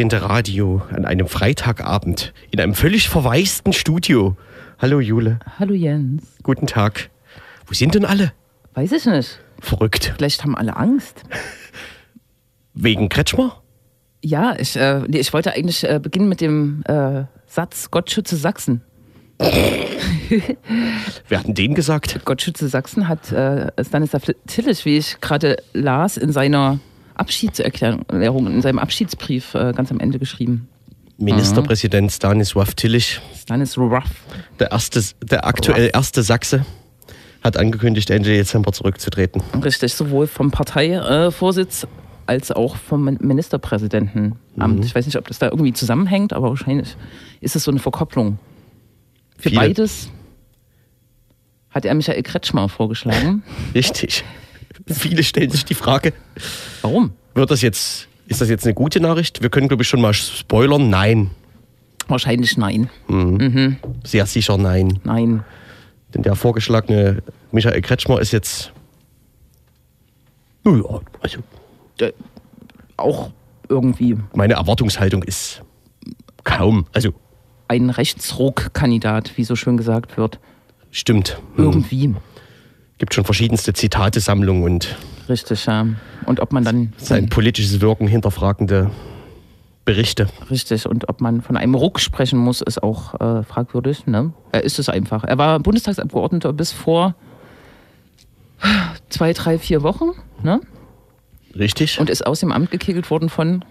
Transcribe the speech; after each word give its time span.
Linksdrehende 0.00 0.30
Radio 0.30 0.80
an 0.96 1.04
einem 1.04 1.26
Freitagabend 1.26 2.32
in 2.50 2.58
einem 2.58 2.72
völlig 2.72 3.10
verwaisten 3.10 3.74
Studio. 3.74 4.34
Hallo 4.78 4.98
Jule. 4.98 5.40
Hallo 5.58 5.74
Jens. 5.74 6.22
Guten 6.42 6.66
Tag. 6.66 7.10
Wo 7.66 7.74
sind 7.74 7.94
denn 7.94 8.06
alle? 8.06 8.32
Weiß 8.72 8.92
ich 8.92 9.04
nicht. 9.04 9.40
Verrückt. 9.60 10.14
Vielleicht 10.16 10.42
haben 10.42 10.56
alle 10.56 10.78
Angst. 10.78 11.22
Wegen 12.72 13.10
Kretschmer? 13.10 13.60
Ja, 14.24 14.56
ich, 14.58 14.74
äh, 14.74 15.00
nee, 15.06 15.18
ich 15.18 15.34
wollte 15.34 15.52
eigentlich 15.52 15.84
äh, 15.84 16.00
beginnen 16.02 16.30
mit 16.30 16.40
dem 16.40 16.82
äh, 16.86 17.24
Satz 17.46 17.90
Gott 17.90 18.10
schütze 18.10 18.36
Sachsen. 18.36 18.80
Wer 21.28 21.38
hat 21.38 21.46
denn 21.46 21.54
den 21.54 21.74
gesagt? 21.74 22.20
Gott 22.24 22.40
schütze 22.40 22.68
Sachsen 22.68 23.06
hat 23.06 23.32
äh, 23.32 23.70
Stanislav 23.84 24.22
Tillich, 24.46 24.86
wie 24.86 24.96
ich 24.96 25.20
gerade 25.20 25.58
las, 25.74 26.16
in 26.16 26.32
seiner 26.32 26.78
Abschiedserklärung, 27.20 28.46
in 28.46 28.62
seinem 28.62 28.78
Abschiedsbrief 28.78 29.54
äh, 29.54 29.72
ganz 29.74 29.90
am 29.90 30.00
Ende 30.00 30.18
geschrieben. 30.18 30.68
Ministerpräsident 31.18 32.10
Stanislav 32.10 32.74
Tillich, 32.74 33.20
Stanislav. 33.38 34.04
der, 34.58 34.70
erste, 34.72 35.02
der 35.22 35.46
aktuell 35.46 35.90
erste 35.92 36.22
Sachse, 36.22 36.64
hat 37.44 37.56
angekündigt, 37.58 38.08
Ende 38.10 38.30
Dezember 38.30 38.72
zurückzutreten. 38.72 39.42
Richtig, 39.62 39.92
sowohl 39.94 40.26
vom 40.26 40.50
Parteivorsitz 40.50 41.86
als 42.26 42.50
auch 42.52 42.76
vom 42.76 43.04
Min- 43.04 43.18
Ministerpräsidentenamt. 43.20 44.36
Mhm. 44.56 44.82
Ich 44.82 44.94
weiß 44.94 45.04
nicht, 45.06 45.16
ob 45.16 45.26
das 45.28 45.38
da 45.38 45.46
irgendwie 45.48 45.72
zusammenhängt, 45.72 46.32
aber 46.32 46.48
wahrscheinlich 46.50 46.96
ist 47.40 47.54
es 47.56 47.64
so 47.64 47.70
eine 47.70 47.80
Verkopplung. 47.80 48.38
Für 49.38 49.48
Viele- 49.50 49.60
beides 49.60 50.08
hat 51.70 51.84
er 51.84 51.94
Michael 51.94 52.22
Kretschmer 52.22 52.68
vorgeschlagen. 52.68 53.42
Richtig. 53.74 54.24
Viele 54.94 55.22
stellen 55.22 55.50
sich 55.50 55.64
die 55.64 55.74
Frage, 55.74 56.12
Warum? 56.82 57.12
wird 57.34 57.50
das 57.50 57.62
jetzt, 57.62 58.08
ist 58.26 58.40
das 58.40 58.48
jetzt 58.48 58.64
eine 58.64 58.74
gute 58.74 59.00
Nachricht? 59.00 59.42
Wir 59.42 59.50
können, 59.50 59.68
glaube 59.68 59.82
ich, 59.82 59.88
schon 59.88 60.00
mal 60.00 60.12
spoilern. 60.14 60.90
Nein. 60.90 61.30
Wahrscheinlich 62.08 62.56
nein. 62.56 62.90
Sehr 64.04 64.26
sicher 64.26 64.56
nein. 64.58 64.98
Nein. 65.04 65.44
Denn 66.12 66.22
der 66.22 66.34
vorgeschlagene 66.34 67.22
Michael 67.52 67.80
Kretschmer 67.82 68.20
ist 68.20 68.32
jetzt. 68.32 68.72
Naja, 70.64 71.00
also 71.20 71.38
Äh, 72.00 72.12
Auch 72.96 73.30
irgendwie 73.68 74.16
meine 74.34 74.54
Erwartungshaltung 74.54 75.22
ist 75.22 75.62
kaum. 76.42 76.86
Also 76.92 77.10
ein 77.68 77.90
Rechtsruck-Kandidat, 77.90 79.36
wie 79.36 79.44
so 79.44 79.54
schön 79.54 79.76
gesagt 79.76 80.16
wird. 80.16 80.40
stimmt. 80.90 81.40
Hm. 81.54 81.64
Irgendwie. 81.64 82.14
Gibt 83.00 83.14
schon 83.14 83.24
verschiedenste 83.24 83.72
Zitatesammlungen 83.72 84.62
und 84.62 84.94
Richtig, 85.26 85.64
ja. 85.64 85.86
Und 86.26 86.38
ob 86.40 86.52
man 86.52 86.64
dann 86.64 86.92
sein 86.98 87.30
politisches 87.30 87.80
Wirken 87.80 88.06
hinterfragende 88.06 88.90
Berichte. 89.86 90.26
Richtig, 90.50 90.86
und 90.86 91.08
ob 91.08 91.22
man 91.22 91.40
von 91.40 91.56
einem 91.56 91.74
Ruck 91.74 91.98
sprechen 91.98 92.38
muss, 92.38 92.60
ist 92.60 92.82
auch 92.82 93.14
äh, 93.18 93.42
fragwürdig. 93.42 94.06
Ne? 94.06 94.34
Er 94.52 94.64
ist 94.64 94.78
es 94.78 94.90
einfach. 94.90 95.24
Er 95.24 95.38
war 95.38 95.60
Bundestagsabgeordneter 95.60 96.52
bis 96.52 96.72
vor 96.72 97.14
zwei, 99.08 99.32
drei, 99.32 99.58
vier 99.58 99.82
Wochen 99.82 100.10
ne? 100.42 100.60
Richtig? 101.56 101.98
und 101.98 102.10
ist 102.10 102.26
aus 102.26 102.40
dem 102.40 102.52
Amt 102.52 102.70
gekegelt 102.70 103.10
worden 103.10 103.30
von 103.30 103.64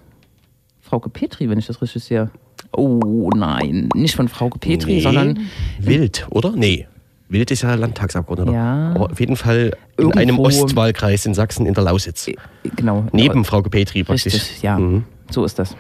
Frauke 0.82 1.10
Petri, 1.10 1.50
wenn 1.50 1.60
ich 1.60 1.68
das 1.68 1.84
richtig 1.84 2.04
sehe. 2.04 2.32
Oh 2.72 3.30
nein, 3.36 3.90
nicht 3.94 4.16
von 4.16 4.28
Frauke 4.28 4.58
Petri, 4.58 4.96
Nee. 4.96 5.02
sondern 5.02 5.40
Wild, 5.78 6.26
oder? 6.32 6.54
Nee. 6.56 6.88
Wild 7.30 7.52
ist 7.52 7.62
ja 7.62 7.76
Landtagsabgeordneter. 7.76 8.52
Ja. 8.54 8.92
Aber 8.96 9.12
auf 9.12 9.20
jeden 9.20 9.36
Fall 9.36 9.78
in 9.98 10.04
Irgendwo- 10.06 10.20
einem 10.20 10.40
Ostwahlkreis 10.40 11.26
in 11.26 11.34
Sachsen 11.36 11.66
in 11.66 11.74
der 11.76 11.84
Lausitz. 11.84 12.28
äh, 12.28 12.36
genau. 12.76 13.06
Neben 13.12 13.46
Frauke 13.46 13.70
Petri 13.70 14.04
praktisch. 14.04 14.34
Richtig, 14.34 14.62
ja. 14.64 14.78
Mhm. 14.80 15.04
So 15.30 15.46
ist 15.46 15.60
das. 15.60 15.76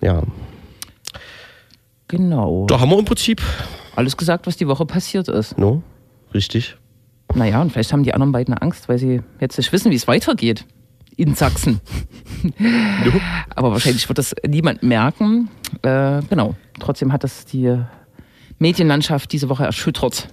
Ja. 0.00 0.22
Genau. 2.08 2.66
Da 2.66 2.78
haben 2.80 2.90
wir 2.90 2.98
im 2.98 3.04
Prinzip, 3.04 3.40
Alles 3.96 4.16
gesagt, 4.16 4.46
was 4.46 4.56
die 4.56 4.68
Woche 4.68 4.84
passiert 4.86 5.28
ist. 5.28 5.58
no? 5.58 5.82
Richtig. 6.34 6.76
Naja, 7.34 7.60
und 7.62 7.72
vielleicht 7.72 7.92
haben 7.92 8.02
die 8.02 8.12
anderen 8.14 8.32
beiden 8.32 8.54
Angst, 8.54 8.88
weil 8.88 8.98
sie 8.98 9.22
jetzt 9.40 9.56
nicht 9.58 9.72
wissen, 9.72 9.90
wie 9.90 9.96
es 9.96 10.06
weitergeht 10.06 10.66
in 11.16 11.34
Sachsen. 11.34 11.80
No? 13.04 13.12
Aber 13.54 13.70
wahrscheinlich 13.70 14.08
wird 14.08 14.18
das 14.18 14.34
niemand 14.46 14.82
merken. 14.82 15.48
Äh, 15.82 16.22
genau. 16.28 16.56
Trotzdem 16.80 17.12
hat 17.12 17.22
das 17.22 17.44
die 17.44 17.78
Medienlandschaft 18.58 19.30
diese 19.32 19.48
Woche 19.48 19.64
erschüttert. 19.64 20.26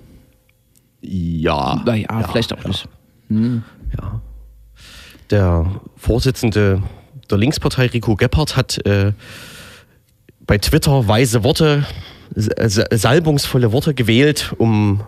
Ja. 1.02 1.82
Naja, 1.86 2.24
vielleicht 2.30 2.54
auch 2.54 2.64
ja. 2.64 2.68
nicht. 2.68 2.88
Hm. 3.30 3.64
Ja. 3.98 4.22
Der 5.30 5.82
Vorsitzende 5.96 6.82
der 7.30 7.38
Linkspartei, 7.38 7.88
Rico 7.88 8.16
Gebhardt, 8.16 8.56
hat 8.58 8.86
äh, 8.86 9.14
bei 10.42 10.58
Twitter 10.58 11.08
weise 11.08 11.44
Worte, 11.44 11.86
salbungsvolle 12.36 13.72
Worte 13.72 13.94
gewählt, 13.94 14.54
um 14.58 15.02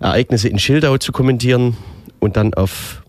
Ereignisse 0.00 0.48
in 0.48 0.58
Schildau 0.58 0.96
zu 0.98 1.12
kommentieren 1.12 1.76
und 2.20 2.36
dann 2.36 2.54
auf 2.54 3.02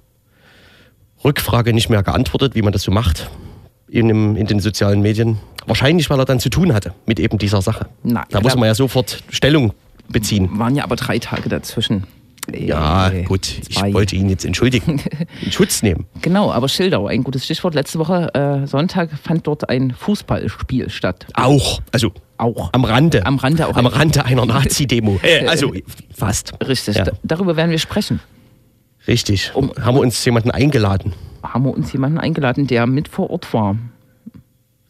Rückfrage 1.24 1.74
nicht 1.74 1.90
mehr 1.90 2.04
geantwortet, 2.04 2.56
wie 2.56 2.62
man 2.62 2.74
das 2.74 2.84
so 2.84 2.92
macht 2.92 3.30
in, 3.88 4.08
dem, 4.08 4.36
in 4.36 4.48
den 4.48 4.60
sozialen 4.60 5.02
Medien. 5.02 5.40
Wahrscheinlich, 5.66 6.10
weil 6.10 6.20
er 6.20 6.26
dann 6.26 6.40
zu 6.40 6.50
tun 6.50 6.74
hatte 6.74 6.94
mit 7.06 7.20
eben 7.20 7.38
dieser 7.38 7.62
Sache. 7.62 7.88
Na, 8.04 8.26
da 8.30 8.42
muss 8.42 8.56
man 8.56 8.66
ja 8.66 8.76
sofort 8.76 9.24
Stellung 9.30 9.74
beziehen. 10.08 10.50
Waren 10.58 10.76
ja 10.76 10.84
aber 10.84 10.96
drei 10.96 11.20
Tage 11.20 11.50
dazwischen. 11.50 12.06
Ja, 12.58 13.10
gut, 13.26 13.46
zwei. 13.46 13.88
ich 13.90 13.94
wollte 13.94 14.16
ihn 14.16 14.30
jetzt 14.30 14.46
entschuldigen, 14.46 15.02
in 15.46 15.52
Schutz 15.52 15.82
nehmen. 15.84 16.06
Genau, 16.22 16.52
aber 16.52 16.68
Schildau, 16.70 17.08
ein 17.08 17.24
gutes 17.24 17.46
Stichwort. 17.46 17.74
Letzte 17.76 18.00
Woche 18.00 18.34
äh, 18.34 18.68
Sonntag 18.68 19.10
fand 19.12 19.48
dort 19.48 19.70
ein 19.70 19.92
Fußballspiel 19.92 20.90
statt. 20.90 21.28
Auch, 21.34 21.82
also 21.92 22.12
Auch. 22.38 22.70
am 22.74 22.84
Rande. 22.86 23.26
Am 23.26 23.38
Rande 23.38 23.68
auch 23.68 23.76
Am 23.76 23.88
ein- 23.88 23.94
Rande 23.94 24.26
einer 24.26 24.46
Nazi-Demo. 24.46 25.20
Äh, 25.24 25.48
also 25.48 25.74
fast. 26.16 26.54
Richtig, 26.66 26.96
Ja. 26.98 27.06
da, 27.06 27.12
darüber 27.24 27.56
werden 27.56 27.72
wir 27.72 27.80
sprechen. 27.80 28.20
Richtig. 29.08 29.52
Um- 29.56 29.72
Haben 29.82 29.96
wir 29.96 30.02
uns 30.02 30.24
jemanden 30.26 30.52
eingeladen? 30.52 31.14
Haben 31.44 31.64
wir 31.66 31.74
uns 31.74 31.92
jemanden 31.94 32.18
eingeladen, 32.18 32.68
der 32.68 32.86
mit 32.86 33.08
vor 33.08 33.30
Ort 33.30 33.54
war. 33.54 33.76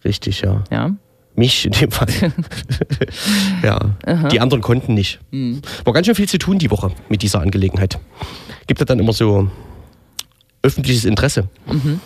Richtig, 0.03 0.42
ja. 0.42 0.64
Ja, 0.72 0.92
Mich 1.40 1.66
in 1.66 1.72
dem 1.72 1.90
Fall. 1.90 2.10
ja. 3.64 3.96
Die 4.30 4.42
anderen 4.42 4.62
konnten 4.62 4.94
nicht. 4.94 5.20
Hm. 5.32 5.62
War 5.86 5.94
ganz 5.94 6.06
schön 6.06 6.16
viel 6.16 6.28
zu 6.28 6.38
tun 6.38 6.60
die 6.60 6.70
Woche 6.70 6.92
mit 7.08 7.22
dieser 7.22 7.40
Angelegenheit. 7.40 7.98
Gibt 8.68 8.82
ja 8.82 8.86
dann 8.86 9.00
immer 9.00 9.14
so 9.14 9.50
öffentliches 10.62 11.06
Interesse. 11.06 11.48
Mhm. 11.66 12.02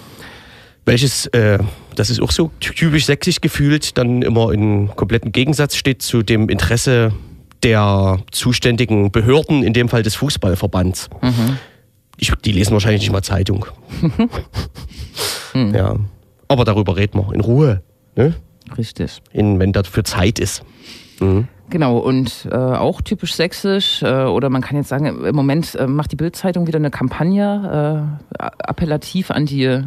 Welches, 0.86 1.26
äh, 1.28 1.58
das 1.96 2.12
ist 2.12 2.22
auch 2.22 2.30
so 2.30 2.52
typisch 2.60 3.08
sächsisch 3.08 3.42
gefühlt, 3.42 3.98
dann 3.98 4.22
immer 4.22 4.52
in 4.52 4.90
kompletten 4.96 5.32
Gegensatz 5.32 5.78
steht 5.78 6.04
zu 6.04 6.22
dem 6.22 6.48
Interesse 6.48 7.12
der 7.64 8.20
zuständigen 8.30 9.10
Behörden, 9.12 9.64
in 9.64 9.74
dem 9.74 9.90
Fall 9.90 10.04
des 10.04 10.14
Fußballverbands. 10.14 11.10
Mhm. 11.24 11.58
Ich, 12.18 12.32
die 12.46 12.52
lesen 12.52 12.74
wahrscheinlich 12.74 13.02
nicht 13.02 13.12
mal 13.12 13.24
Zeitung. 13.24 13.66
Hm. 14.00 14.14
Ja. 15.74 15.96
Aber 16.48 16.66
darüber 16.66 16.98
reden 16.98 17.20
wir 17.20 17.32
in 17.34 17.42
Ruhe, 17.42 17.84
ne? 18.16 18.34
Richtig. 18.78 19.22
in, 19.32 19.60
wenn 19.60 19.74
dafür 19.74 20.04
Zeit 20.04 20.40
ist. 20.40 20.64
Mhm. 21.20 21.48
Genau, 21.70 21.98
und 21.98 22.48
äh, 22.52 22.56
auch 22.56 23.02
typisch 23.02 23.34
sächsisch, 23.34 24.04
äh, 24.04 24.26
oder 24.26 24.50
man 24.50 24.62
kann 24.62 24.78
jetzt 24.78 24.90
sagen, 24.90 25.26
im 25.26 25.36
Moment 25.36 25.74
äh, 25.76 25.88
macht 25.88 26.12
die 26.12 26.16
Bildzeitung 26.16 26.68
wieder 26.68 26.78
eine 26.78 26.92
Kampagne, 26.92 28.18
äh, 28.38 28.44
appellativ 28.60 29.32
an 29.32 29.46
die 29.46 29.82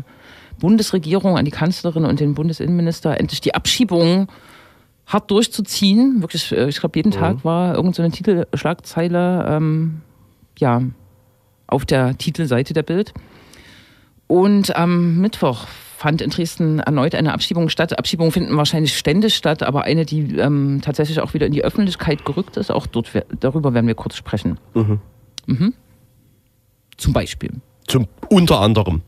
Bundesregierung, 0.59 1.37
an 1.37 1.45
die 1.45 1.51
Kanzlerin 1.51 2.05
und 2.05 2.19
den 2.19 2.35
Bundesinnenminister, 2.35 3.21
endlich 3.21 3.41
die 3.41 3.55
Abschiebung 3.55 4.29
hart 5.07 5.31
durchzuziehen. 5.31 6.23
Wirklich, 6.23 6.51
äh, 6.53 6.69
ich 6.69 6.81
glaube, 6.81 6.99
jeden 6.99 7.13
Tag 7.13 7.45
war 7.45 7.75
irgendeine 7.75 8.11
so 8.11 8.17
Titelschlagzeile, 8.17 9.47
ähm, 9.49 10.01
ja, 10.59 10.83
auf 11.67 11.85
der 11.85 12.17
Titelseite 12.17 12.75
der 12.75 12.83
Bild. 12.83 13.13
Und 14.27 14.75
am 14.75 15.19
Mittwoch 15.19 15.67
fand 15.97 16.21
in 16.21 16.31
Dresden 16.31 16.79
erneut 16.81 17.15
eine 17.15 17.33
Abschiebung 17.33 17.69
statt. 17.69 17.99
Abschiebungen 17.99 18.31
finden 18.31 18.57
wahrscheinlich 18.57 18.97
ständig 18.97 19.35
statt, 19.35 19.63
aber 19.63 19.85
eine, 19.85 20.05
die 20.05 20.37
ähm, 20.37 20.81
tatsächlich 20.83 21.21
auch 21.21 21.33
wieder 21.35 21.47
in 21.47 21.53
die 21.53 21.65
Öffentlichkeit 21.65 22.25
gerückt 22.25 22.57
ist. 22.57 22.71
Auch 22.71 22.87
dort, 22.87 23.11
darüber 23.41 23.73
werden 23.73 23.87
wir 23.87 23.95
kurz 23.95 24.17
sprechen. 24.17 24.59
Mhm. 24.75 25.73
Zum 26.97 27.13
Beispiel. 27.13 27.51
Zum, 27.87 28.09
unter 28.29 28.61
anderem. 28.61 29.03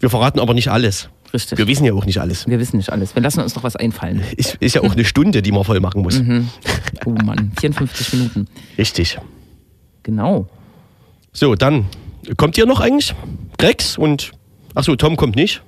Wir 0.00 0.08
verraten 0.08 0.40
aber 0.40 0.54
nicht 0.54 0.68
alles. 0.68 1.10
Richtig. 1.32 1.58
Wir 1.58 1.66
wissen 1.66 1.84
ja 1.84 1.92
auch 1.92 2.06
nicht 2.06 2.18
alles. 2.18 2.46
Wir 2.46 2.58
wissen 2.58 2.76
nicht 2.76 2.90
alles. 2.90 3.14
Wir 3.14 3.22
lassen 3.22 3.40
uns 3.40 3.54
noch 3.54 3.64
was 3.64 3.76
einfallen. 3.76 4.22
Ist, 4.36 4.54
ist 4.60 4.74
ja 4.74 4.82
auch 4.82 4.92
eine 4.92 5.04
Stunde, 5.04 5.42
die 5.42 5.52
man 5.52 5.64
voll 5.64 5.80
machen 5.80 6.02
muss. 6.02 6.22
Oh 7.04 7.10
Mann, 7.10 7.52
54 7.60 8.12
Minuten. 8.14 8.46
Richtig. 8.78 9.18
Genau. 10.04 10.48
So, 11.32 11.54
dann 11.54 11.86
kommt 12.36 12.56
ihr 12.56 12.66
noch 12.66 12.80
eigentlich? 12.80 13.14
Grex 13.58 13.98
und. 13.98 14.32
Achso, 14.74 14.96
Tom 14.96 15.16
kommt 15.16 15.36
nicht. 15.36 15.62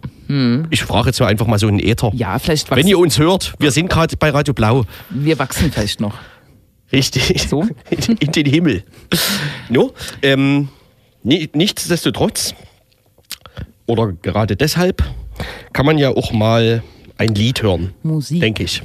Ich 0.71 0.83
frage 0.83 1.07
jetzt 1.09 1.21
einfach 1.23 1.47
mal 1.47 1.59
so 1.59 1.69
einen 1.69 1.79
Äther. 1.79 2.11
Ja, 2.15 2.39
vielleicht 2.39 2.71
Wenn 2.71 2.79
wachsen, 2.79 2.89
ihr 2.89 2.99
uns 2.99 3.19
hört, 3.19 3.55
wir 3.59 3.71
sind 3.71 3.89
gerade 3.91 4.17
bei 4.17 4.31
Radio 4.31 4.55
Blau. 4.55 4.85
wir 5.11 5.39
wachsen 5.39 5.71
vielleicht 5.73 6.01
noch. 6.01 6.15
Richtig. 6.93 7.47
So? 7.49 7.67
In, 8.21 8.33
den 8.33 8.47
Himmel. 8.47 8.85
No? 9.69 9.93
Ähm, 10.23 10.69
ni- 11.23 11.49
nichtsdestotrotz, 11.53 12.55
oder 13.87 14.13
gerade 14.13 14.57
deshalb, 14.57 15.03
kann 15.73 15.87
man 15.87 15.99
ja 15.99 16.11
auch 16.11 16.33
mal 16.33 16.83
ein 17.19 17.35
Lied 17.35 17.63
hören, 17.63 17.93
Musik. 18.03 18.41
denke 18.41 18.63
ich. 18.65 18.83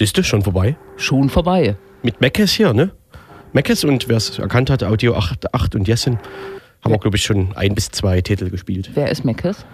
Siehst 0.00 0.16
du, 0.16 0.24
schon 0.24 0.40
vorbei. 0.40 0.76
Schon 0.96 1.28
vorbei. 1.28 1.76
Mit 2.02 2.22
Meckes 2.22 2.52
hier, 2.52 2.72
ne? 2.72 2.90
Meckes 3.52 3.84
und 3.84 4.08
wer 4.08 4.16
es 4.16 4.38
erkannt 4.38 4.70
hat, 4.70 4.82
Audio 4.82 5.14
8, 5.14 5.52
8 5.52 5.74
und 5.74 5.86
Jessin, 5.86 6.18
haben 6.82 6.92
wir, 6.94 6.98
glaube 6.98 7.18
ich, 7.18 7.22
schon 7.22 7.54
ein 7.54 7.74
bis 7.74 7.90
zwei 7.90 8.22
Titel 8.22 8.48
gespielt. 8.48 8.92
Wer 8.94 9.10
ist 9.10 9.26
Meckes? 9.26 9.66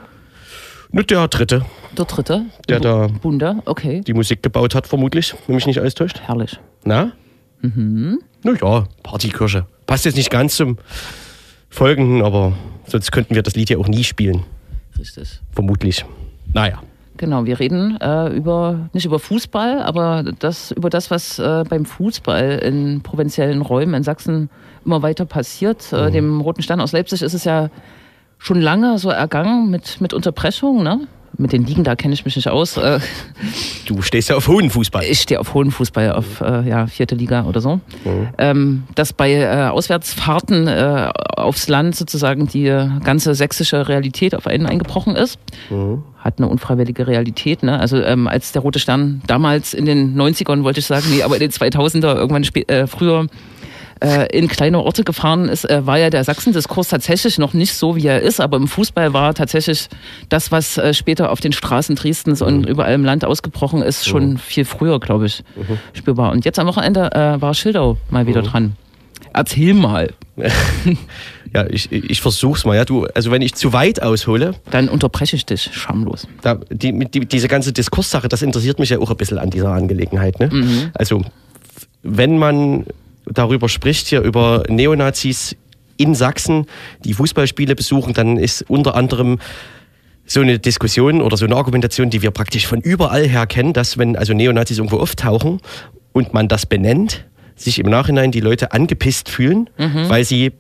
Nur 0.90 1.04
der 1.04 1.28
dritte, 1.28 1.64
Der 1.96 2.06
dritte? 2.06 2.44
Der 2.68 2.80
da- 2.80 3.08
Wunder, 3.22 3.62
okay. 3.66 4.00
die 4.00 4.14
Musik 4.14 4.42
gebaut 4.42 4.74
hat, 4.74 4.88
vermutlich, 4.88 5.32
wenn 5.46 5.54
mich 5.54 5.66
nicht 5.68 5.78
alles 5.78 5.94
täuscht. 5.94 6.18
Herrlich. 6.26 6.58
Na? 6.84 7.12
Mhm. 7.60 8.18
Naja, 8.42 8.88
Partykirche. 9.04 9.66
Passt 9.86 10.06
jetzt 10.06 10.16
nicht 10.16 10.30
ganz 10.30 10.56
zum 10.56 10.76
folgenden, 11.70 12.22
aber 12.22 12.52
sonst 12.88 13.12
könnten 13.12 13.36
wir 13.36 13.44
das 13.44 13.54
Lied 13.54 13.70
ja 13.70 13.78
auch 13.78 13.86
nie 13.86 14.02
spielen. 14.02 14.42
Richtig. 14.98 15.40
Vermutlich. 15.52 16.04
Naja. 16.52 16.82
Genau, 17.16 17.46
wir 17.46 17.58
reden 17.58 17.98
äh, 18.00 18.28
über 18.28 18.88
nicht 18.92 19.06
über 19.06 19.18
Fußball, 19.18 19.82
aber 19.82 20.24
das 20.38 20.70
über 20.72 20.90
das, 20.90 21.10
was 21.10 21.38
äh, 21.38 21.64
beim 21.68 21.84
Fußball 21.84 22.58
in 22.58 23.02
provinziellen 23.02 23.62
Räumen 23.62 23.94
in 23.94 24.02
Sachsen 24.02 24.50
immer 24.84 25.02
weiter 25.02 25.24
passiert. 25.24 25.92
Äh, 25.92 26.10
dem 26.10 26.40
Roten 26.40 26.62
Stern 26.62 26.80
aus 26.80 26.92
Leipzig 26.92 27.22
ist 27.22 27.34
es 27.34 27.44
ja 27.44 27.70
schon 28.38 28.60
lange 28.60 28.98
so 28.98 29.10
ergangen 29.10 29.70
mit 29.70 30.00
mit 30.00 30.12
Unterbrechungen. 30.12 30.82
Ne? 30.84 31.08
Mit 31.38 31.52
den 31.52 31.64
Ligen, 31.66 31.84
da 31.84 31.96
kenne 31.96 32.14
ich 32.14 32.24
mich 32.24 32.36
nicht 32.36 32.48
aus. 32.48 32.76
Äh, 32.76 33.00
Du 33.86 34.02
stehst 34.02 34.28
ja 34.30 34.36
auf 34.36 34.48
hohen 34.48 34.70
Fußball. 34.70 35.04
ich 35.04 35.20
stehe 35.20 35.38
auf 35.38 35.54
hohen 35.54 35.70
Fußball, 35.70 36.12
auf 36.12 36.40
äh, 36.40 36.68
ja, 36.68 36.86
vierte 36.86 37.14
Liga 37.14 37.44
oder 37.44 37.60
so. 37.60 37.80
Ähm, 38.38 38.84
dass 38.94 39.12
bei 39.12 39.32
äh, 39.32 39.68
Auswärtsfahrten 39.68 40.66
äh, 40.66 41.10
aufs 41.36 41.68
Land 41.68 41.94
sozusagen 41.94 42.46
die 42.48 42.64
ganze 43.04 43.34
sächsische 43.34 43.88
Realität 43.88 44.34
auf 44.34 44.46
einen 44.46 44.66
eingebrochen 44.66 45.14
ist. 45.14 45.38
Hat 46.18 46.38
eine 46.38 46.48
unfreiwillige 46.48 47.06
Realität. 47.06 47.62
Ne? 47.62 47.78
Also 47.78 47.98
ähm, 48.02 48.26
als 48.26 48.52
der 48.52 48.62
Rote 48.62 48.78
Stern 48.80 49.22
damals 49.26 49.74
in 49.74 49.84
den 49.84 50.16
90ern, 50.20 50.64
wollte 50.64 50.80
ich 50.80 50.86
sagen, 50.86 51.06
nee, 51.10 51.22
aber 51.22 51.34
in 51.36 51.40
den 51.40 51.50
2000er, 51.50 52.16
irgendwann 52.16 52.42
äh, 52.66 52.86
früher 52.86 53.26
äh, 54.00 54.26
in 54.36 54.48
kleine 54.48 54.80
Orte 54.80 55.04
gefahren 55.04 55.48
ist, 55.48 55.68
äh, 55.68 55.86
war 55.86 55.98
ja 55.98 56.10
der 56.10 56.24
Sachsendiskurs 56.24 56.88
tatsächlich 56.88 57.38
noch 57.38 57.54
nicht 57.54 57.74
so, 57.74 57.96
wie 57.96 58.06
er 58.06 58.20
ist, 58.20 58.40
aber 58.40 58.56
im 58.56 58.68
Fußball 58.68 59.12
war 59.12 59.34
tatsächlich 59.34 59.88
das, 60.28 60.52
was 60.52 60.76
äh, 60.78 60.92
später 60.92 61.30
auf 61.30 61.40
den 61.40 61.52
Straßen 61.52 61.96
Dresdens 61.96 62.42
und 62.42 62.66
überall 62.66 62.94
im 62.94 63.04
Land 63.04 63.24
ausgebrochen 63.24 63.82
ist, 63.82 64.06
schon 64.06 64.38
viel 64.38 64.64
früher, 64.64 65.00
glaube 65.00 65.26
ich, 65.26 65.42
spürbar. 65.94 66.32
Und 66.32 66.44
jetzt 66.44 66.58
am 66.58 66.66
Wochenende 66.66 67.10
äh, 67.12 67.40
war 67.40 67.54
Schildau 67.54 67.96
mal 68.10 68.26
wieder 68.26 68.42
dran. 68.42 68.76
Erzähl 69.32 69.74
mal. 69.74 70.12
Ja, 71.54 71.64
ich, 71.70 71.90
ich 71.90 72.20
versuch's 72.20 72.66
mal. 72.66 72.76
Ja, 72.76 72.84
du, 72.84 73.06
also 73.14 73.30
wenn 73.30 73.40
ich 73.40 73.54
zu 73.54 73.72
weit 73.72 74.02
aushole, 74.02 74.56
Dann 74.70 74.90
unterbreche 74.90 75.36
ich 75.36 75.46
dich 75.46 75.70
schamlos. 75.72 76.28
da, 76.42 76.56
die, 76.70 76.92
die, 77.06 77.20
diese 77.24 77.48
ganze 77.48 77.72
Diskurssache, 77.72 78.28
das 78.28 78.42
interessiert 78.42 78.78
mich 78.78 78.90
ja 78.90 78.98
auch 78.98 79.10
ein 79.10 79.16
bisschen 79.16 79.38
an 79.38 79.48
dieser 79.48 79.70
Angelegenheit. 79.70 80.38
Ne? 80.38 80.90
Also, 80.92 81.22
wenn 82.02 82.36
man 82.36 82.84
darüber 83.26 83.68
spricht, 83.68 84.06
hier 84.06 84.22
über 84.22 84.64
Neonazis 84.68 85.56
in 85.96 86.14
Sachsen, 86.14 86.66
die 87.04 87.14
Fußballspiele 87.14 87.74
besuchen, 87.74 88.14
dann 88.14 88.36
ist 88.36 88.62
unter 88.68 88.94
anderem 88.94 89.38
so 90.26 90.40
eine 90.40 90.58
Diskussion 90.58 91.22
oder 91.22 91.36
so 91.36 91.46
eine 91.46 91.56
Argumentation, 91.56 92.10
die 92.10 92.22
wir 92.22 92.30
praktisch 92.32 92.66
von 92.66 92.80
überall 92.80 93.26
her 93.26 93.46
kennen, 93.46 93.72
dass 93.72 93.96
wenn 93.96 94.16
also 94.16 94.34
Neonazis 94.34 94.78
irgendwo 94.78 94.98
auftauchen 94.98 95.60
und 96.12 96.34
man 96.34 96.48
das 96.48 96.66
benennt, 96.66 97.24
sich 97.54 97.78
im 97.78 97.86
Nachhinein 97.88 98.32
die 98.32 98.40
Leute 98.40 98.72
angepisst 98.72 99.28
fühlen, 99.30 99.70
weil 100.08 100.24
sie 100.24 100.52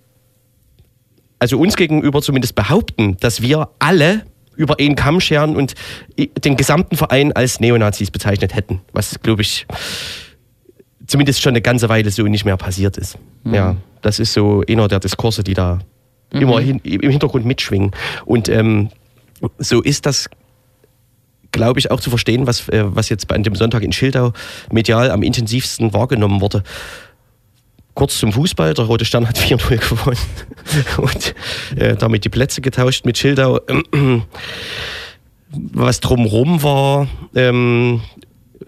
also 1.38 1.58
uns 1.58 1.76
gegenüber 1.76 2.22
zumindest 2.22 2.54
behaupten, 2.54 3.16
dass 3.20 3.42
wir 3.42 3.68
alle 3.78 4.22
über 4.56 4.78
einen 4.78 4.96
Kamm 4.96 5.20
scheren 5.20 5.54
und 5.54 5.74
den 6.16 6.56
gesamten 6.56 6.96
Verein 6.96 7.32
als 7.32 7.60
Neonazis 7.60 8.10
bezeichnet 8.10 8.54
hätten. 8.54 8.80
Was, 8.92 9.20
glaube 9.20 9.42
ich, 9.42 9.66
zumindest 11.06 11.42
schon 11.42 11.50
eine 11.50 11.62
ganze 11.62 11.88
Weile 11.88 12.10
so 12.10 12.22
nicht 12.24 12.44
mehr 12.44 12.56
passiert 12.56 12.96
ist. 12.96 13.18
Ja, 13.44 13.76
das 14.02 14.18
ist 14.18 14.32
so 14.32 14.62
einer 14.68 14.88
der 14.88 15.00
Diskurse, 15.00 15.42
die 15.42 15.54
da 15.54 15.78
immer 16.30 16.60
hin, 16.60 16.80
im 16.82 17.10
Hintergrund 17.10 17.44
mitschwingen. 17.44 17.92
Und 18.24 18.48
ähm, 18.48 18.90
so 19.58 19.82
ist 19.82 20.06
das, 20.06 20.28
glaube 21.52 21.78
ich, 21.78 21.90
auch 21.90 22.00
zu 22.00 22.10
verstehen, 22.10 22.46
was, 22.46 22.68
äh, 22.68 22.84
was 22.86 23.08
jetzt 23.08 23.30
an 23.32 23.42
dem 23.42 23.54
Sonntag 23.54 23.82
in 23.82 23.92
Schildau 23.92 24.32
medial 24.70 25.10
am 25.10 25.22
intensivsten 25.22 25.92
wahrgenommen 25.92 26.40
wurde. 26.40 26.62
Kurz 27.94 28.18
zum 28.18 28.32
Fußball, 28.32 28.74
der 28.74 28.84
Rote 28.84 29.04
Stern 29.04 29.28
hat 29.28 29.38
4-0 29.38 29.88
gewonnen 29.88 30.18
und 30.98 31.34
äh, 31.76 31.96
damit 31.96 32.24
die 32.24 32.28
Plätze 32.28 32.60
getauscht 32.60 33.04
mit 33.04 33.18
Schildau. 33.18 33.60
Was 35.72 36.00
drumherum 36.00 36.62
war, 36.62 37.06
ähm, 37.34 38.02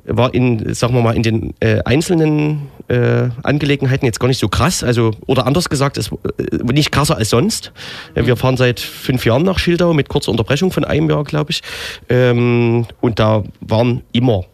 war 0.05 0.35
in, 0.35 0.75
sagen 0.75 0.95
wir 0.95 1.03
mal, 1.03 1.17
in 1.17 1.23
den 1.23 1.55
äh, 1.61 1.81
einzelnen 1.85 2.69
äh, 2.89 3.29
Angelegenheiten 3.43 4.07
jetzt 4.07 4.21
gar 4.21 4.29
nicht 4.29 4.39
so 4.39 4.49
krass. 4.49 4.83
Also, 4.83 5.13
oder 5.27 5.47
anders 5.47 5.69
gesagt, 5.69 5.99
es 5.99 6.11
äh, 6.11 6.73
nicht 6.73 6.93
krasser 6.93 7.17
als 7.17 7.31
sonst. 7.31 7.73
Äh, 8.15 8.27
Wir 8.27 8.37
fahren 8.37 8.57
seit 8.57 8.81
fünf 8.81 9.25
Jahren 9.25 9.43
nach 9.43 9.59
Schildau 9.59 9.93
mit 9.95 10.09
kurzer 10.09 10.31
Unterbrechung 10.31 10.73
von 10.73 10.85
einem 10.85 11.09
Jahr, 11.11 11.25
glaube 11.25 11.51
ich. 11.51 11.63
Ähm, 12.09 12.87
und 13.01 13.19
da 13.19 13.45
waren 13.61 14.03
immer 14.13 14.45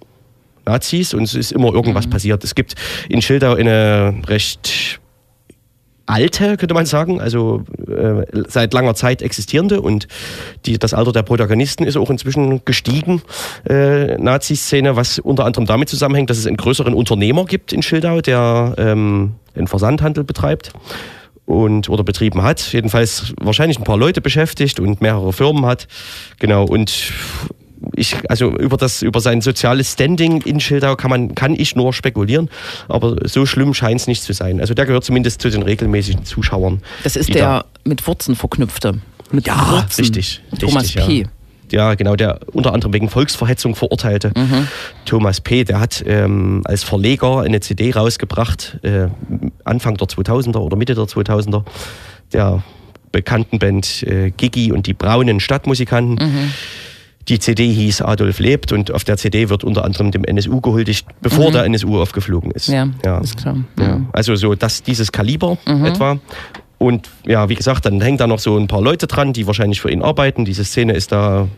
Nazis 0.66 1.14
und 1.14 1.24
es 1.24 1.34
ist 1.34 1.52
immer 1.52 1.72
irgendwas 1.72 2.06
passiert. 2.06 2.42
Es 2.44 2.54
gibt 2.54 2.74
in 3.08 3.22
Schildau 3.22 3.54
eine 3.54 4.14
recht 4.26 5.00
alte, 6.14 6.56
könnte 6.56 6.74
man 6.74 6.86
sagen, 6.86 7.20
also 7.20 7.64
äh, 7.88 8.24
seit 8.46 8.72
langer 8.72 8.94
Zeit 8.94 9.20
existierende 9.20 9.80
und 9.80 10.06
die, 10.64 10.78
das 10.78 10.94
Alter 10.94 11.10
der 11.10 11.22
Protagonisten 11.22 11.84
ist 11.84 11.96
auch 11.96 12.08
inzwischen 12.08 12.64
gestiegen, 12.64 13.20
äh, 13.68 14.16
Nazi-Szene, 14.16 14.94
was 14.94 15.18
unter 15.18 15.44
anderem 15.44 15.66
damit 15.66 15.88
zusammenhängt, 15.88 16.30
dass 16.30 16.38
es 16.38 16.46
einen 16.46 16.56
größeren 16.56 16.94
Unternehmer 16.94 17.46
gibt 17.46 17.72
in 17.72 17.82
Schildau, 17.82 18.20
der 18.20 18.74
ähm, 18.78 19.34
einen 19.56 19.66
Versandhandel 19.66 20.22
betreibt 20.22 20.72
und 21.46 21.88
oder 21.88 22.04
betrieben 22.04 22.42
hat, 22.42 22.72
jedenfalls 22.72 23.34
wahrscheinlich 23.40 23.78
ein 23.78 23.84
paar 23.84 23.98
Leute 23.98 24.20
beschäftigt 24.20 24.78
und 24.78 25.00
mehrere 25.00 25.32
Firmen 25.32 25.66
hat, 25.66 25.88
genau 26.38 26.64
und 26.64 27.12
ich, 27.94 28.16
also 28.30 28.50
über 28.56 28.76
das, 28.76 29.02
über 29.02 29.20
sein 29.20 29.40
soziales 29.40 29.92
Standing 29.92 30.42
in 30.42 30.60
Schildau 30.60 30.96
kann 30.96 31.10
man, 31.10 31.34
kann 31.34 31.54
ich 31.54 31.76
nur 31.76 31.92
spekulieren, 31.92 32.50
aber 32.88 33.16
so 33.28 33.46
schlimm 33.46 33.74
scheint 33.74 34.00
es 34.00 34.06
nicht 34.06 34.22
zu 34.22 34.32
sein. 34.32 34.60
Also 34.60 34.74
der 34.74 34.86
gehört 34.86 35.04
zumindest 35.04 35.40
zu 35.40 35.50
den 35.50 35.62
regelmäßigen 35.62 36.24
Zuschauern. 36.24 36.80
Das 37.02 37.16
ist 37.16 37.34
der 37.34 37.64
mit 37.84 38.06
Wurzen 38.06 38.36
verknüpfte. 38.36 38.94
Mit 39.30 39.46
Ja, 39.46 39.70
Wurzen. 39.70 40.02
richtig, 40.02 40.40
Thomas 40.58 40.84
richtig, 40.84 41.06
P. 41.06 41.18
Ja. 41.22 41.28
Ja, 41.72 41.94
genau, 41.94 42.14
der 42.14 42.40
unter 42.52 42.74
anderem 42.74 42.92
wegen 42.92 43.08
Volksverhetzung 43.08 43.74
verurteilte 43.74 44.32
Thomas 45.06 45.40
P., 45.40 45.64
der 45.64 45.80
hat 45.80 46.04
ähm, 46.06 46.60
als 46.64 46.84
Verleger 46.84 47.40
eine 47.40 47.58
CD 47.60 47.90
rausgebracht, 47.90 48.78
äh, 48.82 49.08
Anfang 49.64 49.96
der 49.96 50.06
2000er 50.06 50.58
oder 50.58 50.76
Mitte 50.76 50.94
der 50.94 51.04
2000er, 51.04 51.64
der 52.32 52.62
bekannten 53.12 53.58
Band 53.58 54.02
äh, 54.02 54.30
Gigi 54.30 54.72
und 54.72 54.86
die 54.86 54.92
braunen 54.92 55.40
Stadtmusikanten. 55.40 56.52
Die 57.28 57.38
CD 57.38 57.72
hieß 57.72 58.02
Adolf 58.02 58.38
lebt 58.38 58.72
und 58.72 58.92
auf 58.92 59.04
der 59.04 59.16
CD 59.16 59.48
wird 59.48 59.64
unter 59.64 59.84
anderem 59.84 60.10
dem 60.10 60.24
NSU 60.24 60.60
gehuldigt, 60.60 61.06
bevor 61.22 61.50
der 61.50 61.64
NSU 61.64 61.98
aufgeflogen 62.00 62.50
ist. 62.50 62.68
Ja, 62.68 62.88
ist 63.18 63.38
klar. 63.38 63.56
Ja. 63.78 64.00
Also 64.12 64.36
so 64.36 64.54
das, 64.54 64.82
dieses 64.82 65.10
Kaliber 65.10 65.56
etwa. 65.64 66.18
Und 66.78 67.08
ja, 67.24 67.48
wie 67.48 67.54
gesagt, 67.54 67.86
dann 67.86 68.00
hängen 68.02 68.18
da 68.18 68.26
noch 68.26 68.40
so 68.40 68.58
ein 68.58 68.66
paar 68.66 68.82
Leute 68.82 69.06
dran, 69.06 69.32
die 69.32 69.46
wahrscheinlich 69.46 69.80
für 69.80 69.90
ihn 69.90 70.02
arbeiten. 70.02 70.44
Diese 70.44 70.64
Szene 70.64 70.92
ist 70.92 71.12
da, 71.12 71.48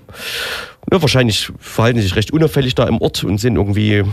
ja, 0.92 1.02
wahrscheinlich 1.02 1.50
verhalten 1.58 2.00
sich 2.00 2.14
recht 2.14 2.30
unauffällig 2.32 2.76
da 2.76 2.86
im 2.86 3.00
Ort 3.00 3.24
und 3.24 3.38
sind 3.38 3.56
irgendwie, 3.56 4.04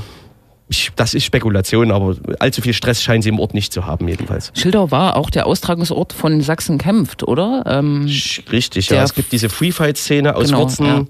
das 0.95 1.13
ist 1.13 1.25
Spekulation, 1.25 1.91
aber 1.91 2.15
allzu 2.39 2.61
viel 2.61 2.73
Stress 2.73 3.03
scheinen 3.03 3.21
sie 3.21 3.29
im 3.29 3.39
Ort 3.39 3.53
nicht 3.53 3.73
zu 3.73 3.85
haben, 3.85 4.07
jedenfalls. 4.07 4.51
Schildau 4.55 4.91
war 4.91 5.17
auch 5.17 5.29
der 5.29 5.45
Austragungsort 5.45 6.13
von 6.13 6.41
Sachsen 6.41 6.77
kämpft, 6.77 7.23
oder? 7.27 7.63
Ähm, 7.67 8.05
Richtig, 8.51 8.89
ja. 8.89 9.03
Es 9.03 9.13
gibt 9.13 9.31
diese 9.31 9.49
Free-Fight-Szene 9.49 10.35
aus 10.35 10.47
Genau, 10.47 10.61
Wurzen, 10.61 10.85
ja. 10.85 11.05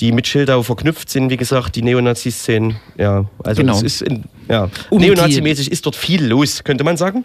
Die 0.00 0.12
mit 0.12 0.26
Schildau 0.26 0.62
verknüpft 0.62 1.08
sind, 1.10 1.30
wie 1.30 1.36
gesagt, 1.38 1.74
die 1.76 1.82
Neonazi-Szenen. 1.82 2.76
Ja, 2.98 3.24
also 3.42 3.62
Genau. 3.62 3.74
es 3.76 3.82
ist 3.82 4.02
in, 4.02 4.24
ja, 4.48 4.68
Mhm. 4.90 4.98
Neonazi-mäßig 4.98 5.70
ist 5.70 5.86
dort 5.86 5.96
viel 5.96 6.24
los, 6.26 6.64
könnte 6.64 6.84
man 6.84 6.96
sagen. 6.98 7.24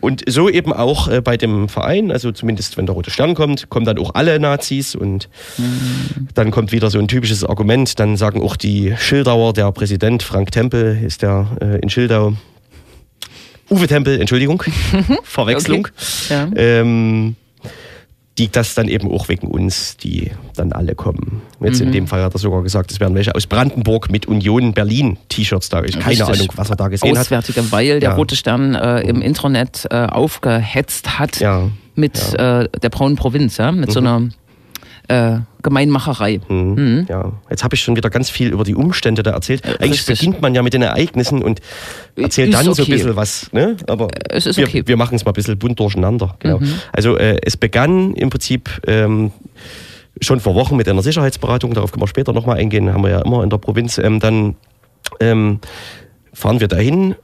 Und 0.00 0.22
so 0.26 0.48
eben 0.48 0.72
auch 0.72 1.08
äh, 1.08 1.20
bei 1.20 1.36
dem 1.36 1.68
Verein, 1.68 2.10
also 2.10 2.32
zumindest 2.32 2.78
wenn 2.78 2.86
der 2.86 2.94
Rote 2.94 3.10
Stern 3.10 3.34
kommt, 3.34 3.68
kommen 3.68 3.84
dann 3.84 3.98
auch 3.98 4.14
alle 4.14 4.40
Nazis 4.40 4.94
und 4.94 5.28
Mhm. 5.58 6.28
dann 6.34 6.50
kommt 6.50 6.72
wieder 6.72 6.88
so 6.90 6.98
ein 6.98 7.06
typisches 7.06 7.44
Argument, 7.44 7.98
dann 8.00 8.16
sagen 8.16 8.40
auch 8.42 8.56
die 8.56 8.94
Schildauer, 8.98 9.52
der 9.52 9.70
Präsident 9.72 10.22
Frank 10.22 10.52
Tempel 10.52 10.98
ist 11.04 11.20
der 11.20 11.48
äh, 11.60 11.78
in 11.80 11.90
Schildau, 11.90 12.32
Uwe 13.68 13.86
Tempel, 13.86 14.18
Entschuldigung, 14.20 14.62
Verwechslung. 15.22 15.86
Ja. 16.28 16.48
Ähm, 16.56 17.36
die 18.40 18.48
das 18.50 18.74
dann 18.74 18.88
eben 18.88 19.10
auch 19.10 19.28
wegen 19.28 19.46
uns, 19.48 19.98
die 19.98 20.30
dann 20.56 20.72
alle 20.72 20.94
kommen. 20.94 21.42
Jetzt 21.62 21.80
Mhm. 21.80 21.86
in 21.88 21.92
dem 21.92 22.06
Fall 22.06 22.22
hat 22.22 22.34
er 22.34 22.38
sogar 22.38 22.62
gesagt, 22.62 22.90
es 22.90 22.98
werden 22.98 23.14
welche 23.14 23.34
aus 23.34 23.46
Brandenburg 23.46 24.10
mit 24.10 24.26
Union 24.26 24.72
Berlin 24.72 25.18
T-Shirts 25.28 25.68
da. 25.68 25.84
Ich 25.84 25.98
keine. 25.98 26.24
Ahnung, 26.24 26.48
was 26.56 26.70
er 26.70 26.76
da 26.76 26.88
gesehen 26.88 27.10
hat. 27.10 27.18
Auswärtige, 27.26 27.70
weil 27.70 28.00
der 28.00 28.10
Ja. 28.10 28.16
Rote 28.16 28.36
Stern 28.36 28.74
äh, 28.74 29.02
im 29.02 29.20
Internet 29.20 29.86
äh, 29.90 30.06
aufgehetzt 30.06 31.18
hat 31.18 31.38
Ja. 31.40 31.60
Mhm. 31.60 31.72
mit 31.96 32.32
Äh, 32.34 32.66
der 32.82 32.88
braunen 32.88 33.16
Provinz, 33.16 33.58
ja, 33.58 33.72
mit 33.72 33.92
so 33.92 33.98
einer 34.00 34.22
äh, 35.10 35.40
Gemeinmacherei. 35.62 36.40
Mhm. 36.48 37.06
Ja, 37.08 37.32
jetzt 37.50 37.64
habe 37.64 37.74
ich 37.74 37.82
schon 37.82 37.96
wieder 37.96 38.08
ganz 38.08 38.30
viel 38.30 38.52
über 38.52 38.64
die 38.64 38.74
Umstände 38.74 39.22
da 39.22 39.32
erzählt. 39.32 39.66
Eigentlich 39.66 40.08
richtig. 40.08 40.20
beginnt 40.20 40.40
man 40.40 40.54
ja 40.54 40.62
mit 40.62 40.72
den 40.72 40.82
Ereignissen 40.82 41.42
und 41.42 41.60
erzählt 42.16 42.50
Ist 42.50 42.56
dann 42.56 42.64
so 42.64 42.80
ein 42.80 42.84
okay. 42.84 42.92
bisschen 42.92 43.16
was. 43.16 43.52
Ne? 43.52 43.76
Aber 43.88 44.08
Es 44.28 44.46
ist 44.46 44.56
wir, 44.56 44.66
okay. 44.66 44.82
Mhm. 44.82 44.88
wir 44.88 44.96
machen 44.96 45.16
es 45.16 45.24
mal 45.24 45.32
ein 45.32 45.34
bisschen 45.34 45.58
bunt 45.58 45.78
durcheinander. 45.80 46.36
Genau. 46.38 46.60
Also 46.92 47.18
äh, 47.18 47.38
es 47.42 47.56
begann 47.56 48.14
im 48.14 48.30
Prinzip 48.30 48.70
ähm, 48.86 49.32
schon 50.20 50.40
vor 50.40 50.54
Wochen 50.54 50.76
mit 50.76 50.88
einer 50.88 51.02
Sicherheitsberatung. 51.02 51.74
Darauf 51.74 51.90
können 51.90 52.02
wir 52.02 52.08
später 52.08 52.32
nochmal 52.32 52.58
eingehen. 52.58 52.92
Haben 52.92 53.02
wir 53.02 53.10
ja 53.10 53.20
immer 53.20 53.42
in 53.42 53.50
der 53.50 53.58
Provinz. 53.58 53.98
Ähm, 53.98 54.20
dann 54.20 54.54
ähm, 55.18 55.58
fahren 56.32 56.60
wir 56.60 56.68
dahin. 56.68 57.16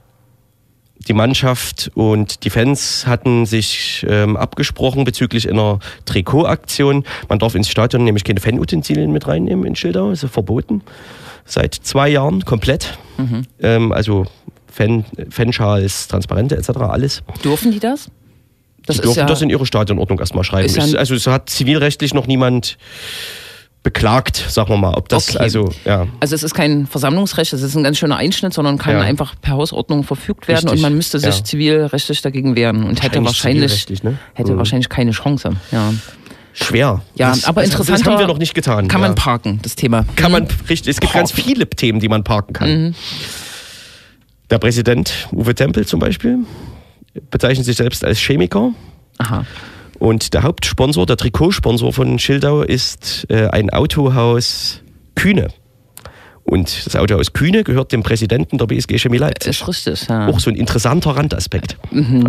Die 1.07 1.13
Mannschaft 1.13 1.91
und 1.95 2.43
die 2.43 2.49
Fans 2.49 3.07
hatten 3.07 3.45
sich 3.45 4.05
ähm, 4.09 4.35
abgesprochen 4.35 5.05
bezüglich 5.05 5.49
einer 5.49 5.79
Trikotaktion. 6.05 7.05
Man 7.29 7.39
darf 7.39 7.55
ins 7.55 7.69
Stadion 7.69 8.03
nämlich 8.03 8.23
keine 8.23 8.39
Fanutensilien 8.39 9.11
mit 9.11 9.27
reinnehmen 9.27 9.65
in 9.65 9.75
Schildau, 9.75 10.11
ist 10.11 10.23
ja 10.23 10.29
verboten. 10.29 10.81
Seit 11.45 11.75
zwei 11.75 12.09
Jahren 12.09 12.43
komplett. 12.43 12.97
Ähm, 13.61 13.91
also 13.93 14.25
Fan, 14.67 15.05
Fanschals, 15.29 16.07
Transparente 16.07 16.57
etc. 16.57 16.69
alles. 16.81 17.23
Dürfen 17.43 17.71
die 17.71 17.79
das? 17.79 18.11
Das 18.85 18.97
Die 18.97 19.01
dürfen 19.01 19.19
ja, 19.19 19.25
das 19.25 19.41
in 19.41 19.49
ihre 19.49 19.65
Stadionordnung 19.65 20.19
erstmal 20.19 20.43
schreiben. 20.43 20.67
ist 20.67 20.95
also 20.95 21.15
es 21.15 21.27
hat 21.27 21.49
zivilrechtlich 21.49 22.13
noch 22.13 22.27
niemand 22.27 22.77
beklagt, 23.87 24.35
sagen 24.49 24.69
wir 24.69 24.75
mal. 24.77 24.93
Ob 24.95 25.07
das 25.07 25.29
Okay. 25.29 25.37
also, 25.39 25.71
ja. 25.85 26.07
also 26.19 26.35
es 26.35 26.43
ist 26.43 26.53
kein 26.53 26.87
Versammlungsrecht, 26.87 27.53
es 27.53 27.61
ist 27.61 27.73
ein 27.73 27.85
ganz 27.85 27.97
schöner 27.97 28.17
Einschnitt, 28.17 28.53
sondern 28.53 28.77
kann 28.77 28.95
Ja. 28.95 29.01
einfach 29.01 29.35
per 29.41 29.53
Hausordnung 29.53 30.03
verfügt 30.03 30.49
werden 30.49 30.65
Richtig, 30.67 30.73
und 30.73 30.81
man 30.81 30.93
müsste 30.93 31.19
sich 31.19 31.37
ja. 31.37 31.43
zivilrechtlich 31.43 32.21
dagegen 32.21 32.57
wehren 32.57 32.83
und 32.83 33.01
hätte 33.01 33.23
Wahrscheinlich 33.23 33.87
ne? 34.03 34.17
hätte 34.33 34.51
Mhm. 34.51 34.57
wahrscheinlich 34.57 34.89
keine 34.89 35.11
Chance. 35.11 35.51
Ja, 35.71 35.93
Schwer. 36.51 37.01
ja 37.15 37.29
das, 37.29 37.45
aber 37.45 37.61
das, 37.61 37.69
interessanter 37.71 38.03
Das 38.03 38.11
haben 38.11 38.19
wir 38.19 38.27
noch 38.27 38.39
nicht 38.39 38.53
getan. 38.53 38.89
Kann 38.89 38.99
ja. 39.01 39.07
man 39.07 39.15
parken, 39.15 39.59
das 39.61 39.75
Thema. 39.75 40.03
Kann 40.17 40.33
man, 40.33 40.47
richtig, 40.69 40.89
es 40.89 40.99
gibt 40.99 41.13
ganz 41.13 41.31
Parken. 41.31 41.47
viele 41.49 41.69
Themen, 41.69 42.01
die 42.01 42.09
man 42.09 42.25
parken 42.25 42.51
kann. 42.51 42.69
Mhm. 42.87 42.95
Der 44.49 44.57
Präsident 44.57 45.13
Uwe 45.31 45.55
Tempel 45.55 45.85
zum 45.87 46.01
Beispiel 46.01 46.39
bezeichnet 47.31 47.65
sich 47.65 47.77
selbst 47.77 48.03
als 48.03 48.19
Chemiker. 48.19 48.71
Aha. 49.17 49.45
Und 49.99 50.33
der 50.33 50.43
Hauptsponsor, 50.43 51.05
der 51.05 51.17
Trikotsponsor 51.17 51.93
von 51.93 52.19
Schildau 52.19 52.61
ist 52.61 53.25
äh, 53.29 53.47
ein 53.47 53.69
Autohaus 53.71 54.81
Kühne. 55.15 55.47
Und 56.47 56.85
das 56.85 56.95
Autohaus 56.95 57.33
Kühne 57.33 57.65
gehört 57.65 57.91
dem 57.91 58.03
Präsidenten 58.03 58.57
der 58.57 58.67
BSG 58.67 58.97
Chemie 58.99 59.17
Leipzig. 59.17 59.59
Ist 59.59 59.67
richtig, 59.67 60.07
ja. 60.07 60.27
Auch 60.27 60.39
so 60.39 60.49
ein 60.49 60.55
interessanter 60.55 61.09
Randaspekt. 61.11 61.75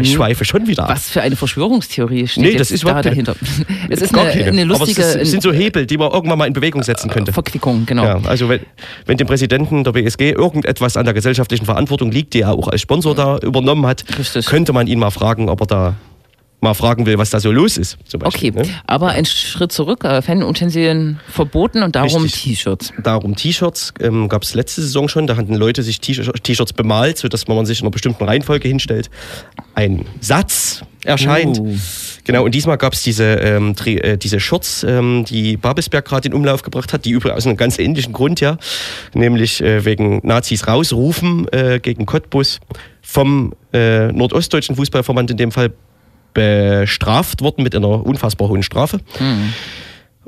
Ich 0.00 0.12
schweife 0.12 0.44
schon 0.44 0.66
wieder 0.66 0.84
ab. 0.84 0.88
Mhm. 0.88 0.94
Was 0.94 1.10
für 1.10 1.22
eine 1.22 1.36
Verschwörungstheorie 1.36 2.26
steht 2.26 2.42
Nee, 2.42 2.56
das 2.56 2.72
ist 2.72 2.84
da 2.84 3.00
dahinter? 3.00 3.36
Es 3.88 4.02
ist 4.02 4.12
eine, 4.12 4.28
eine 4.28 4.62
Aber 4.62 4.78
lustige 4.80 5.02
es, 5.02 5.14
ist, 5.14 5.22
es 5.22 5.30
sind 5.30 5.42
so 5.42 5.52
Hebel, 5.52 5.86
die 5.86 5.96
man 5.96 6.10
irgendwann 6.10 6.36
mal 6.36 6.46
in 6.46 6.52
Bewegung 6.52 6.82
setzen 6.82 7.10
könnte. 7.10 7.32
Verquickung, 7.32 7.86
genau. 7.86 8.02
Ja, 8.02 8.20
also 8.24 8.48
wenn, 8.48 8.60
wenn 9.06 9.16
dem 9.16 9.28
Präsidenten 9.28 9.84
der 9.84 9.92
BSG 9.92 10.32
irgendetwas 10.32 10.96
an 10.96 11.04
der 11.04 11.14
gesellschaftlichen 11.14 11.64
Verantwortung 11.64 12.10
liegt, 12.10 12.34
die 12.34 12.40
er 12.40 12.54
auch 12.54 12.66
als 12.66 12.80
Sponsor 12.80 13.14
da 13.14 13.38
übernommen 13.38 13.86
hat, 13.86 14.04
Richtig. 14.18 14.46
könnte 14.46 14.72
man 14.72 14.88
ihn 14.88 14.98
mal 14.98 15.10
fragen, 15.10 15.48
ob 15.48 15.60
er 15.60 15.66
da 15.66 15.94
mal 16.60 16.74
fragen 16.74 17.06
will, 17.06 17.18
was 17.18 17.30
da 17.30 17.40
so 17.40 17.52
los 17.52 17.76
ist. 17.76 17.98
Zum 18.04 18.22
Okay, 18.22 18.50
Beispiel, 18.50 18.72
ne? 18.72 18.80
aber 18.86 19.10
ein 19.10 19.24
Schritt 19.24 19.72
zurück, 19.72 20.04
äh, 20.04 20.22
Fanutensilien 20.22 21.20
verboten 21.28 21.82
und 21.82 21.94
darum. 21.94 22.26
T-Shirts. 22.26 22.92
Darum 23.02 23.36
T-Shirts 23.36 23.94
ähm, 24.00 24.28
gab 24.28 24.42
es 24.42 24.54
letzte 24.54 24.82
Saison 24.82 25.08
schon. 25.08 25.26
Da 25.26 25.36
hatten 25.36 25.54
Leute 25.54 25.82
sich 25.82 26.00
T-Shirt- 26.00 26.42
T-Shirts 26.42 26.72
bemalt, 26.72 27.18
sodass 27.18 27.46
man 27.46 27.64
sich 27.66 27.80
in 27.80 27.84
einer 27.84 27.92
bestimmten 27.92 28.24
Reihenfolge 28.24 28.66
hinstellt. 28.68 29.08
Ein 29.74 30.04
Satz 30.20 30.82
erscheint. 31.04 31.58
Uh. 31.58 31.76
Genau, 32.24 32.44
und 32.44 32.54
diesmal 32.54 32.76
gab 32.76 32.92
es 32.92 33.02
diese, 33.02 33.24
ähm, 33.24 33.74
äh, 33.86 34.16
diese 34.16 34.40
Shirts, 34.40 34.84
ähm, 34.84 35.24
die 35.28 35.56
Babelsberg 35.56 36.04
gerade 36.04 36.28
in 36.28 36.34
Umlauf 36.34 36.62
gebracht 36.62 36.92
hat, 36.92 37.04
die 37.04 37.10
übrigens 37.10 37.38
aus 37.38 37.46
einem 37.46 37.56
ganz 37.56 37.78
ähnlichen 37.78 38.12
Grund, 38.12 38.40
ja, 38.40 38.58
nämlich 39.14 39.62
äh, 39.62 39.84
wegen 39.84 40.20
Nazis 40.24 40.66
rausrufen 40.66 41.46
äh, 41.52 41.78
gegen 41.80 42.04
Cottbus 42.04 42.60
vom 43.00 43.54
äh, 43.72 44.12
nordostdeutschen 44.12 44.76
Fußballverband 44.76 45.30
in 45.30 45.36
dem 45.36 45.52
Fall 45.52 45.72
bestraft 46.34 47.42
worden 47.42 47.62
mit 47.62 47.74
einer 47.74 48.04
unfassbar 48.06 48.48
hohen 48.48 48.62
Strafe. 48.62 49.00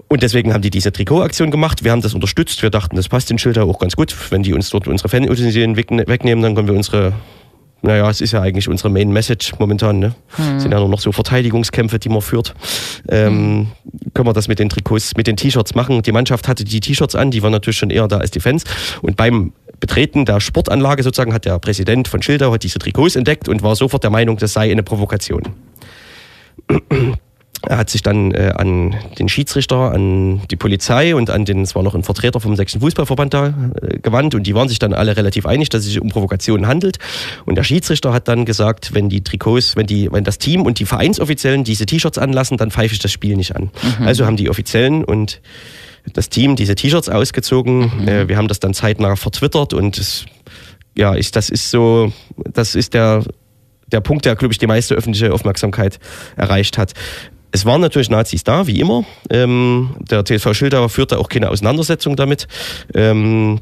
Und 0.08 0.22
deswegen 0.22 0.54
haben 0.54 0.62
die 0.62 0.70
diese 0.70 0.92
Trikotaktion 0.92 1.50
gemacht. 1.50 1.84
Wir 1.84 1.92
haben 1.92 2.00
das 2.00 2.14
unterstützt. 2.14 2.62
Wir 2.62 2.70
dachten, 2.70 2.96
das 2.96 3.08
passt 3.08 3.30
in 3.30 3.38
Schilder 3.38 3.64
auch 3.64 3.78
ganz 3.78 3.96
gut. 3.96 4.14
Wenn 4.30 4.42
die 4.42 4.54
uns 4.54 4.70
dort 4.70 4.88
unsere 4.88 5.08
Fanutensilien 5.08 5.76
wegne- 5.76 6.08
wegnehmen, 6.08 6.42
dann 6.42 6.54
können 6.54 6.68
wir 6.68 6.74
unsere, 6.74 7.12
naja, 7.82 8.08
es 8.08 8.20
ist 8.20 8.32
ja 8.32 8.40
eigentlich 8.40 8.68
unsere 8.68 8.88
Main 8.88 9.12
Message 9.12 9.52
momentan, 9.58 9.98
ne? 9.98 10.14
Es 10.56 10.62
sind 10.62 10.72
ja 10.72 10.78
nur 10.78 10.88
noch 10.88 11.00
so 11.00 11.12
Verteidigungskämpfe, 11.12 11.98
die 11.98 12.08
man 12.08 12.22
führt. 12.22 12.54
Ähm, 13.08 13.68
können 14.14 14.26
wir 14.26 14.32
das 14.32 14.48
mit 14.48 14.58
den 14.58 14.70
Trikots, 14.70 15.16
mit 15.16 15.26
den 15.26 15.36
T-Shirts 15.36 15.74
machen. 15.74 16.00
Die 16.02 16.12
Mannschaft 16.12 16.48
hatte 16.48 16.64
die 16.64 16.80
T-Shirts 16.80 17.14
an, 17.14 17.30
die 17.30 17.42
waren 17.42 17.52
natürlich 17.52 17.78
schon 17.78 17.90
eher 17.90 18.08
da 18.08 18.18
als 18.18 18.30
die 18.30 18.40
Fans. 18.40 18.64
Und 19.02 19.16
beim 19.16 19.52
Betreten 19.80 20.24
der 20.24 20.40
Sportanlage 20.40 21.02
sozusagen 21.02 21.32
hat 21.32 21.46
der 21.46 21.58
Präsident 21.58 22.06
von 22.06 22.22
Schildau 22.22 22.56
diese 22.58 22.78
Trikots 22.78 23.16
entdeckt 23.16 23.48
und 23.48 23.62
war 23.62 23.74
sofort 23.74 24.04
der 24.04 24.10
Meinung, 24.10 24.36
das 24.36 24.52
sei 24.52 24.70
eine 24.70 24.82
Provokation. 24.82 25.42
Er 27.68 27.76
hat 27.76 27.90
sich 27.90 28.02
dann 28.02 28.32
äh, 28.32 28.54
an 28.56 28.96
den 29.18 29.28
Schiedsrichter, 29.28 29.92
an 29.92 30.40
die 30.50 30.56
Polizei 30.56 31.14
und 31.14 31.28
an 31.28 31.44
den, 31.44 31.60
es 31.60 31.74
war 31.74 31.82
noch 31.82 31.94
ein 31.94 32.02
Vertreter 32.02 32.40
vom 32.40 32.56
Sächsischen 32.56 32.80
Fußballverband 32.80 33.34
da 33.34 33.48
äh, 33.82 33.98
gewandt 33.98 34.34
und 34.34 34.44
die 34.44 34.54
waren 34.54 34.68
sich 34.68 34.78
dann 34.78 34.94
alle 34.94 35.14
relativ 35.14 35.44
einig, 35.44 35.68
dass 35.68 35.82
es 35.82 35.88
sich 35.88 36.00
um 36.00 36.08
Provokationen 36.08 36.66
handelt. 36.66 36.98
Und 37.44 37.56
der 37.56 37.62
Schiedsrichter 37.62 38.14
hat 38.14 38.28
dann 38.28 38.46
gesagt, 38.46 38.94
wenn 38.94 39.10
die 39.10 39.22
Trikots, 39.22 39.76
wenn 39.76 39.86
die, 39.86 40.10
wenn 40.10 40.24
das 40.24 40.38
Team 40.38 40.62
und 40.62 40.78
die 40.78 40.86
Vereinsoffiziellen 40.86 41.62
diese 41.62 41.84
T-Shirts 41.84 42.16
anlassen, 42.16 42.56
dann 42.56 42.70
pfeife 42.70 42.94
ich 42.94 42.98
das 42.98 43.12
Spiel 43.12 43.36
nicht 43.36 43.54
an. 43.54 43.70
Also 44.06 44.24
haben 44.24 44.38
die 44.38 44.48
Offiziellen 44.48 45.04
und 45.04 45.42
das 46.12 46.28
Team 46.28 46.56
diese 46.56 46.74
T-Shirts 46.74 47.08
ausgezogen. 47.08 48.08
Äh, 48.08 48.28
wir 48.28 48.36
haben 48.36 48.48
das 48.48 48.60
dann 48.60 48.74
zeitnah 48.74 49.16
vertwittert 49.16 49.74
und 49.74 49.98
es, 49.98 50.26
ja, 50.96 51.14
ich, 51.14 51.30
das 51.30 51.50
ist 51.50 51.70
so, 51.70 52.12
das 52.52 52.74
ist 52.74 52.94
der, 52.94 53.24
der 53.92 54.00
Punkt, 54.00 54.24
der, 54.24 54.36
glaube 54.36 54.52
ich, 54.52 54.58
die 54.58 54.66
meiste 54.66 54.94
öffentliche 54.94 55.32
Aufmerksamkeit 55.32 55.98
erreicht 56.36 56.78
hat. 56.78 56.92
Es 57.52 57.64
waren 57.64 57.80
natürlich 57.80 58.10
Nazis 58.10 58.44
da, 58.44 58.66
wie 58.66 58.78
immer. 58.80 59.04
Ähm, 59.28 59.96
der 59.98 60.24
TSV 60.24 60.54
Schildau 60.54 60.88
führte 60.88 61.18
auch 61.18 61.28
keine 61.28 61.50
Auseinandersetzung 61.50 62.14
damit. 62.14 62.46
Ähm, 62.94 63.60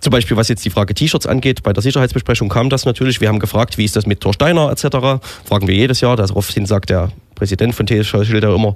zum 0.00 0.10
Beispiel, 0.10 0.36
was 0.36 0.48
jetzt 0.48 0.64
die 0.64 0.70
Frage 0.70 0.94
T-Shirts 0.94 1.26
angeht, 1.26 1.62
bei 1.62 1.72
der 1.72 1.82
Sicherheitsbesprechung 1.82 2.48
kam 2.48 2.68
das 2.68 2.84
natürlich. 2.84 3.20
Wir 3.20 3.28
haben 3.28 3.38
gefragt, 3.38 3.78
wie 3.78 3.84
ist 3.84 3.96
das 3.96 4.06
mit 4.06 4.20
Thor 4.20 4.34
Steiner 4.34 4.70
etc. 4.70 5.22
Fragen 5.46 5.66
wir 5.66 5.74
jedes 5.74 6.00
Jahr. 6.02 6.16
Daraufhin 6.16 6.66
sagt 6.66 6.90
der 6.90 7.10
Präsident 7.34 7.74
von 7.74 7.86
TSV 7.86 8.24
Schildau 8.24 8.54
immer, 8.54 8.74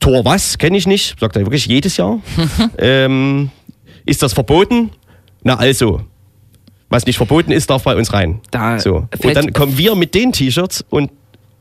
Tor 0.00 0.24
was? 0.24 0.58
Kenne 0.58 0.76
ich 0.76 0.86
nicht. 0.86 1.18
Sagt 1.18 1.36
er 1.36 1.42
wirklich 1.42 1.66
jedes 1.66 1.96
Jahr. 1.96 2.20
ähm, 2.78 3.50
ist 4.04 4.22
das 4.22 4.32
verboten? 4.32 4.90
Na 5.42 5.56
also. 5.56 6.02
Was 6.88 7.04
nicht 7.04 7.16
verboten 7.16 7.50
ist, 7.50 7.68
darf 7.68 7.82
bei 7.82 7.96
uns 7.96 8.12
rein. 8.12 8.40
Da 8.52 8.78
so. 8.78 9.08
Und 9.22 9.36
dann 9.36 9.52
kommen 9.52 9.76
wir 9.76 9.96
mit 9.96 10.14
den 10.14 10.32
T-Shirts 10.32 10.84
und 10.88 11.10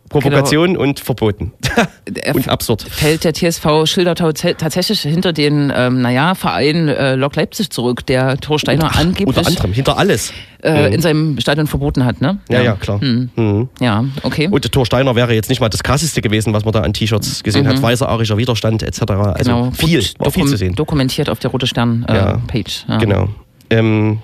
Provokation 0.09 0.77
und 0.77 0.99
verboten. 0.99 1.51
Er 2.21 2.35
und 2.35 2.47
absurd. 2.47 2.83
Fällt 2.83 3.23
der 3.23 3.33
TSV 3.33 3.65
Schildertau 3.85 4.31
ze- 4.31 4.55
tatsächlich 4.55 5.01
hinter 5.01 5.33
den, 5.33 5.73
ähm, 5.75 6.01
naja, 6.01 6.35
Verein 6.35 6.87
äh, 6.87 7.15
Lok 7.15 7.35
Leipzig 7.35 7.69
zurück, 7.71 8.05
der 8.05 8.37
Thorsteiner 8.37 8.95
angeblich 8.95 9.27
Unter 9.27 9.45
anderem, 9.47 9.73
hinter 9.73 9.97
alles. 9.97 10.31
äh, 10.61 10.87
Mhm. 10.87 10.93
in 10.93 11.01
seinem 11.01 11.39
Stadion 11.39 11.65
verboten 11.67 12.05
hat, 12.05 12.21
ne? 12.21 12.37
Ja, 12.49 12.61
ja, 12.61 12.73
klar. 12.75 13.01
Hm. 13.01 13.29
Mhm. 13.35 13.69
Ja, 13.79 14.05
okay. 14.23 14.47
Und 14.49 14.63
der 14.63 14.71
Thor 14.71 14.85
Steiner 14.85 15.15
wäre 15.15 15.33
jetzt 15.33 15.49
nicht 15.49 15.59
mal 15.59 15.69
das 15.69 15.81
krasseste 15.83 16.21
gewesen, 16.21 16.53
was 16.53 16.63
man 16.65 16.71
da 16.73 16.81
an 16.81 16.93
T-Shirts 16.93 17.43
gesehen 17.43 17.67
hat. 17.67 17.81
Weißer 17.81 18.07
arischer 18.07 18.37
Widerstand 18.37 18.83
etc. 18.83 19.01
Also 19.11 19.33
genau. 19.43 19.71
viel, 19.71 20.03
war 20.19 20.31
viel 20.31 20.43
dokum- 20.43 20.49
zu 20.49 20.57
sehen. 20.57 20.75
Dokumentiert 20.75 21.29
auf 21.29 21.39
der 21.39 21.49
Rote 21.51 21.65
Stern 21.67 22.05
äh, 22.07 22.15
Ja. 22.15 22.41
Page. 22.47 22.85
Ja. 22.87 22.97
Genau. 22.97 23.29
Ähm, 23.71 24.19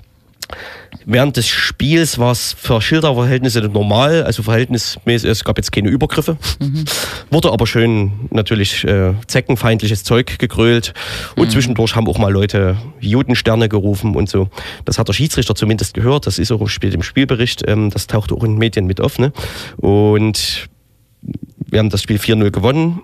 während 1.06 1.36
des 1.36 1.48
Spiels 1.48 2.18
war 2.18 2.32
es 2.32 2.54
für 2.58 2.80
Schilder 2.80 3.14
Verhältnisse 3.14 3.60
normal, 3.62 4.22
also 4.24 4.42
verhältnismäßig, 4.42 5.28
es 5.28 5.44
gab 5.44 5.56
jetzt 5.58 5.72
keine 5.72 5.88
Übergriffe. 5.88 6.36
Wurde 7.30 7.52
aber 7.52 7.66
schön 7.66 8.12
natürlich 8.30 8.84
äh, 8.84 9.14
zeckenfeindliches 9.26 10.04
Zeug 10.04 10.38
gegrölt. 10.38 10.94
Und 11.36 11.50
zwischendurch 11.50 11.96
haben 11.96 12.08
auch 12.08 12.18
mal 12.18 12.32
Leute 12.32 12.76
Judensterne 13.00 13.68
gerufen 13.68 14.14
und 14.14 14.28
so. 14.28 14.48
Das 14.84 14.98
hat 14.98 15.08
der 15.08 15.12
Schiedsrichter 15.12 15.54
zumindest 15.54 15.94
gehört. 15.94 16.26
Das 16.26 16.38
ist 16.38 16.52
auch 16.52 16.60
im 16.60 16.68
Spiel- 16.68 16.94
im 16.94 17.02
Spielbericht. 17.02 17.62
Ähm, 17.66 17.90
das 17.90 18.06
taucht 18.06 18.32
auch 18.32 18.44
in 18.44 18.52
den 18.52 18.58
Medien 18.58 18.86
mit 18.86 19.00
auf. 19.00 19.18
Ne? 19.18 19.32
Und 19.78 20.68
wir 21.66 21.78
haben 21.78 21.90
das 21.90 22.02
Spiel 22.02 22.18
4-0 22.18 22.50
gewonnen. 22.50 23.02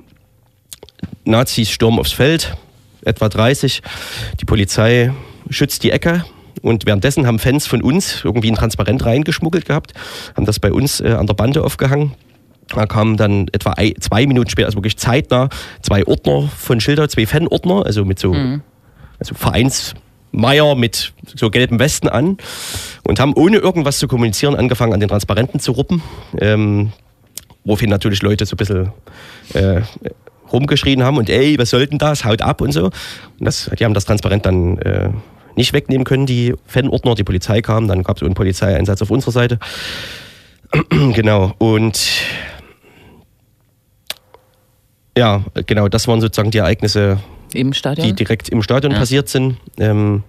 Nazis 1.24 1.70
stürmen 1.70 1.98
aufs 1.98 2.12
Feld, 2.12 2.56
etwa 3.04 3.28
30. 3.28 3.82
Die 4.40 4.44
Polizei 4.44 5.12
schützt 5.50 5.82
die 5.82 5.90
Ecke 5.90 6.24
Und 6.62 6.86
währenddessen 6.86 7.26
haben 7.26 7.38
Fans 7.38 7.66
von 7.66 7.82
uns 7.82 8.22
irgendwie 8.24 8.50
ein 8.50 8.54
Transparent 8.54 9.04
reingeschmuggelt 9.04 9.66
gehabt, 9.66 9.92
haben 10.36 10.46
das 10.46 10.60
bei 10.60 10.72
uns 10.72 11.00
äh, 11.00 11.10
an 11.10 11.26
der 11.26 11.34
Bande 11.34 11.62
aufgehangen. 11.64 12.14
Da 12.68 12.86
kamen 12.86 13.16
dann 13.16 13.48
etwa 13.52 13.72
ein, 13.72 13.94
zwei 14.00 14.26
Minuten 14.26 14.50
später, 14.50 14.66
also 14.66 14.78
wirklich 14.78 14.98
zeitnah, 14.98 15.48
zwei 15.82 16.06
Ordner 16.06 16.48
von 16.56 16.80
Schilder, 16.80 17.08
zwei 17.08 17.26
Fanordner, 17.26 17.86
also 17.86 18.04
mit 18.04 18.18
so 18.18 18.34
also 19.18 19.34
Vereinsmeier 19.34 20.74
mit 20.74 21.12
so 21.34 21.50
gelben 21.50 21.78
Westen 21.78 22.08
an 22.08 22.36
und 23.04 23.20
haben 23.20 23.32
ohne 23.34 23.56
irgendwas 23.58 23.98
zu 23.98 24.06
kommunizieren 24.06 24.54
angefangen, 24.54 24.92
an 24.92 25.00
den 25.00 25.08
Transparenten 25.08 25.60
zu 25.60 25.72
ruppen. 25.72 26.02
Ähm, 26.40 26.92
woraufhin 27.64 27.90
natürlich 27.90 28.22
Leute 28.22 28.46
so 28.46 28.54
ein 28.54 28.58
bisschen 28.58 28.92
äh, 29.54 29.82
rumgeschrien 30.52 31.02
haben 31.02 31.18
und 31.18 31.28
ey, 31.28 31.58
was 31.58 31.70
soll 31.70 31.86
denn 31.86 31.98
das? 31.98 32.24
Haut 32.24 32.42
ab 32.42 32.60
und 32.60 32.72
so. 32.72 32.86
Und 32.86 32.92
das, 33.40 33.70
die 33.78 33.84
haben 33.84 33.94
das 33.94 34.04
Transparent 34.04 34.46
dann 34.46 34.78
äh, 34.78 35.10
nicht 35.58 35.74
wegnehmen 35.74 36.04
können, 36.04 36.24
die 36.24 36.54
Fanordner, 36.66 37.14
die 37.14 37.24
Polizei 37.24 37.60
kam, 37.60 37.86
dann 37.88 38.02
gab 38.02 38.16
es 38.16 38.22
einen 38.22 38.34
Polizeieinsatz 38.34 39.02
auf 39.02 39.10
unserer 39.10 39.32
Seite. 39.32 39.58
genau, 40.90 41.52
und 41.58 42.00
ja, 45.16 45.42
genau, 45.66 45.88
das 45.88 46.06
waren 46.08 46.20
sozusagen 46.20 46.50
die 46.50 46.58
Ereignisse, 46.58 47.18
Im 47.52 47.72
Stadion? 47.72 48.06
die 48.06 48.12
direkt 48.14 48.48
im 48.48 48.62
Stadion 48.62 48.92
Ja. 48.92 48.98
passiert 49.00 49.28
sind. 49.28 49.56
Ähm, 49.78 50.22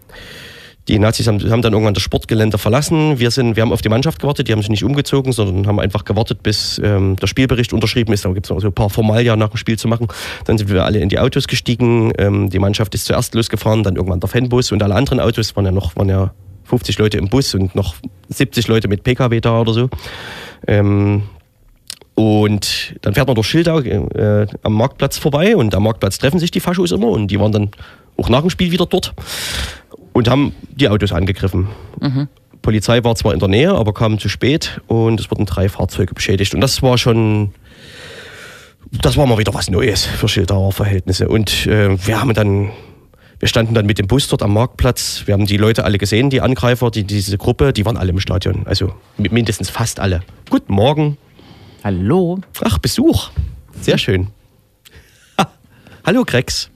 die 0.89 0.99
Nazis 0.99 1.27
haben, 1.27 1.39
haben 1.51 1.61
dann 1.61 1.73
irgendwann 1.73 1.93
das 1.93 2.01
Sportgelände 2.03 2.57
verlassen. 2.57 3.19
Wir, 3.19 3.29
sind, 3.31 3.55
wir 3.55 3.61
haben 3.61 3.71
auf 3.71 3.81
die 3.81 3.89
Mannschaft 3.89 4.19
gewartet, 4.19 4.47
die 4.47 4.51
haben 4.51 4.61
sich 4.61 4.71
nicht 4.71 4.83
umgezogen, 4.83 5.31
sondern 5.31 5.67
haben 5.67 5.79
einfach 5.79 6.03
gewartet, 6.03 6.41
bis 6.41 6.81
ähm, 6.83 7.15
der 7.15 7.27
Spielbericht 7.27 7.71
unterschrieben 7.73 8.11
ist. 8.11 8.25
Da 8.25 8.31
gibt 8.31 8.47
es 8.47 8.49
noch 8.49 8.59
so 8.59 8.67
ein 8.67 8.73
paar 8.73 8.89
Formalien 8.89 9.37
nach 9.37 9.49
dem 9.49 9.57
Spiel 9.57 9.77
zu 9.77 9.87
machen. 9.87 10.07
Dann 10.45 10.57
sind 10.57 10.69
wir 10.69 10.83
alle 10.83 10.99
in 10.99 11.09
die 11.09 11.19
Autos 11.19 11.47
gestiegen. 11.47 12.11
Ähm, 12.17 12.49
die 12.49 12.59
Mannschaft 12.59 12.95
ist 12.95 13.05
zuerst 13.05 13.35
losgefahren, 13.35 13.83
dann 13.83 13.95
irgendwann 13.95 14.19
der 14.19 14.29
Fanbus 14.29 14.71
und 14.71 14.81
alle 14.81 14.95
anderen 14.95 15.19
Autos 15.19 15.55
waren 15.55 15.65
ja 15.65 15.71
noch 15.71 15.95
waren 15.95 16.09
ja 16.09 16.33
50 16.65 16.97
Leute 16.97 17.17
im 17.17 17.29
Bus 17.29 17.53
und 17.53 17.75
noch 17.75 17.95
70 18.29 18.67
Leute 18.67 18.87
mit 18.87 19.03
PKW 19.03 19.39
da 19.41 19.61
oder 19.61 19.73
so. 19.73 19.89
Ähm, 20.67 21.23
und 22.15 22.95
dann 23.01 23.13
fährt 23.13 23.27
man 23.27 23.35
durch 23.35 23.47
Schildau 23.47 23.79
äh, 23.79 24.47
am 24.63 24.73
Marktplatz 24.73 25.17
vorbei 25.17 25.55
und 25.55 25.73
am 25.73 25.83
Marktplatz 25.83 26.17
treffen 26.17 26.39
sich 26.39 26.51
die 26.51 26.59
Faschos 26.59 26.91
immer 26.91 27.07
und 27.07 27.27
die 27.27 27.39
waren 27.39 27.51
dann 27.51 27.71
auch 28.17 28.29
nach 28.29 28.41
dem 28.41 28.49
Spiel 28.49 28.71
wieder 28.71 28.85
dort 28.85 29.13
und 30.13 30.27
haben 30.29 30.53
die 30.71 30.89
Autos 30.89 31.11
angegriffen. 31.11 31.67
Polizei 32.61 33.03
war 33.03 33.15
zwar 33.15 33.33
in 33.33 33.39
der 33.39 33.47
Nähe, 33.49 33.71
aber 33.73 33.93
kam 33.93 34.19
zu 34.19 34.27
spät 34.29 34.81
und 34.87 35.19
es 35.19 35.31
wurden 35.31 35.45
drei 35.45 35.69
Fahrzeuge 35.69 36.13
beschädigt. 36.13 36.53
Und 36.53 36.61
das 36.61 36.81
war 36.81 36.97
schon, 36.97 37.53
das 38.91 39.15
war 39.17 39.25
mal 39.25 39.37
wieder 39.37 39.53
was 39.53 39.69
Neues 39.69 40.05
für 40.05 40.27
Schildauer 40.27 40.71
Verhältnisse. 40.71 41.29
Und 41.29 41.67
äh, 41.67 41.97
wir 42.05 42.19
haben 42.19 42.33
dann, 42.33 42.71
wir 43.39 43.47
standen 43.47 43.73
dann 43.73 43.85
mit 43.85 43.97
dem 43.97 44.07
Bus 44.07 44.27
dort 44.27 44.43
am 44.43 44.53
Marktplatz. 44.53 45.23
Wir 45.25 45.33
haben 45.33 45.45
die 45.45 45.57
Leute 45.57 45.85
alle 45.85 45.97
gesehen, 45.97 46.29
die 46.29 46.41
Angreifer, 46.41 46.91
die, 46.91 47.05
diese 47.05 47.37
Gruppe, 47.37 47.71
die 47.71 47.85
waren 47.85 47.95
alle 47.97 48.09
im 48.11 48.19
Stadion. 48.19 48.67
Also 48.67 48.93
mi- 49.17 49.29
mindestens 49.29 49.69
fast 49.69 49.99
alle. 50.01 50.21
Guten 50.49 50.73
Morgen. 50.73 51.17
Hallo? 51.83 52.39
Ach, 52.65 52.77
Besuch. 52.77 53.29
Sehr 53.79 53.97
schön. 53.97 54.27
Ha. 55.39 55.49
Hallo, 56.05 56.23
Grex. 56.25 56.69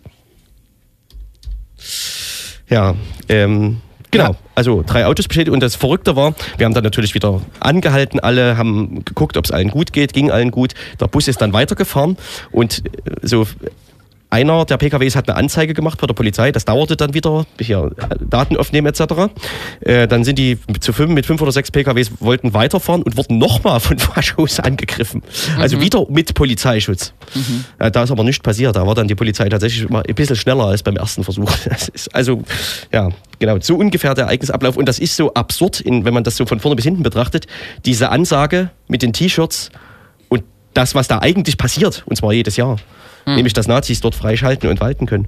Ja, 2.74 2.96
ähm, 3.30 3.82
genau. 4.10 4.32
Ja. 4.32 4.36
Also 4.56 4.84
drei 4.84 5.06
Autos 5.06 5.28
beschädigt 5.28 5.54
und 5.54 5.62
das 5.62 5.76
Verrückte 5.76 6.16
war, 6.16 6.34
wir 6.58 6.66
haben 6.66 6.74
dann 6.74 6.84
natürlich 6.84 7.14
wieder 7.14 7.40
angehalten, 7.60 8.20
alle 8.20 8.58
haben 8.58 9.06
geguckt, 9.06 9.38
ob 9.38 9.46
es 9.46 9.52
allen 9.52 9.70
gut 9.70 9.94
geht, 9.94 10.12
ging 10.14 10.32
allen 10.32 10.50
gut. 10.50 10.74
Der 11.00 11.06
Bus 11.06 11.28
ist 11.28 11.40
dann 11.42 11.54
weitergefahren 11.54 12.18
und 12.52 12.82
äh, 13.06 13.12
so 13.22 13.46
einer 14.34 14.66
der 14.66 14.78
PKWs 14.78 15.16
hat 15.16 15.30
eine 15.30 15.38
Anzeige 15.38 15.76
gemacht 15.76 16.02
bei 16.02 16.08
der 16.08 16.16
Polizei, 16.16 16.52
das 16.52 16.66
dauerte 16.66 16.98
dann 16.98 17.14
wieder, 17.14 17.46
hier 17.60 17.92
Daten 18.20 18.58
aufnehmen 18.58 18.88
etc. 18.88 19.32
Äh, 19.82 20.08
dann 20.08 20.24
sind 20.24 20.40
die 20.40 20.58
zu 20.80 20.92
fünf, 20.92 21.14
mit 21.14 21.28
fünf 21.28 21.40
oder 21.40 21.52
sechs 21.52 21.70
PKWs 21.70 22.12
wollten 22.20 22.56
weiterfahren 22.56 23.04
und 23.04 23.16
wurden 23.16 23.38
nochmal 23.38 23.80
von 23.80 24.00
Faschos 24.00 24.60
angegriffen. 24.60 25.22
Also 25.60 25.80
wieder 25.80 26.08
mit 26.10 26.34
Polizeischutz. 26.34 27.14
Äh, 27.78 27.92
da 27.92 28.04
ist 28.04 28.10
aber 28.12 28.24
nichts 28.24 28.42
passiert, 28.42 28.76
da 28.76 28.88
war 28.88 28.96
dann 28.96 29.08
die 29.08 29.14
Polizei 29.14 29.48
tatsächlich 29.50 29.88
mal 29.88 30.04
ein 30.08 30.16
bisschen 30.16 30.36
schneller 30.36 30.66
als 30.66 30.82
beim 30.82 30.98
ersten 30.98 31.24
Versuch. 31.24 31.52
Also, 32.12 32.42
ja, 32.92 33.10
genau, 33.40 33.58
so 33.60 33.76
ungefähr 33.76 34.14
der 34.14 34.26
Ereignisablauf 34.26 34.78
und 34.78 34.88
das 34.88 35.00
ist 35.00 35.16
so 35.16 35.34
absurd, 35.34 35.80
in, 35.80 36.06
wenn 36.06 36.14
man 36.14 36.24
das 36.24 36.38
so 36.38 36.46
von 36.46 36.60
vorne 36.60 36.76
bis 36.76 36.86
hinten 36.86 37.04
betrachtet, 37.04 37.46
diese 37.86 38.10
Ansage 38.10 38.72
mit 38.88 39.02
den 39.02 39.14
T-Shirts 39.14 39.70
und 40.30 40.44
das, 40.74 40.96
was 40.96 41.08
da 41.08 41.20
eigentlich 41.20 41.58
passiert, 41.58 42.04
und 42.06 42.16
zwar 42.16 42.34
jedes 42.34 42.58
Jahr, 42.58 42.78
nämlich 43.26 43.54
dass 43.54 43.68
Nazis 43.68 44.02
dort 44.02 44.16
freischalten 44.16 44.70
und 44.70 44.80
walten 44.82 45.06
können. 45.06 45.28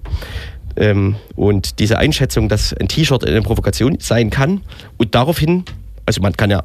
Ähm, 0.78 1.16
und 1.36 1.80
diese 1.80 1.98
Einschätzung, 1.98 2.50
dass 2.50 2.74
ein 2.74 2.88
T-Shirt 2.88 3.26
eine 3.26 3.42
Provokation 3.42 3.98
sein 4.00 4.30
kann 4.30 4.62
und 4.98 5.16
daraufhin, 5.16 5.64
also 6.06 6.22
man 6.22 6.34
kann 6.34 6.52
ja, 6.52 6.64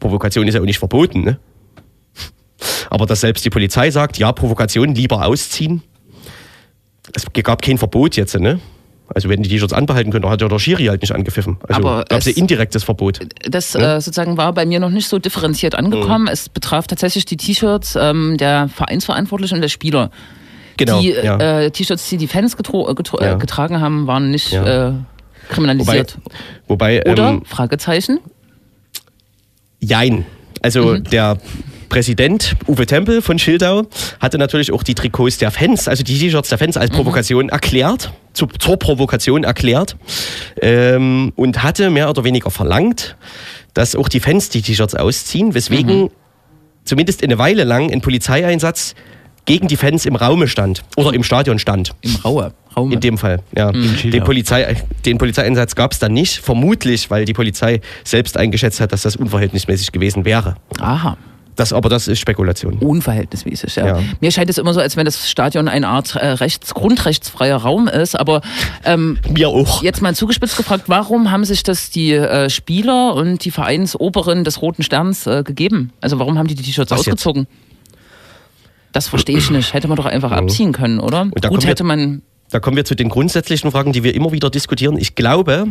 Provokation 0.00 0.48
ist 0.48 0.54
ja 0.54 0.60
auch 0.60 0.64
nicht 0.66 0.78
verboten, 0.80 1.22
ne? 1.22 1.38
aber 2.90 3.06
dass 3.06 3.20
selbst 3.20 3.44
die 3.44 3.50
Polizei 3.50 3.90
sagt, 3.90 4.18
ja, 4.18 4.32
Provokation 4.32 4.94
lieber 4.94 5.24
ausziehen, 5.26 5.82
es 7.14 7.24
gab 7.42 7.62
kein 7.62 7.78
Verbot 7.78 8.16
jetzt, 8.16 8.38
ne? 8.38 8.60
Also 9.14 9.28
wenn 9.28 9.42
die 9.42 9.48
T-Shirts 9.50 9.74
anbehalten 9.74 10.10
können, 10.10 10.22
dann 10.22 10.30
hat 10.30 10.40
ja 10.40 10.48
der 10.48 10.58
Schiri 10.58 10.86
halt 10.86 11.02
nicht 11.02 11.12
angepfiffen. 11.14 11.58
Also 11.68 11.80
Aber 11.80 12.04
gab 12.04 12.20
es 12.20 12.26
ein 12.26 12.30
es- 12.30 12.36
indirektes 12.38 12.82
Verbot. 12.84 13.20
Das 13.48 13.74
Ja. 13.74 13.96
äh, 13.96 14.00
sozusagen 14.00 14.38
war 14.38 14.54
bei 14.54 14.64
mir 14.64 14.80
noch 14.80 14.88
nicht 14.90 15.06
so 15.08 15.18
differenziert 15.18 15.74
angekommen. 15.74 16.28
Es 16.28 16.48
betraf 16.48 16.86
tatsächlich 16.86 17.26
die 17.26 17.36
T-Shirts 17.36 17.96
ähm, 18.00 18.38
der 18.38 18.68
Vereinsverantwortlichen 18.68 19.56
und 19.56 19.60
der 19.60 19.68
Spieler. 19.68 20.10
Genau. 20.84 21.00
die 21.00 21.10
ja. 21.12 21.60
äh, 21.60 21.70
T-Shirts, 21.70 22.08
die 22.08 22.16
die 22.16 22.28
Fans 22.28 22.54
äh, 22.54 22.56
getro 22.56 23.20
Ja. 23.20 23.34
äh, 23.34 23.38
getragen 23.38 23.80
haben, 23.80 24.06
waren 24.06 24.30
nicht 24.30 24.52
Ja. 24.52 24.62
äh, 24.64 24.90
wobei, 24.90 25.04
kriminalisiert. 25.48 26.18
wobei 26.68 27.02
Oder? 27.10 27.28
ähm, 27.30 27.44
Fragezeichen? 27.44 28.18
Jein. 29.80 30.24
Also 30.62 30.94
Mhm. 30.94 31.04
der 31.04 31.38
Präsident 31.88 32.54
Uwe 32.68 32.86
Tempel 32.86 33.20
von 33.20 33.38
Schildau 33.38 33.82
hatte 34.20 34.38
natürlich 34.38 34.72
auch 34.72 34.82
die 34.82 34.94
Trikots 34.94 35.38
der 35.38 35.50
Fans, 35.50 35.88
also 35.88 36.02
die 36.02 36.18
T-Shirts 36.18 36.48
der 36.48 36.56
Fans 36.58 36.76
als 36.76 36.90
Mhm. 36.90 36.96
Provokation 36.96 37.48
erklärt, 37.50 38.12
zu, 38.32 38.46
zur 38.46 38.78
Provokation 38.78 39.44
erklärt 39.44 39.96
ähm, 40.62 41.32
und 41.36 41.62
hatte 41.62 41.90
mehr 41.90 42.08
oder 42.08 42.24
weniger 42.24 42.50
verlangt, 42.50 43.16
dass 43.74 43.94
auch 43.96 44.08
die 44.08 44.20
Fans 44.20 44.48
die 44.48 44.62
T-Shirts 44.62 44.94
ausziehen, 44.94 45.52
weswegen 45.54 46.04
Mhm. 46.04 46.10
zumindest 46.84 47.22
eine 47.24 47.36
Weile 47.38 47.64
lang 47.64 47.90
ein 47.92 48.00
Polizeieinsatz 48.00 48.94
gegen 49.44 49.68
die 49.68 49.76
Fans 49.76 50.06
im 50.06 50.16
Raume 50.16 50.48
stand 50.48 50.82
oder 50.96 51.12
im 51.12 51.22
Stadion 51.22 51.58
stand. 51.58 51.92
Im 52.02 52.16
Raue. 52.16 52.52
Raume. 52.76 52.94
In 52.94 53.00
dem 53.00 53.18
Fall, 53.18 53.40
ja. 53.56 53.72
Schildau. 53.72 54.18
Den, 54.18 54.24
Polizei, 54.24 54.76
den 55.04 55.18
Polizeieinsatz 55.18 55.74
gab 55.74 55.92
es 55.92 55.98
dann 55.98 56.12
nicht, 56.12 56.38
vermutlich, 56.38 57.10
weil 57.10 57.24
die 57.24 57.34
Polizei 57.34 57.80
selbst 58.04 58.36
eingeschätzt 58.36 58.80
hat, 58.80 58.92
dass 58.92 59.02
das 59.02 59.16
unverhältnismäßig 59.16 59.92
gewesen 59.92 60.24
wäre. 60.24 60.56
Aha. 60.80 61.18
Das, 61.54 61.74
aber 61.74 61.90
das 61.90 62.08
ist 62.08 62.18
Spekulation. 62.18 62.78
Unverhältnismäßig, 62.78 63.76
ja. 63.76 63.86
Ja. 63.86 63.98
Mir 64.20 64.30
scheint 64.30 64.48
es 64.48 64.56
immer 64.56 64.72
so, 64.72 64.80
als 64.80 64.96
wenn 64.96 65.04
das 65.04 65.28
Stadion 65.30 65.68
eine 65.68 65.86
Art 65.86 66.16
äh, 66.16 66.26
rechts, 66.26 66.72
grundrechtsfreier 66.72 67.56
Raum 67.56 67.88
ist, 67.88 68.18
aber 68.18 68.40
ähm, 68.84 69.18
Mir 69.28 69.50
auch. 69.50 69.82
Jetzt 69.82 70.00
mal 70.00 70.14
zugespitzt 70.14 70.56
gefragt, 70.56 70.84
warum 70.86 71.30
haben 71.30 71.44
sich 71.44 71.62
das 71.62 71.90
die 71.90 72.14
äh, 72.14 72.48
Spieler 72.48 73.14
und 73.14 73.44
die 73.44 73.50
Vereinsoberen 73.50 74.44
des 74.44 74.62
Roten 74.62 74.82
Sterns 74.82 75.26
äh, 75.26 75.42
gegeben? 75.42 75.92
Also 76.00 76.18
warum 76.18 76.38
haben 76.38 76.48
die 76.48 76.54
die 76.54 76.62
T-Shirts 76.62 76.90
Was 76.90 77.04
jetzt? 77.04 77.28
Das 78.92 79.08
verstehe 79.08 79.38
ich 79.38 79.50
nicht. 79.50 79.72
Hätte 79.72 79.88
man 79.88 79.96
doch 79.96 80.06
einfach 80.06 80.32
abziehen 80.32 80.72
können, 80.72 81.00
oder? 81.00 81.26
da 81.34 81.48
kommen 81.48 81.54
Gut 81.56 81.62
wir- 81.62 81.70
hätte 81.70 81.84
man. 81.84 82.22
Da 82.50 82.60
kommen 82.60 82.76
wir 82.76 82.84
zu 82.84 82.94
den 82.94 83.08
grundsätzlichen 83.08 83.70
Fragen, 83.70 83.92
die 83.92 84.04
wir 84.04 84.14
immer 84.14 84.30
wieder 84.32 84.50
diskutieren. 84.50 84.98
Ich 84.98 85.14
glaube, 85.14 85.68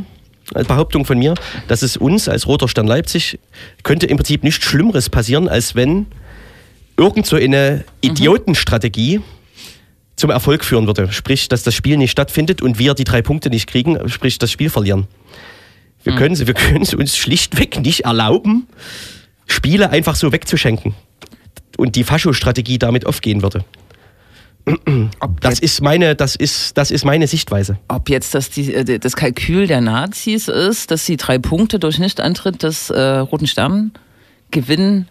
als 0.55 0.67
Behauptung 0.67 1.05
von 1.05 1.19
mir, 1.19 1.35
dass 1.67 1.83
es 1.83 1.95
uns 1.95 2.27
als 2.27 2.47
Roter 2.47 2.67
Stern 2.67 2.87
Leipzig 2.87 3.39
könnte 3.83 4.07
im 4.07 4.17
Prinzip 4.17 4.43
nichts 4.43 4.65
Schlimmeres 4.65 5.09
passieren, 5.09 5.47
als 5.47 5.75
wenn 5.75 6.07
irgend 6.97 7.27
so 7.27 7.35
eine 7.35 7.83
Idiotenstrategie 8.01 9.21
zum 10.15 10.29
Erfolg 10.31 10.65
führen 10.65 10.87
würde. 10.87 11.11
Sprich, 11.11 11.47
dass 11.49 11.63
das 11.63 11.75
Spiel 11.75 11.97
nicht 11.97 12.11
stattfindet 12.11 12.61
und 12.61 12.79
wir 12.79 12.95
die 12.95 13.03
drei 13.03 13.21
Punkte 13.21 13.49
nicht 13.49 13.67
kriegen, 13.67 14.09
sprich 14.09 14.39
das 14.39 14.51
Spiel 14.51 14.69
verlieren. 14.69 15.07
Wir 16.03 16.17
wir 16.17 16.53
können 16.53 16.81
es 16.81 16.93
uns 16.95 17.15
schlichtweg 17.15 17.79
nicht 17.79 18.01
erlauben, 18.01 18.67
Spiele 19.45 19.91
einfach 19.91 20.15
so 20.15 20.31
wegzuschenken. 20.31 20.95
Und 21.81 21.95
die 21.95 22.03
Fascho-Strategie 22.03 22.77
damit 22.77 23.07
aufgehen 23.07 23.41
würde. 23.41 23.65
Das 25.39 25.59
ist 25.59 25.81
meine, 25.81 26.15
das 26.15 26.35
ist, 26.35 26.77
das 26.77 26.91
ist 26.91 27.03
meine 27.03 27.25
Sichtweise. 27.25 27.79
Ob 27.87 28.07
jetzt 28.09 28.35
das, 28.35 28.51
die, 28.51 28.71
äh, 28.71 28.99
das 28.99 29.15
Kalkül 29.15 29.65
der 29.65 29.81
Nazis 29.81 30.47
ist, 30.47 30.91
dass 30.91 31.07
sie 31.07 31.17
drei 31.17 31.39
Punkte 31.39 31.79
durch 31.79 31.97
Nichtantritt 31.97 32.61
des 32.61 32.91
äh, 32.91 32.99
Roten 33.01 33.47
Stern 33.47 33.91
gewinnen, 34.51 35.07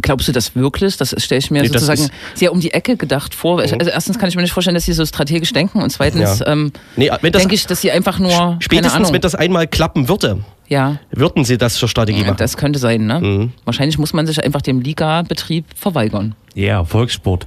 glaubst 0.00 0.28
du 0.28 0.32
das 0.32 0.54
wirklich? 0.54 0.96
Das 0.96 1.12
stelle 1.18 1.40
ich 1.40 1.50
mir 1.50 1.62
Nee, 1.62 1.68
sozusagen 1.68 2.02
Mhm. 2.02 2.08
sehr 2.34 2.52
um 2.52 2.60
die 2.60 2.72
Ecke 2.72 2.96
gedacht 2.96 3.34
vor. 3.34 3.58
Also 3.58 3.74
erstens 3.76 4.16
kann 4.20 4.28
ich 4.28 4.36
mir 4.36 4.42
nicht 4.42 4.52
vorstellen, 4.52 4.76
dass 4.76 4.84
sie 4.84 4.92
so 4.92 5.04
strategisch 5.04 5.52
denken 5.52 5.82
und 5.82 5.90
zweitens 5.90 6.38
Ja. 6.38 6.46
ähm, 6.46 6.72
Nee, 6.94 7.10
denke 7.22 7.56
ich, 7.56 7.66
dass 7.66 7.80
sie 7.80 7.90
einfach 7.90 8.20
nur 8.20 8.58
Spätestens, 8.60 9.12
wenn 9.12 9.20
das 9.20 9.34
einmal 9.34 9.66
klappen 9.66 10.08
würde, 10.08 10.44
ja. 10.74 10.98
würden 11.12 11.44
sie 11.44 11.56
das 11.56 11.74
zur 11.74 11.88
Strategie 11.88 12.20
Ja, 12.20 12.26
machen. 12.26 12.36
das 12.38 12.56
könnte 12.56 12.78
sein, 12.78 13.06
ne? 13.06 13.20
Mhm. 13.20 13.52
Wahrscheinlich 13.64 13.98
muss 13.98 14.12
man 14.12 14.26
sich 14.26 14.42
einfach 14.42 14.60
dem 14.62 14.80
Liga-Betrieb 14.80 15.64
verweigern. 15.74 16.34
Ja, 16.54 16.84
Volkssport. 16.84 17.46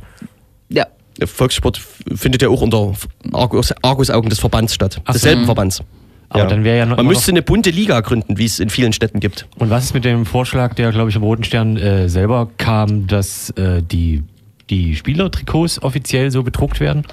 Ja. 0.70 0.88
Volkssport 1.24 1.82
findet 2.16 2.42
ja 2.42 2.50
auch 2.50 2.62
unter 2.62 2.94
Argus, 3.34 3.74
Argusaugen 3.82 4.30
des 4.30 4.40
Verbands 4.40 4.74
statt. 4.74 5.02
Ach 5.06 5.14
so. 5.14 5.20
Desselben 5.20 5.46
Verbands. 5.46 5.82
Aber 6.30 6.46
dann 6.46 6.64
wäre 6.64 6.78
ja 6.78 6.86
noch 6.86 6.98
Man 6.98 7.08
müsste 7.08 7.32
eine 7.32 7.42
bunte 7.42 7.70
Liga 7.70 8.02
gründen, 8.02 8.38
wie 8.38 8.46
es 8.46 8.60
in 8.60 8.70
vielen 8.70 8.92
Städten 8.94 9.20
gibt. 9.20 9.48
Und 9.58 9.70
was 9.70 9.86
ist 9.86 9.94
mit 9.94 10.04
dem 10.04 10.26
Vorschlag, 10.26 10.74
der, 10.74 10.92
glaube 10.92 11.10
ich, 11.10 11.16
im 11.16 11.24
Roten 11.24 11.44
Stern 11.44 11.78
äh, 11.78 12.10
selber 12.10 12.50
kam, 12.58 13.08
dass 13.08 13.50
äh, 13.52 13.82
die, 13.82 14.24
die 14.70 14.96
Spielertrikots 14.96 15.82
offiziell 15.82 16.30
so 16.32 16.44
gedruckt 16.44 16.80
werden? 16.80 17.04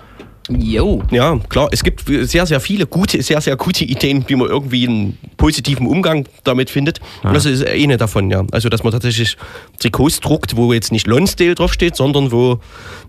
Jo. 0.50 1.02
Ja, 1.10 1.38
klar, 1.48 1.68
es 1.72 1.82
gibt 1.82 2.04
sehr, 2.06 2.44
sehr 2.44 2.60
viele 2.60 2.86
gute, 2.86 3.22
sehr, 3.22 3.40
sehr 3.40 3.56
gute 3.56 3.84
Ideen, 3.84 4.24
wie 4.26 4.36
man 4.36 4.48
irgendwie 4.48 4.86
einen 4.86 5.18
positiven 5.36 5.86
Umgang 5.86 6.26
damit 6.44 6.68
findet. 6.68 7.00
Und 7.22 7.34
das 7.34 7.46
ist 7.46 7.66
eine 7.66 7.96
davon, 7.96 8.30
ja. 8.30 8.44
Also, 8.52 8.68
dass 8.68 8.82
man 8.84 8.92
tatsächlich 8.92 9.36
Trikots 9.78 10.20
druckt, 10.20 10.56
wo 10.56 10.72
jetzt 10.72 10.92
nicht 10.92 11.06
Lonsdale 11.06 11.54
draufsteht, 11.54 11.96
sondern 11.96 12.30
wo 12.30 12.60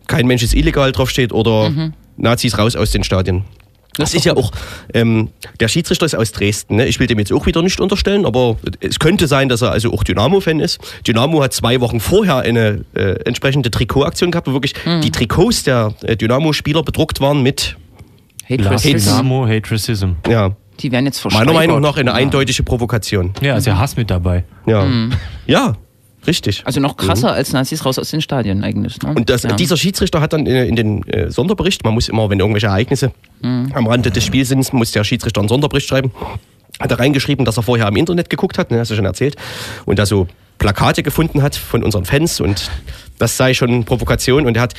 kein 0.07 0.27
Mensch 0.27 0.43
ist 0.43 0.53
illegal 0.53 0.91
draufsteht 0.93 1.33
oder 1.33 1.71
Nazis 2.17 2.57
raus 2.57 2.75
aus 2.75 2.91
den 2.91 3.03
Stadien. 3.03 3.43
Das 3.97 4.13
ist 4.13 4.25
ja 4.25 4.35
auch, 4.35 4.51
ähm, 4.93 5.29
der 5.59 5.67
Schiedsrichter 5.67 6.05
ist 6.05 6.15
aus 6.15 6.31
Dresden. 6.31 6.75
Ne? 6.77 6.85
Ich 6.87 6.99
will 6.99 7.07
dem 7.07 7.19
jetzt 7.19 7.31
auch 7.31 7.45
wieder 7.45 7.61
nicht 7.61 7.79
unterstellen, 7.79 8.25
aber 8.25 8.57
es 8.79 8.99
könnte 8.99 9.27
sein, 9.27 9.49
dass 9.49 9.61
er 9.61 9.71
also 9.71 9.93
auch 9.93 10.03
Dynamo-Fan 10.03 10.59
ist. 10.59 10.79
Dynamo 11.07 11.41
hat 11.43 11.53
zwei 11.53 11.79
Wochen 11.81 11.99
vorher 11.99 12.37
eine 12.37 12.85
äh, 12.93 13.19
entsprechende 13.25 13.71
Trikotaktion 13.71 14.31
gehabt, 14.31 14.47
wo 14.47 14.53
wirklich 14.53 14.73
die 15.03 15.11
Trikots 15.11 15.63
der 15.63 15.93
äh, 16.03 16.15
Dynamo-Spieler 16.15 16.83
bedruckt 16.83 17.21
waren 17.21 17.41
mit, 17.43 17.77
Racism. 18.49 19.09
Dynamo, 19.09 19.47
Hate 19.47 19.71
Racism. 19.71 20.09
ja, 20.27 20.51
Die 20.79 20.91
werden 20.91 21.05
jetzt 21.05 21.23
meiner 21.33 21.53
Meinung 21.53 21.81
nach 21.81 21.97
eine 21.97 22.11
Ja. 22.11 22.15
eindeutige 22.15 22.61
Provokation. 22.63 23.33
Ja, 23.41 23.55
ist 23.57 23.65
ja 23.65 23.77
Hass 23.77 23.97
mit 23.97 24.09
dabei. 24.11 24.43
Ja, 24.67 24.85
ja 25.47 25.75
richtig. 26.27 26.63
Also 26.65 26.79
noch 26.79 26.97
krasser 26.97 27.33
als 27.33 27.53
Nazis 27.53 27.85
raus 27.85 27.99
aus 27.99 28.09
den 28.09 28.21
Stadien 28.21 28.63
eigentlich. 28.63 29.01
Ne? 29.01 29.13
Und 29.15 29.29
das, 29.29 29.43
ja. 29.43 29.53
dieser 29.53 29.77
Schiedsrichter 29.77 30.21
hat 30.21 30.33
dann 30.33 30.45
in, 30.45 30.55
in 30.55 30.75
den 30.75 31.07
äh, 31.07 31.31
Sonderbericht, 31.31 31.83
man 31.83 31.93
muss 31.93 32.09
immer, 32.09 32.29
wenn 32.29 32.39
irgendwelche 32.39 32.67
Ereignisse 32.67 33.11
am 33.41 33.87
Rande 33.87 34.11
des 34.11 34.23
Spiels 34.23 34.49
sind, 34.49 34.73
muss 34.73 34.91
der 34.91 35.03
Schiedsrichter 35.03 35.39
einen 35.39 35.49
Sonderbericht 35.49 35.87
schreiben, 35.87 36.11
hat 36.79 36.91
er 36.91 36.99
reingeschrieben, 36.99 37.45
dass 37.45 37.57
er 37.57 37.63
vorher 37.63 37.87
im 37.87 37.95
Internet 37.95 38.29
geguckt 38.29 38.57
hat, 38.57 38.71
ne, 38.71 38.79
hast 38.79 38.91
du 38.91 38.95
schon 38.95 39.05
erzählt, 39.05 39.35
und 39.85 39.99
da 39.99 40.05
so 40.05 40.27
Plakate 40.57 41.03
gefunden 41.03 41.41
hat 41.41 41.55
von 41.55 41.83
unseren 41.83 42.05
Fans 42.05 42.39
und 42.39 42.71
das 43.17 43.37
sei 43.37 43.53
schon 43.53 43.83
Provokation 43.83 44.45
und 44.45 44.57
er 44.57 44.63
hat 44.63 44.73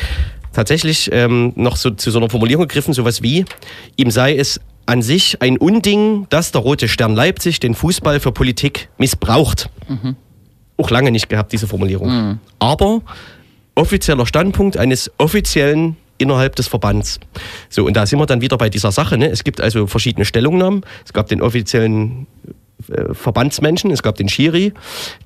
tatsächlich 0.53 1.11
ähm, 1.13 1.53
noch 1.55 1.77
so 1.77 1.91
zu 1.91 2.11
so 2.11 2.19
einer 2.19 2.31
Formulierung 2.31 2.67
gegriffen, 2.67 2.95
sowas 2.95 3.23
wie, 3.23 3.45
ihm 3.97 4.11
sei 4.11 4.37
es 4.37 4.61
an 4.87 5.03
sich 5.03 5.43
ein 5.43 5.59
Unding, 5.59 6.27
dass 6.31 6.53
der 6.53 6.61
Rote 6.61 6.89
Stern 6.89 7.15
Leipzig 7.15 7.61
den 7.61 7.75
Fußball 7.75 8.21
für 8.21 8.33
Politik 8.33 8.89
missbraucht 8.99 9.69
auch 10.77 10.91
lange 10.91 11.11
nicht 11.11 11.29
gehabt, 11.29 11.53
diese 11.53 11.67
Formulierung. 11.67 12.11
Aber 12.59 13.03
offizieller 13.75 14.27
Standpunkt 14.27 14.77
eines 14.77 15.11
offiziellen 15.19 15.97
innerhalb 16.19 16.57
des 16.57 16.69
Verbands. 16.69 17.21
So, 17.69 17.85
und 17.85 17.95
da 17.95 18.07
sind 18.07 18.19
wir 18.19 18.27
dann 18.27 18.41
wieder 18.41 18.57
bei 18.57 18.71
dieser 18.71 18.93
Sache. 18.93 19.19
Ne? 19.19 19.29
Es 19.29 19.45
gibt 19.45 19.61
also 19.61 19.87
verschiedene 19.87 20.25
Stellungnahmen. 20.25 20.83
Es 21.05 21.13
gab 21.13 21.29
den 21.29 21.43
offiziellen 21.43 22.27
äh, 22.91 23.13
Verbandsmenschen, 23.13 23.91
es 23.91 24.03
gab 24.03 24.17
den 24.17 24.29
Schiri. 24.29 24.73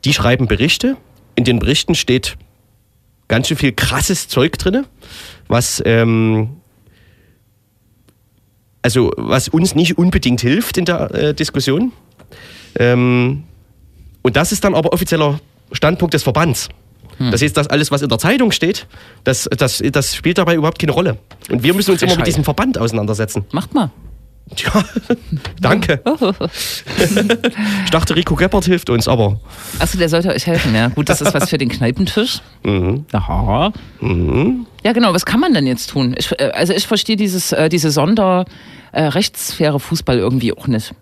Die 0.05 0.13
schreiben 0.13 0.47
Berichte. 0.47 0.97
In 1.37 1.45
den 1.45 1.61
Berichten 1.61 1.95
steht 1.95 2.37
ganz 3.29 3.49
schön 3.49 3.57
viel 3.57 3.73
krasses 3.73 4.27
Zeug 4.27 4.59
drin, 4.59 4.85
was 5.47 5.81
ähm, 5.87 6.57
also 8.83 9.13
was 9.17 9.49
uns 9.49 9.75
nicht 9.75 9.99
unbedingt 9.99 10.41
hilft 10.41 10.77
in 10.77 10.85
der 10.85 11.15
äh, 11.15 11.35
Diskussion. 11.35 11.93
Ähm, 12.77 13.45
und 14.23 14.37
das 14.37 14.53
ist 14.53 14.65
dann 14.65 14.75
aber 14.75 14.93
offizieller 14.93 15.41
Standpunkt 15.73 16.15
des 16.15 16.23
Verbands. 16.23 16.69
Das 17.19 17.43
heißt, 17.43 17.55
das 17.55 17.67
alles, 17.67 17.91
was 17.91 18.01
in 18.01 18.09
der 18.09 18.19
Zeitung 18.19 18.51
steht, 18.51 18.87
das, 19.25 19.47
das, 19.59 19.83
das 19.93 20.17
spielt 20.17 20.39
dabei 20.39 20.55
überhaupt 20.55 20.79
keine 20.79 20.93
Rolle. 20.93 21.19
Und 21.51 21.63
wir 21.63 21.75
müssen 21.75 21.91
uns 21.91 22.01
immer 22.01 22.17
mit 22.17 22.27
diesem 22.27 22.45
Verband 22.45 22.79
auseinandersetzen. 22.79 23.45
Macht 23.53 23.75
mal. 23.75 23.91
Ja, 24.57 24.85
danke. 25.61 26.01
Ich 27.85 27.91
dachte, 27.91 28.17
Rico 28.17 28.37
Geppert 28.37 28.65
hilft 28.65 28.89
uns, 28.89 29.07
aber 29.07 29.41
Achso, 29.79 29.99
der 29.99 30.09
sollte 30.09 30.29
euch 30.29 30.47
helfen, 30.47 30.75
ja. 30.75 30.89
Gut, 30.89 31.09
das 31.09 31.21
ist 31.21 31.35
was 31.35 31.51
für 31.51 31.59
den 31.59 31.69
Kneipentisch. 31.69 32.41
mhm. 32.63 33.05
Aha. 33.13 33.73
Ja, 34.83 34.93
genau. 34.93 35.13
Was 35.13 35.27
kann 35.27 35.41
man 35.41 35.53
denn 35.53 35.67
jetzt 35.67 35.91
tun? 35.91 36.15
Ich, 36.17 36.33
äh, 36.39 36.51
also 36.55 36.73
ich 36.73 36.87
verstehe 36.87 37.17
dieses, 37.17 37.53
äh, 37.53 37.69
diese 37.69 37.91
Sonder 37.91 38.45
äh, 38.93 39.11
Fußball 39.11 40.19
irgendwie 40.19 40.57
auch 40.57 40.67
nicht. 40.67 40.95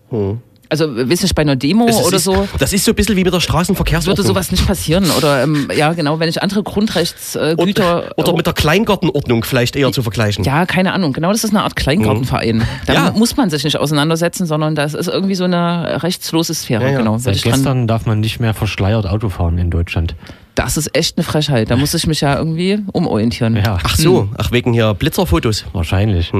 Also, 0.70 0.94
weiß 0.96 1.22
nicht, 1.22 1.34
bei 1.34 1.42
einer 1.42 1.56
Demo 1.56 1.86
Es 1.88 1.96
oder 1.96 2.16
ist, 2.18 2.24
so 2.24 2.46
Das 2.58 2.72
ist 2.72 2.84
so 2.84 2.92
ein 2.92 2.94
bisschen 2.94 3.16
wie 3.16 3.24
mit 3.24 3.26
der 3.26 3.32
würde 3.34 3.42
Straßenverkehrsordnung. 3.44 4.26
sowas 4.26 4.50
nicht 4.50 4.66
passieren. 4.66 5.10
Oder 5.16 5.42
ähm, 5.42 5.68
ja, 5.74 5.92
genau, 5.94 6.18
wenn 6.20 6.28
ich 6.28 6.42
andere 6.42 6.62
Grundrechtsgüter. 6.62 8.08
Äh, 8.10 8.20
oder, 8.20 8.34
mit 8.34 8.46
der 8.46 8.52
Kleingartenordnung 8.52 9.44
vielleicht 9.44 9.76
eher 9.76 9.92
zu 9.92 10.02
vergleichen. 10.02 10.44
Ja, 10.44 10.66
keine 10.66 10.92
Ahnung. 10.92 11.12
Genau, 11.12 11.32
das 11.32 11.44
ist 11.44 11.50
eine 11.50 11.62
Art 11.62 11.76
Kleingartenverein. 11.76 12.62
Da 12.86 12.92
Ja. 12.92 13.10
muss 13.12 13.36
man 13.36 13.50
sich 13.50 13.64
nicht 13.64 13.76
auseinandersetzen, 13.78 14.46
sondern 14.46 14.74
das 14.74 14.94
ist 14.94 15.08
irgendwie 15.08 15.34
so 15.34 15.44
eine 15.44 16.02
rechtslose 16.02 16.54
Sphäre. 16.54 16.82
Ja, 16.84 16.90
ja. 16.90 16.98
Genau. 16.98 17.12
Würde 17.12 17.22
Seit 17.38 17.42
gestern 17.42 17.86
darf 17.86 18.06
man 18.06 18.20
nicht 18.20 18.40
mehr 18.40 18.54
verschleiert 18.54 19.06
Auto 19.06 19.28
fahren 19.28 19.58
in 19.58 19.70
Deutschland. 19.70 20.14
Das 20.58 20.76
ist 20.76 20.92
echt 20.96 21.16
eine 21.16 21.22
Frechheit. 21.22 21.70
Da 21.70 21.76
muss 21.76 21.94
ich 21.94 22.08
mich 22.08 22.20
ja 22.20 22.36
irgendwie 22.36 22.80
umorientieren. 22.92 23.54
Ja, 23.54 23.78
Ach 23.80 23.94
so, 23.96 24.28
ach 24.36 24.50
wegen 24.50 24.72
hier 24.72 24.92
Blitzerfotos. 24.92 25.64
wahrscheinlich. 25.72 26.32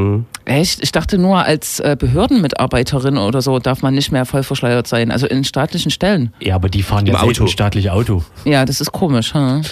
Echt? 0.45 0.83
Ich 0.83 0.91
dachte 0.91 1.19
nur, 1.19 1.45
als 1.45 1.79
äh, 1.79 1.97
Behördenmitarbeiterin 1.97 3.17
oder 3.17 3.43
so 3.43 3.61
darf 3.61 3.83
man 3.83 3.95
nicht 3.95 4.11
mehr 4.11 4.27
voll 4.27 4.43
verschleiert 4.43 4.89
sein. 4.89 5.13
Also 5.13 5.29
in 5.29 5.45
staatlichen 5.45 5.93
Stellen. 5.93 6.33
Ja, 6.41 6.57
aber 6.57 6.69
die 6.69 6.83
fahren 6.83 7.07
Im 7.07 7.15
ja 7.15 7.21
Auto. 7.21 7.47
staatliche 7.47 7.93
Auto. 7.93 8.25
Ja, 8.45 8.65
das 8.65 8.81
ist 8.81 8.91
komisch. 8.91 9.35
Hm? 9.35 9.63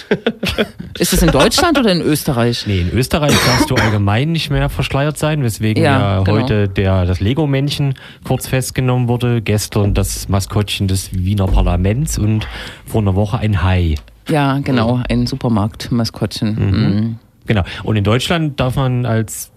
ist 0.97 1.11
das 1.11 1.21
in 1.21 1.31
Deutschland 1.31 1.77
oder 1.77 1.91
in 1.91 1.99
Österreich? 2.01 2.63
Nee, 2.67 2.79
in 2.81 2.91
Österreich 2.93 3.33
darfst 3.45 3.69
du 3.69 3.75
allgemein 3.75 4.31
nicht 4.31 4.49
mehr 4.49 4.69
verschleiert 4.69 5.17
sein, 5.17 5.43
weswegen 5.43 5.83
Ja, 5.83 5.99
ja, 5.99 6.23
genau. 6.23 6.37
heute 6.39 6.69
der, 6.69 7.05
das 7.05 7.19
Lego-Männchen 7.19 7.95
kurz 8.23 8.47
festgenommen 8.47 9.09
wurde, 9.09 9.41
gestern 9.41 9.93
das 9.93 10.29
Maskottchen 10.29 10.87
des 10.87 11.11
Wiener 11.13 11.47
Parlaments 11.47 12.17
und 12.17 12.47
vor 12.85 13.01
einer 13.01 13.15
Woche 13.15 13.39
ein 13.39 13.61
Hai. 13.63 13.95
Ja, 14.29 14.59
genau. 14.59 15.01
Ein 15.09 15.27
Supermarkt-Maskottchen. 15.27 16.55
Mhm. 16.55 17.19
Genau. 17.45 17.63
Und 17.83 17.95
in 17.95 18.03
Deutschland 18.03 18.59
darf 18.59 18.75
man 18.75 19.05
als 19.05 19.51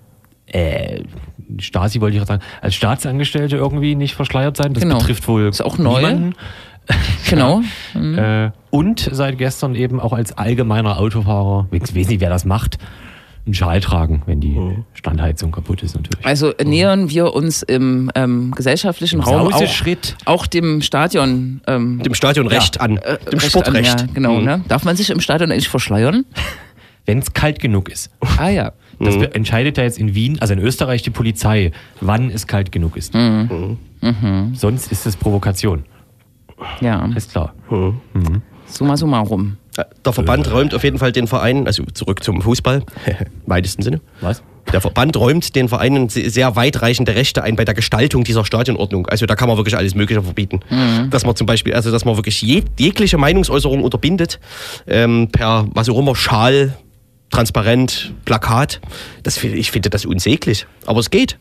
äh, 0.46 1.02
Stasi 1.58 2.00
wollte 2.00 2.16
ich 2.16 2.20
gerade 2.20 2.40
sagen, 2.40 2.42
als 2.62 2.74
Staatsangestellte 2.76 3.56
irgendwie 3.56 3.94
nicht 3.96 4.14
verschleiert 4.14 4.56
sein. 4.56 4.72
Das 4.74 4.82
Genau. 4.82 4.98
betrifft 4.98 5.26
wohl 5.28 5.48
Ist 5.48 5.60
auch 5.62 5.78
neu. 5.78 5.96
niemanden. 6.00 6.34
Genau. 7.28 7.60
Äh, 7.94 8.50
und 8.70 9.08
seit 9.12 9.38
gestern 9.38 9.76
eben 9.76 10.00
auch 10.00 10.12
als 10.12 10.36
allgemeiner 10.36 10.98
Autofahrer, 10.98 11.68
ich 11.70 11.82
weiß 11.82 12.08
nicht, 12.08 12.20
wer 12.20 12.30
das 12.30 12.44
macht, 12.44 12.78
einen 13.46 13.54
Schal 13.54 13.80
tragen, 13.80 14.22
wenn 14.26 14.40
die 14.40 14.56
Standheizung 14.94 15.50
kaputt 15.52 15.82
ist 15.82 15.94
natürlich. 15.96 16.24
Also 16.24 16.52
nähern 16.64 17.08
wir 17.10 17.34
uns 17.34 17.62
im 17.62 18.10
ähm, 18.14 18.52
gesellschaftlichen 18.52 19.20
Raum 19.20 19.52
auch, 19.52 19.62
auch 20.26 20.46
dem 20.46 20.82
Stadion. 20.82 21.60
Ähm, 21.66 22.02
Dem 22.02 22.14
Stadionrecht 22.14 22.80
an. 22.80 22.96
äh, 22.98 23.18
Dem 23.30 23.38
Recht 23.38 23.50
Sportrecht. 23.50 23.90
An, 24.00 24.06
ja, 24.08 24.12
genau. 24.14 24.34
Mhm. 24.38 24.44
Ne? 24.44 24.64
Darf 24.68 24.84
man 24.84 24.96
sich 24.96 25.10
im 25.10 25.20
Stadion 25.20 25.50
eigentlich 25.50 25.68
verschleiern? 25.68 26.24
Wenn 27.06 27.18
es 27.18 27.32
kalt 27.32 27.60
genug 27.60 27.88
ist. 27.88 28.10
Ah 28.38 28.50
ja. 28.50 28.72
Das 29.00 29.16
be- 29.18 29.34
entscheidet 29.34 29.78
ja 29.78 29.84
jetzt 29.84 29.98
in 29.98 30.14
Wien, 30.14 30.36
also 30.40 30.52
in 30.52 30.60
Österreich 30.60 31.00
die 31.02 31.08
Polizei, 31.10 31.72
wann 32.02 32.30
es 32.30 32.46
kalt 32.46 32.70
genug 32.70 32.96
ist. 32.98 33.14
Mhm. 33.14 33.78
Sonst 34.54 34.92
ist 34.92 35.06
es 35.06 35.16
Provokation. 35.16 35.84
Ja. 36.82 37.06
Ist 37.16 37.32
klar. 37.32 37.54
Summa 38.70 38.96
summarum. 38.96 39.56
Der 40.04 40.12
Verband 40.12 40.50
räumt 40.52 40.74
auf 40.74 40.84
jeden 40.84 40.98
Fall 40.98 41.12
den 41.12 41.26
Verein, 41.26 41.66
also 41.66 41.84
zurück 41.94 42.22
zum 42.22 42.42
Fußball, 42.42 42.82
im 43.06 43.16
weitesten 43.46 43.82
Sinne. 43.82 44.00
Was? 44.20 44.42
Der 44.72 44.80
Verband 44.80 45.16
räumt 45.16 45.56
den 45.56 45.68
Vereinen 45.68 46.08
se- 46.08 46.28
sehr 46.30 46.54
weitreichende 46.54 47.14
Rechte 47.14 47.42
ein 47.42 47.56
bei 47.56 47.64
der 47.64 47.74
Gestaltung 47.74 48.22
dieser 48.24 48.44
Stadionordnung. 48.44 49.06
Also 49.06 49.26
da 49.26 49.34
kann 49.36 49.48
man 49.48 49.56
wirklich 49.56 49.76
alles 49.76 49.94
Mögliche 49.94 50.22
verbieten. 50.22 50.60
Dass 51.10 51.24
man 51.24 51.34
zum 51.34 51.46
Beispiel, 51.46 51.74
also 51.74 51.90
dass 51.90 52.04
man 52.04 52.16
wirklich 52.16 52.40
je, 52.42 52.62
jegliche 52.78 53.16
Meinungsäußerung 53.18 53.82
unterbindet, 53.82 54.38
ähm, 54.86 55.28
per 55.32 55.66
was 55.72 55.88
auch 55.88 55.98
immer, 55.98 56.14
Schal, 56.14 56.76
Transparent, 57.30 58.12
Plakat. 58.24 58.80
Das, 59.22 59.42
ich 59.42 59.70
finde 59.70 59.88
das 59.90 60.04
unsäglich. 60.04 60.66
Aber 60.86 61.00
es 61.00 61.10
geht. 61.10 61.38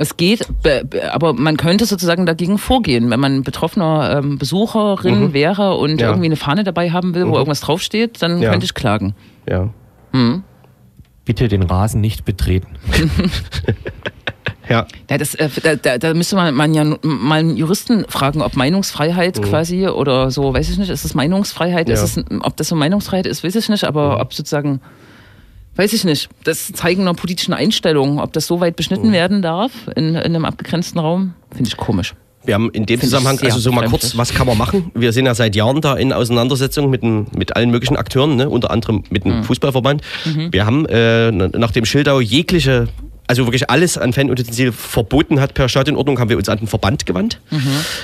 Es 0.00 0.16
geht, 0.16 0.46
be- 0.62 0.84
be- 0.88 1.12
aber 1.12 1.32
man 1.32 1.56
könnte 1.56 1.84
sozusagen 1.84 2.24
dagegen 2.24 2.58
vorgehen, 2.58 3.10
wenn 3.10 3.18
man 3.18 3.42
betroffener 3.42 4.18
ähm, 4.18 4.38
Besucherin 4.38 5.32
wäre 5.32 5.74
und 5.76 6.00
Ja. 6.00 6.08
irgendwie 6.10 6.26
eine 6.26 6.36
Fahne 6.36 6.62
dabei 6.62 6.90
haben 6.92 7.14
will, 7.14 7.26
wo 7.26 7.32
irgendwas 7.34 7.60
draufsteht, 7.60 8.22
dann 8.22 8.40
Ja. 8.40 8.50
könnte 8.50 8.64
ich 8.64 8.74
klagen. 8.74 9.14
Ja. 9.48 9.70
Bitte 11.24 11.48
den 11.48 11.62
Rasen 11.64 12.00
nicht 12.00 12.24
betreten. 12.24 12.76
Ja. 14.68 14.86
Ja, 15.08 15.16
das, 15.16 15.34
äh, 15.34 15.48
da, 15.82 15.96
da, 15.96 16.12
müsste 16.12 16.36
man, 16.36 16.54
man 16.54 16.74
ja 16.74 16.84
mal 17.02 17.38
einen 17.40 17.56
Juristen 17.56 18.04
fragen, 18.06 18.42
ob 18.42 18.54
Meinungsfreiheit 18.54 19.40
quasi 19.40 19.88
oder 19.88 20.30
so, 20.30 20.52
weiß 20.52 20.68
ich 20.68 20.76
nicht, 20.76 20.90
ist 20.90 21.06
es 21.06 21.14
Meinungsfreiheit? 21.14 21.88
Ja. 21.88 21.94
Ist 21.94 22.18
es, 22.18 22.24
ob 22.42 22.54
das 22.58 22.68
so 22.68 22.76
Meinungsfreiheit 22.76 23.24
ist, 23.26 23.42
weiß 23.42 23.54
ich 23.56 23.70
nicht, 23.70 23.84
aber 23.84 24.20
ob 24.20 24.34
sozusagen, 24.34 24.82
weiß 25.78 25.92
ich 25.92 26.04
nicht, 26.04 26.28
das 26.44 26.72
Zeigen 26.72 27.02
einer 27.02 27.14
politischen 27.14 27.54
Einstellung, 27.54 28.18
ob 28.20 28.32
das 28.32 28.46
so 28.46 28.60
weit 28.60 28.76
beschnitten 28.76 29.12
werden 29.12 29.40
darf 29.42 29.72
in, 29.96 30.08
in 30.08 30.16
einem 30.16 30.44
abgegrenzten 30.44 30.98
Raum, 31.00 31.34
finde 31.54 31.68
ich 31.68 31.76
komisch. 31.76 32.14
Wir 32.44 32.54
haben 32.54 32.70
in 32.70 32.86
dem 32.86 33.00
Zusammenhang, 33.00 33.38
also 33.42 33.58
so 33.58 33.72
mal 33.72 33.86
kurz, 33.88 34.16
was 34.16 34.32
kann 34.32 34.46
man 34.46 34.56
machen? 34.56 34.90
Wir 34.94 35.12
sind 35.12 35.26
ja 35.26 35.34
seit 35.34 35.54
Jahren 35.54 35.80
da 35.80 35.94
in 35.96 36.12
Auseinandersetzung 36.12 36.88
mit, 36.88 37.02
dem, 37.02 37.26
mit 37.36 37.56
allen 37.56 37.70
möglichen 37.70 37.96
Akteuren, 37.96 38.36
ne? 38.36 38.48
unter 38.48 38.70
anderem 38.70 39.04
mit 39.10 39.24
Mhm. 39.24 39.30
dem 39.30 39.44
Fußballverband. 39.44 40.02
Wir 40.50 40.64
haben, 40.64 40.86
äh, 40.86 41.30
nachdem 41.30 41.84
Schildau 41.84 42.20
jegliche 42.20 42.88
also 43.26 43.44
wirklich 43.44 43.68
alles 43.68 43.98
an 43.98 44.14
Fanutensil 44.14 44.72
verboten 44.72 45.38
hat 45.38 45.52
per 45.52 45.68
Stadionordnung, 45.68 46.18
haben 46.18 46.30
wir 46.30 46.38
uns 46.38 46.48
an 46.48 46.56
den 46.58 46.66
Verband 46.66 47.04
gewandt 47.04 47.40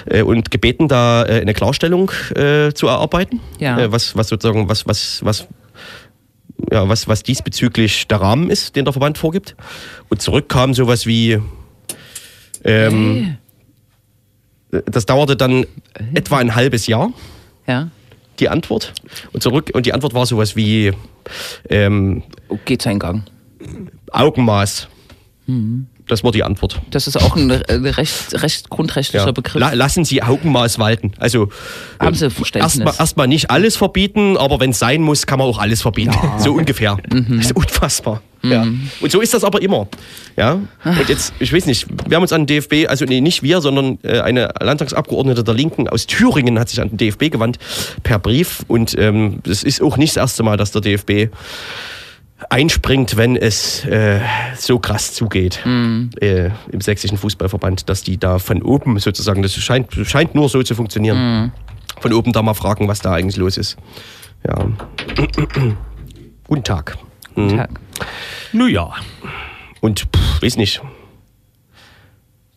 äh, 0.04 0.20
und 0.20 0.50
gebeten, 0.50 0.86
da 0.86 1.24
äh, 1.24 1.40
eine 1.40 1.54
Klarstellung 1.54 2.10
äh, 2.36 2.72
zu 2.74 2.88
erarbeiten. 2.88 3.40
Ja. 3.58 3.78
Äh, 3.78 3.90
was, 3.90 4.14
was 4.14 4.28
sozusagen, 4.28 4.68
was, 4.68 4.86
was, 4.86 5.24
was, 5.24 5.48
ja, 6.70 6.88
was, 6.88 7.08
was 7.08 7.22
diesbezüglich 7.22 8.06
der 8.08 8.20
Rahmen 8.20 8.50
ist, 8.50 8.76
den 8.76 8.84
der 8.84 8.92
Verband 8.92 9.18
vorgibt. 9.18 9.56
Und 10.08 10.22
zurück 10.22 10.48
kam 10.48 10.74
sowas 10.74 11.06
wie, 11.06 11.40
ähm, 12.64 13.36
das 14.70 15.06
dauerte 15.06 15.36
dann 15.36 15.66
etwa 16.14 16.38
ein 16.38 16.54
halbes 16.54 16.86
Jahr 16.86 17.12
Ja. 17.66 17.90
die 18.40 18.48
Antwort. 18.48 18.92
Und 19.32 19.42
zurück, 19.42 19.70
und 19.74 19.86
die 19.86 19.92
Antwort 19.92 20.14
war 20.14 20.26
sowas 20.26 20.56
wie 20.56 20.92
ähm, 21.68 22.22
Oh, 22.48 22.58
geht 22.64 22.82
seinen 22.82 22.98
Gang. 22.98 23.24
Augenmaß. 24.10 24.88
Das 26.06 26.22
war 26.22 26.32
die 26.32 26.42
Antwort. 26.42 26.80
Das 26.90 27.06
ist 27.06 27.16
auch 27.16 27.34
ein 27.34 27.50
äh, 27.50 27.72
recht, 27.72 28.42
recht 28.42 28.68
grundrechtlicher 28.68 29.26
Ja. 29.26 29.32
Begriff. 29.32 29.58
La 29.60 29.72
lassen 29.72 30.04
Sie 30.04 30.22
Augenmaß 30.22 30.78
walten. 30.78 31.12
Also 31.18 31.48
Haben 31.98 32.14
äh, 32.14 32.18
Sie 32.18 32.30
Verständnis? 32.30 32.76
Erstmal 32.76 32.94
erstmal 32.98 33.28
nicht 33.28 33.50
alles 33.50 33.76
verbieten, 33.76 34.36
aber 34.36 34.60
wenn 34.60 34.70
es 34.70 34.78
sein 34.78 35.00
muss, 35.00 35.26
kann 35.26 35.38
man 35.38 35.48
auch 35.48 35.58
alles 35.58 35.82
verbieten. 35.82 36.14
So 36.38 36.52
ungefähr. 36.52 36.98
Mhm. 37.10 37.38
Das 37.38 37.46
ist 37.46 37.56
unfassbar. 37.56 38.20
Ja. 38.42 38.66
Und 39.00 39.10
so 39.10 39.22
ist 39.22 39.32
das 39.32 39.42
aber 39.42 39.62
immer. 39.62 39.88
Ja. 40.36 40.60
Und 40.84 41.08
jetzt, 41.08 41.32
ich 41.38 41.50
weiß 41.52 41.64
nicht, 41.64 41.86
wir 42.06 42.16
haben 42.16 42.22
uns 42.22 42.32
an 42.32 42.46
den 42.46 42.58
DFB, 42.58 42.90
also 42.90 43.06
nee, 43.06 43.22
nicht 43.22 43.42
wir, 43.42 43.62
sondern 43.62 43.98
äh, 44.02 44.20
eine 44.20 44.50
Landtagsabgeordnete 44.60 45.42
der 45.42 45.54
Linken 45.54 45.88
aus 45.88 46.06
Thüringen 46.06 46.58
hat 46.58 46.68
sich 46.68 46.80
an 46.82 46.90
den 46.90 46.98
DFB 46.98 47.30
gewandt 47.30 47.58
per 48.02 48.18
Brief. 48.18 48.64
Und 48.68 48.94
ähm, 48.98 49.38
das 49.44 49.62
ist 49.62 49.80
auch 49.80 49.96
nicht 49.96 50.16
das 50.16 50.22
erste 50.22 50.42
Mal, 50.42 50.58
dass 50.58 50.72
der 50.72 50.82
DFB 50.82 51.32
einspringt, 52.50 53.16
wenn 53.16 53.36
es 53.36 53.84
äh, 53.84 54.20
so 54.56 54.78
krass 54.78 55.12
zugeht 55.12 55.64
äh, 56.20 56.50
im 56.70 56.80
sächsischen 56.80 57.18
Fußballverband, 57.18 57.88
dass 57.88 58.02
die 58.02 58.18
da 58.18 58.38
von 58.38 58.62
oben 58.62 58.98
sozusagen, 58.98 59.42
das 59.42 59.54
scheint, 59.54 59.92
scheint 60.04 60.34
nur 60.34 60.48
so 60.48 60.62
zu 60.62 60.74
funktionieren, 60.74 61.52
von 62.00 62.12
oben 62.12 62.32
da 62.32 62.42
mal 62.42 62.54
fragen, 62.54 62.88
was 62.88 63.00
da 63.00 63.12
eigentlich 63.12 63.36
los 63.36 63.56
ist. 63.56 63.76
Ja. 64.46 64.66
Guten 66.46 66.64
Tag. 66.64 66.98
Guten 67.34 67.56
Tag. 67.56 67.70
Nun 68.52 68.70
ja. 68.70 68.92
Und 69.80 70.00
pff, 70.14 70.42
weiß 70.42 70.56
nicht, 70.56 70.82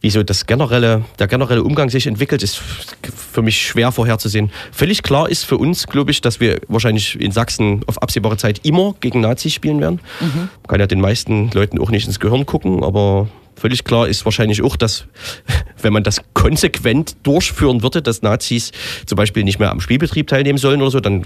wie 0.08 0.12
so 0.12 0.24
das 0.24 0.46
generelle, 0.46 1.04
der 1.20 1.28
generelle 1.28 1.62
Umgang 1.62 1.89
sich 1.89 2.08
entwickelt, 2.08 2.41
ist 2.41 2.56
für 2.56 3.41
mich 3.41 3.62
schwer 3.62 3.91
vorherzusehen. 3.91 4.52
Völlig 4.72 5.04
klar 5.04 5.28
ist 5.28 5.43
für 5.43 5.58
uns, 5.58 5.86
glaube 5.86 6.12
ich, 6.12 6.22
dass 6.22 6.39
wir 6.39 6.62
wahrscheinlich 6.70 7.20
in 7.20 7.34
Sachsen 7.34 7.82
auf 7.88 8.02
absehbare 8.02 8.38
Zeit 8.38 8.62
immer 8.63 8.96
gegen 9.02 9.20
Nazis 9.20 9.54
spielen 9.54 9.82
werden. 9.82 10.00
Man 10.22 10.50
kann 10.65 10.80
ja 10.80 10.88
den 10.88 11.02
meisten 11.02 11.52
Leuten 11.52 11.78
auch 11.78 11.89
nicht 11.89 12.08
ins 12.08 12.22
Gehirn 12.22 12.46
gucken, 12.46 12.86
aber 12.86 13.28
völlig 13.58 13.84
klar 13.84 14.08
ist 14.08 14.24
wahrscheinlich 14.24 14.62
auch, 14.62 14.78
dass 14.78 15.08
wenn 15.82 15.91
man 15.91 16.04
das 16.04 16.22
konsequent 16.34 17.17
durchführen 17.24 17.84
würde, 17.84 18.02
dass 18.02 18.22
Nazis 18.22 18.72
zum 19.08 19.17
Beispiel 19.17 19.43
nicht 19.43 19.60
mehr 19.60 19.72
am 19.72 19.82
Spielbetrieb 19.82 20.28
teilnehmen 20.28 20.58
sollen 20.58 20.82
oder 20.82 20.91
so, 20.91 21.02
dann 21.02 21.24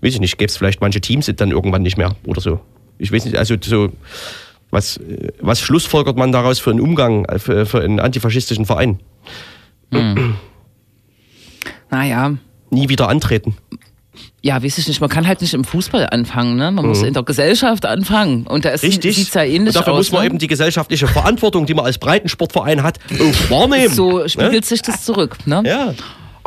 weiß 0.00 0.14
ich 0.14 0.20
nicht, 0.20 0.38
gäbe 0.38 0.48
es 0.48 0.56
vielleicht 0.56 0.80
manche 0.80 1.02
Teams 1.02 1.30
dann 1.36 1.50
irgendwann 1.50 1.82
nicht 1.82 1.98
mehr 1.98 2.16
oder 2.24 2.40
so. 2.40 2.58
Ich 2.96 3.12
weiß 3.12 3.26
nicht, 3.26 3.36
also 3.36 3.56
so 3.60 3.92
was, 4.70 4.96
äh, 4.98 5.28
was 5.40 5.60
schlussfolgert 5.60 6.16
man 6.16 6.32
daraus 6.32 6.58
für 6.58 6.70
einen 6.70 6.80
Umgang 6.80 7.24
äh, 7.26 7.38
für, 7.38 7.66
für 7.66 7.80
einen 7.82 8.00
antifaschistischen 8.00 8.66
Verein? 8.66 8.98
Naja, 11.90 12.34
Nie 12.70 12.88
wieder 12.90 13.08
antreten. 13.08 13.56
ja, 14.42 14.62
weiß 14.62 14.76
ich 14.78 14.88
nicht, 14.88 15.00
man 15.00 15.08
kann 15.08 15.26
halt 15.26 15.40
nicht 15.40 15.54
im 15.54 15.64
Fußball 15.64 16.06
anfangen, 16.10 16.56
ne? 16.56 16.70
Man 16.70 16.86
muss 16.86 17.02
in 17.02 17.14
der 17.14 17.22
Gesellschaft 17.22 17.86
anfangen. 17.86 18.46
Und 18.46 18.64
da 18.66 18.70
ist 18.70 18.82
Mhm. 18.82 18.88
Richtig. 18.90 19.16
sieht's 19.16 19.32
ja 19.34 19.42
ähnlich 19.42 19.68
Und 19.74 19.76
dafür 19.76 19.94
aus. 19.94 19.98
muss 20.00 20.12
man 20.12 20.20
ne? 20.22 20.26
eben 20.26 20.38
die 20.38 20.48
gesellschaftliche 20.48 21.06
Verantwortung, 21.06 21.64
die 21.64 21.72
man 21.74 21.86
als 21.86 21.96
Breitensportverein 21.98 22.82
hat, 22.82 22.98
auch 23.14 23.50
wahrnehmen. 23.50 23.92
so 23.92 24.28
spiegelt 24.28 24.66
sich 24.66 24.82
das 24.82 25.02
zurück, 25.04 25.38
ne? 25.46 25.62
Ja. 25.64 25.94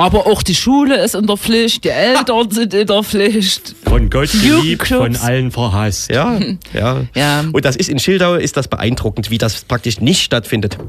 Aber 0.02 0.26
auch 0.26 0.42
die 0.42 0.56
Schule 0.56 1.00
ist 1.04 1.14
in 1.14 1.28
der 1.28 1.38
Pflicht, 1.38 1.84
die 1.84 1.90
Eltern 1.90 2.50
sind 2.50 2.74
in 2.74 2.88
der 2.88 3.04
Pflicht. 3.04 3.76
Von 3.86 4.10
Gott 4.10 4.32
geliebt, 4.32 4.88
von 4.88 5.16
allen 5.16 5.52
verhasst. 5.52 6.10
Ja, 6.10 6.40
ja. 6.74 7.04
Ja. 7.14 7.44
Und 7.52 7.64
das 7.64 7.76
ist 7.76 7.88
in 7.88 8.00
Schildau 8.00 8.34
ist 8.34 8.58
das 8.58 8.68
beeindruckend, 8.68 9.30
wie 9.30 9.38
das 9.38 9.64
praktisch 9.64 10.02
nicht 10.02 10.24
stattfindet. 10.24 10.80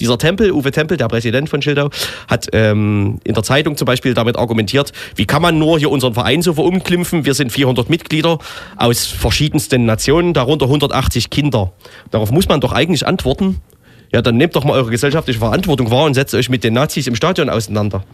Dieser 0.00 0.16
Tempel, 0.16 0.52
Uwe 0.52 0.70
Tempel, 0.70 0.96
der 0.96 1.08
Präsident 1.08 1.50
von 1.50 1.60
Schildau, 1.60 1.90
hat 2.28 2.48
ähm, 2.54 3.18
in 3.24 3.34
der 3.34 3.42
Zeitung 3.42 3.76
zum 3.76 3.84
Beispiel 3.84 4.14
damit 4.14 4.38
argumentiert, 4.38 4.92
wie 5.16 5.26
kann 5.26 5.42
man 5.42 5.58
nur 5.58 5.78
hier 5.78 5.90
unseren 5.90 6.14
Verein 6.14 6.40
so 6.40 6.54
verunglimpfen? 6.54 7.26
Wir 7.26 7.34
sind 7.34 7.52
400 7.52 7.90
Mitglieder 7.90 8.38
aus 8.78 9.04
verschiedensten 9.04 9.84
Nationen, 9.84 10.32
darunter 10.32 10.64
180 10.64 11.28
Kinder. 11.28 11.74
Darauf 12.10 12.30
muss 12.30 12.48
man 12.48 12.62
doch 12.62 12.72
eigentlich 12.72 13.06
antworten. 13.06 13.60
Ja, 14.14 14.22
dann 14.22 14.38
nehmt 14.38 14.56
doch 14.56 14.64
mal 14.64 14.72
eure 14.72 14.90
gesellschaftliche 14.90 15.40
Verantwortung 15.40 15.90
wahr 15.90 16.04
und 16.04 16.14
setzt 16.14 16.34
euch 16.34 16.48
mit 16.48 16.64
den 16.64 16.72
Nazis 16.72 17.06
im 17.06 17.16
Stadion 17.16 17.50
auseinander. 17.50 18.04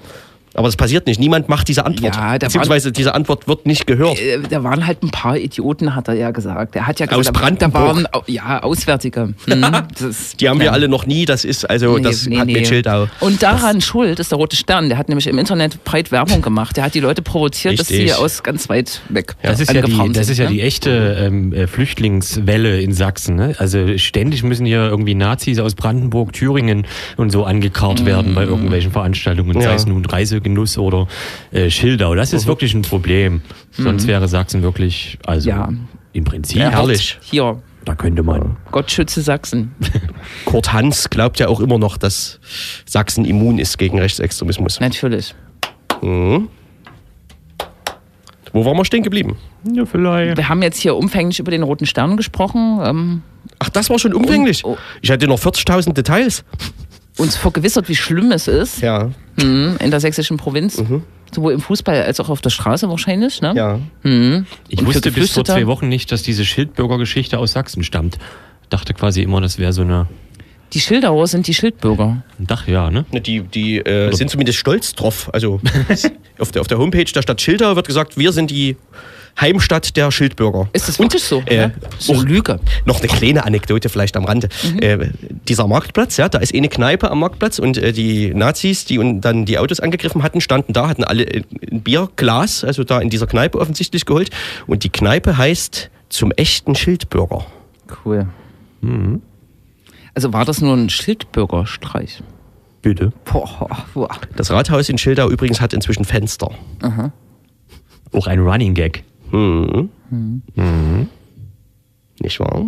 Aber 0.58 0.68
das 0.68 0.76
passiert 0.76 1.06
nicht. 1.06 1.20
Niemand 1.20 1.48
macht 1.48 1.68
diese 1.68 1.86
Antwort. 1.86 2.16
Ja, 2.16 2.36
Beziehungsweise 2.36 2.90
diese 2.92 3.14
Antwort 3.14 3.46
wird 3.48 3.64
nicht 3.66 3.86
gehört. 3.86 4.20
Äh, 4.20 4.40
Da 4.50 4.64
waren 4.64 4.86
halt 4.86 5.02
ein 5.02 5.10
paar 5.10 5.36
Idioten, 5.36 5.94
hat 5.94 6.08
er 6.08 6.14
ja 6.14 6.30
gesagt. 6.32 6.74
Er 6.76 6.86
hat 6.86 6.98
ja 7.00 7.06
Aus 7.08 7.18
gesagt, 7.18 7.36
da- 7.36 7.40
Brandenburg. 7.40 7.72
Da 7.72 8.12
waren, 8.12 8.24
ja, 8.26 8.62
Auswärtige. 8.62 9.34
Hm, 9.48 9.62
das, 9.98 10.36
Die 10.36 10.48
haben 10.48 10.58
ja. 10.58 10.64
wir 10.64 10.72
alle 10.72 10.88
noch 10.88 11.06
nie. 11.06 11.24
Das 11.24 11.44
ist 11.44 11.64
also, 11.68 11.96
Nee, 11.96 12.02
das 12.02 12.26
nee, 12.26 12.38
hat 12.38 12.46
nee. 12.46 12.52
mit 12.54 12.66
Schildau. 12.68 13.06
Und 13.20 13.42
daran 13.42 13.80
schuld 13.80 14.18
ist 14.18 14.30
der 14.32 14.38
Rote 14.38 14.56
Stern. 14.56 14.88
Der 14.88 14.98
hat 14.98 15.08
nämlich 15.08 15.26
im 15.26 15.38
Internet 15.38 15.82
breit 15.84 16.10
Werbung 16.12 16.42
gemacht. 16.42 16.76
Der 16.76 16.84
hat 16.84 16.94
die 16.94 17.00
Leute 17.00 17.22
provoziert, 17.22 17.78
dass 17.78 17.88
Richtig. 17.90 18.10
sie 18.10 18.14
aus 18.14 18.42
ganz 18.42 18.68
weit 18.68 19.00
weg 19.08 19.36
Das 19.42 19.60
ist, 19.60 19.72
ja 19.72 19.82
die, 19.82 19.92
das 20.12 20.26
sind, 20.26 20.32
ist 20.32 20.38
ja 20.38 20.44
ne? 20.46 20.50
die 20.50 20.60
echte 20.62 21.16
ähm, 21.20 21.52
äh, 21.52 21.66
Flüchtlingswelle 21.66 22.80
in 22.80 22.92
Sachsen. 22.92 23.36
Ne? 23.36 23.54
Also 23.58 23.96
ständig 23.98 24.42
müssen 24.42 24.66
hier 24.66 24.80
irgendwie 24.88 25.14
Nazis 25.14 25.58
aus 25.58 25.74
Brandenburg, 25.74 26.32
Thüringen 26.32 26.86
und 27.16 27.30
so 27.30 27.44
angekarrt 27.44 28.04
werden 28.04 28.34
bei 28.34 28.44
irgendwelchen 28.44 28.90
Veranstaltungen, 28.92 29.60
sei 29.60 29.68
Ja. 29.68 29.74
es 29.74 29.86
nun 29.86 30.02
Reisegenuss 30.48 30.78
oder 30.78 31.06
äh, 31.52 31.70
Schildau. 31.70 32.14
Das 32.14 32.32
ist 32.32 32.46
wirklich 32.46 32.74
ein 32.74 32.82
Problem. 32.82 33.42
Sonst 33.72 34.06
wäre 34.06 34.28
Sachsen 34.28 34.62
wirklich, 34.62 35.18
also 35.26 35.48
Ja. 35.48 35.68
im 36.12 36.24
Prinzip, 36.24 36.58
Ja, 36.58 36.70
herrlich. 36.70 37.18
Hier, 37.22 37.62
da 37.84 37.94
könnte 37.94 38.22
man. 38.22 38.56
Gott 38.70 38.90
schütze 38.90 39.22
Sachsen. 39.22 39.74
Kurt 40.44 40.72
Hans 40.72 41.10
glaubt 41.10 41.38
ja 41.38 41.48
auch 41.48 41.60
immer 41.60 41.78
noch, 41.78 41.96
dass 41.96 42.40
Sachsen 42.86 43.24
immun 43.24 43.58
ist 43.58 43.78
gegen 43.78 43.98
Rechtsextremismus. 43.98 44.80
Natürlich. 44.80 45.34
Wo 46.00 46.48
waren 48.64 48.76
wir 48.76 48.84
stehen 48.84 49.02
geblieben? 49.02 49.36
Ja, 49.72 49.84
vielleicht. 49.84 50.36
Wir 50.36 50.48
haben 50.48 50.62
jetzt 50.62 50.78
hier 50.80 50.96
umfänglich 50.96 51.38
über 51.38 51.50
den 51.50 51.62
Roten 51.62 51.86
Stern 51.86 52.16
gesprochen, 52.16 52.80
ähm, 52.82 53.22
Ach, 53.60 53.70
das 53.70 53.90
war 53.90 53.98
schon 53.98 54.14
umfänglich. 54.14 54.64
Und- 54.64 54.74
oh. 54.74 54.78
Ich 55.02 55.10
hatte 55.10 55.26
noch 55.26 55.38
40.000 55.38 55.92
Details. 55.94 56.44
Uns 57.18 57.36
vergewissert, 57.36 57.88
wie 57.88 57.96
schlimm 57.96 58.32
es 58.32 58.48
ist 58.48 58.80
Ja, 58.80 59.10
hm, 59.40 59.76
in 59.80 59.90
der 59.90 60.00
sächsischen 60.00 60.36
Provinz. 60.36 60.82
Sowohl 61.34 61.52
im 61.52 61.60
Fußball 61.60 62.02
als 62.02 62.20
auch 62.20 62.30
auf 62.30 62.40
der 62.40 62.50
Straße 62.50 62.88
wahrscheinlich. 62.88 63.42
Ne? 63.42 63.52
ja. 63.54 63.78
Ich 64.02 64.78
Und 64.78 64.86
für 64.86 64.86
wusste 64.86 65.12
bis 65.12 65.32
vor 65.32 65.44
zwei 65.44 65.66
Wochen 65.66 65.88
nicht, 65.88 66.10
dass 66.10 66.22
diese 66.22 66.44
Schildbürgergeschichte 66.44 67.38
aus 67.38 67.52
Sachsen 67.52 67.84
stammt. 67.84 68.18
Dachte 68.70 68.94
quasi 68.94 69.22
immer, 69.22 69.40
das 69.40 69.58
wäre 69.58 69.72
so 69.72 69.82
eine. 69.82 70.06
Die 70.72 70.80
Schildauer 70.80 71.26
sind 71.26 71.46
die 71.46 71.54
Schildbürger. 71.54 72.22
Dach, 72.38 72.66
ja, 72.66 72.90
ne? 72.90 73.06
Die, 73.12 73.40
die 73.40 73.78
äh, 73.78 74.12
sind 74.12 74.30
zumindest 74.30 74.58
stolz 74.58 74.94
drauf. 74.94 75.30
Also 75.32 75.60
auf 76.38 76.52
der, 76.52 76.60
auf 76.60 76.68
der 76.68 76.78
Homepage 76.78 77.04
der 77.04 77.22
Stadt 77.22 77.40
Schildau 77.40 77.74
wird 77.76 77.86
gesagt, 77.86 78.18
wir 78.18 78.32
sind 78.32 78.50
die 78.50 78.76
Heimstadt 79.40 79.96
der 79.96 80.10
Schildbürger. 80.10 80.68
Ist 80.72 80.88
das 80.88 80.98
wirklich 80.98 81.22
so? 81.22 81.42
äh, 81.46 81.58
eine 81.64 81.72
auch- 82.08 82.22
Lüge. 82.24 82.58
Noch 82.84 82.98
eine 82.98 83.08
kleine 83.08 83.44
Anekdote 83.44 83.88
vielleicht 83.88 84.16
am 84.16 84.24
Rande. 84.24 84.48
Äh, 84.80 85.10
dieser 85.48 85.66
Marktplatz, 85.68 86.16
ja, 86.16 86.28
da 86.28 86.38
ist 86.38 86.54
eine 86.54 86.68
Kneipe 86.68 87.10
am 87.10 87.20
Marktplatz 87.20 87.58
und 87.58 87.78
äh, 87.78 87.92
die 87.92 88.34
Nazis, 88.34 88.84
die 88.84 88.98
und 88.98 89.20
dann 89.20 89.44
die 89.44 89.58
Autos 89.58 89.80
angegriffen 89.80 90.22
hatten, 90.22 90.40
standen 90.40 90.72
da, 90.72 90.88
hatten 90.88 91.04
alle 91.04 91.24
ein 91.70 91.80
Bierglas, 91.82 92.64
also 92.64 92.84
da 92.84 92.98
in 93.00 93.10
dieser 93.10 93.26
Kneipe 93.26 93.58
offensichtlich 93.60 94.04
geholt. 94.06 94.30
Und 94.66 94.84
die 94.84 94.90
Kneipe 94.90 95.36
heißt 95.38 95.90
zum 96.08 96.32
echten 96.32 96.74
Schildbürger. 96.74 97.46
Cool. 98.04 98.26
Also 100.14 100.32
war 100.32 100.44
das 100.44 100.60
nur 100.60 100.74
ein 100.76 100.90
Schildbürgerstreich? 100.90 102.22
Bitte. 102.82 103.12
Boah, 103.24 103.86
boah. 103.94 104.08
Das 104.36 104.50
Rathaus 104.50 104.88
in 104.88 104.98
Schildau 104.98 105.28
übrigens 105.30 105.60
hat 105.60 105.72
inzwischen 105.72 106.04
Fenster. 106.04 106.50
Auch 108.12 108.26
ein 108.26 108.40
Running 108.40 108.74
Gag. 108.74 109.04
Nicht 112.20 112.40
wahr? 112.40 112.66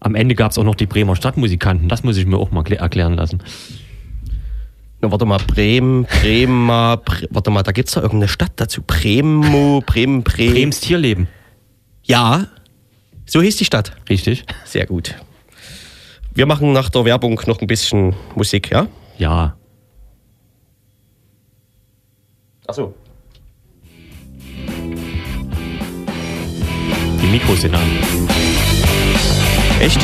Am 0.00 0.14
Ende 0.14 0.34
gab 0.34 0.52
es 0.52 0.58
auch 0.58 0.64
noch 0.64 0.74
die 0.74 0.86
Bremer 0.86 1.16
Stadtmusikanten. 1.16 1.88
Das 1.88 2.04
muss 2.04 2.16
ich 2.16 2.26
mir 2.26 2.36
auch 2.38 2.50
mal 2.50 2.62
klä- 2.62 2.76
erklären 2.76 3.14
lassen. 3.14 3.42
Na, 5.00 5.10
warte 5.10 5.24
mal, 5.26 5.38
Bremen, 5.38 6.04
Bremer, 6.04 6.96
Bre 6.98 7.28
warte 7.30 7.50
mal, 7.50 7.62
da 7.62 7.72
gibt's 7.72 7.92
da 7.92 8.00
irgendeine 8.02 8.28
Stadt 8.28 8.52
dazu. 8.56 8.82
Bremo, 8.86 9.80
Bremen, 9.86 10.22
Bremen. 10.24 10.52
Brems 10.54 10.80
Tierleben. 10.80 11.28
Ja, 12.04 12.46
so 13.26 13.40
hieß 13.42 13.56
die 13.56 13.64
Stadt. 13.64 13.92
Richtig? 14.08 14.44
Sehr 14.64 14.86
gut. 14.86 15.14
Wir 16.34 16.46
machen 16.46 16.72
nach 16.72 16.88
der 16.90 17.04
Werbung 17.04 17.40
noch 17.46 17.60
ein 17.60 17.66
bisschen 17.66 18.14
Musik, 18.34 18.70
ja? 18.70 18.86
Ja. 19.18 19.56
Ach 22.66 22.74
so. 22.74 22.94
Die 27.22 27.26
Mikros 27.26 27.60
sind 27.62 27.74
an. 27.74 27.82
Echt? 29.80 30.00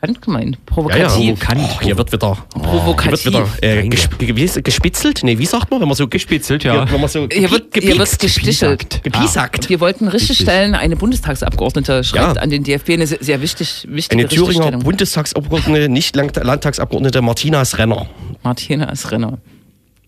Provokant 0.00 0.22
gemeint. 0.22 0.56
Ja, 0.56 0.96
ja, 0.96 1.08
Provokativ. 1.08 1.40
provokant. 1.40 1.60
Oh, 1.60 1.80
hier 1.82 1.96
wird 1.96 2.12
wieder, 2.12 2.36
hier 2.36 2.62
wird 2.62 2.64
Provokativ. 2.64 3.24
wieder 3.26 3.46
äh, 3.62 3.88
ges 3.88 4.08
ge- 4.18 4.62
gespitzelt. 4.62 5.22
Nee, 5.24 5.38
wie 5.38 5.46
sagt 5.46 5.70
man, 5.70 5.80
wenn 5.80 5.88
man 5.88 5.96
so 5.96 6.06
Gespitzelt, 6.06 6.64
ja. 6.64 6.84
Hier, 6.84 6.92
wenn 6.92 7.00
man 7.00 7.08
so 7.10 7.26
Hier 7.32 7.50
wird, 7.50 7.74
hier 7.74 7.98
wird 7.98 8.18
gestichelt. 8.18 9.02
gepiesackt. 9.02 9.68
Wir 9.68 9.80
wollten 9.80 10.08
richtig 10.08 10.38
stellen, 10.38 10.74
eine 10.74 10.96
Bundestagsabgeordnete 10.96 12.04
schreibt 12.04 12.36
Ja. 12.36 12.42
an 12.42 12.50
den 12.50 12.62
DFB 12.62 12.90
eine 12.90 13.06
sehr, 13.06 13.18
sehr 13.20 13.40
wichtig, 13.40 13.86
wichtige 13.88 14.20
Eine 14.20 14.28
Thüringer. 14.28 14.70
Bundestagsabgeordnete, 14.78 15.88
nicht 15.88 16.14
Land 16.14 16.36
Landtagsabgeordnete 16.36 17.22
Martinas 17.22 17.78
Renner. 17.78 18.08
Martina 18.42 18.90
ist 18.90 19.10
Renner. 19.10 19.38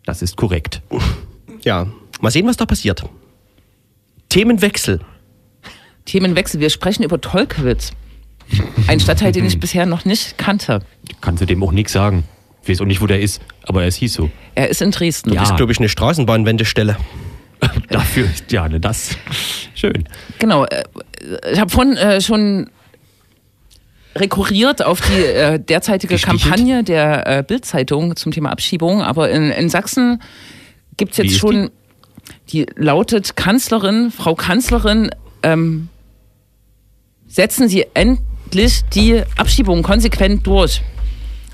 Das 0.04 0.22
ist 0.22 0.36
korrekt. 0.36 0.80
Ja, 1.64 1.86
mal 2.20 2.30
sehen, 2.30 2.46
was 2.46 2.56
da 2.56 2.66
passiert. 2.66 3.02
Themenwechsel. 4.28 5.00
Themenwechsel. 6.04 6.60
Wir 6.60 6.70
sprechen 6.70 7.02
über 7.02 7.20
Tolkewitz. 7.20 7.92
Ein 8.86 9.00
Stadtteil, 9.00 9.32
den 9.32 9.44
ich 9.44 9.60
bisher 9.60 9.86
noch 9.86 10.04
nicht 10.04 10.38
kannte. 10.38 10.80
Kannst 11.20 11.42
du 11.42 11.46
dem 11.46 11.62
auch 11.62 11.72
nichts 11.72 11.92
sagen. 11.92 12.24
Ich 12.62 12.68
weiß 12.68 12.80
auch 12.80 12.86
nicht, 12.86 13.00
wo 13.00 13.06
der 13.06 13.20
ist, 13.20 13.40
aber 13.62 13.84
es 13.84 13.96
hieß 13.96 14.12
so. 14.12 14.30
Er 14.54 14.68
ist 14.68 14.82
in 14.82 14.90
Dresden. 14.90 15.32
Ja. 15.32 15.40
Das 15.40 15.50
ist, 15.50 15.56
glaube 15.56 15.72
ich, 15.72 15.78
eine 15.78 15.88
Straßenbahnwendestelle. 15.88 16.96
Dafür, 17.88 18.28
ja, 18.50 18.68
ne, 18.68 18.80
das. 18.80 19.16
Schön. 19.74 20.04
Genau. 20.38 20.64
äh, 20.64 20.84
Ich 21.52 21.60
habe 21.60 21.70
vorhin 21.70 21.96
äh, 21.96 22.20
schon 22.20 22.70
rekurriert 24.14 24.82
auf 24.84 25.00
die 25.00 25.22
äh, 25.22 25.58
derzeitige 25.58 26.14
Gestichelt? 26.14 26.42
Kampagne 26.42 26.84
der 26.84 27.26
äh, 27.38 27.42
Bild-Zeitung 27.42 28.16
zum 28.16 28.32
Thema 28.32 28.50
Abschiebung, 28.50 29.02
aber 29.02 29.30
in, 29.30 29.50
in 29.50 29.68
Sachsen 29.68 30.22
gibt 30.96 31.12
es 31.12 31.18
jetzt 31.18 31.32
ist 31.32 31.38
schon, 31.38 31.70
die? 32.50 32.66
lautet 32.76 33.36
Kanzlerin, 33.36 34.10
Frau 34.10 34.34
Kanzlerin, 34.34 35.10
ähm, 35.42 35.88
setzen 37.28 37.68
Sie 37.68 37.86
endlich 38.48 38.82
die 38.94 39.22
Abschiebung 39.36 39.82
konsequent 39.82 40.46
durch. 40.46 40.82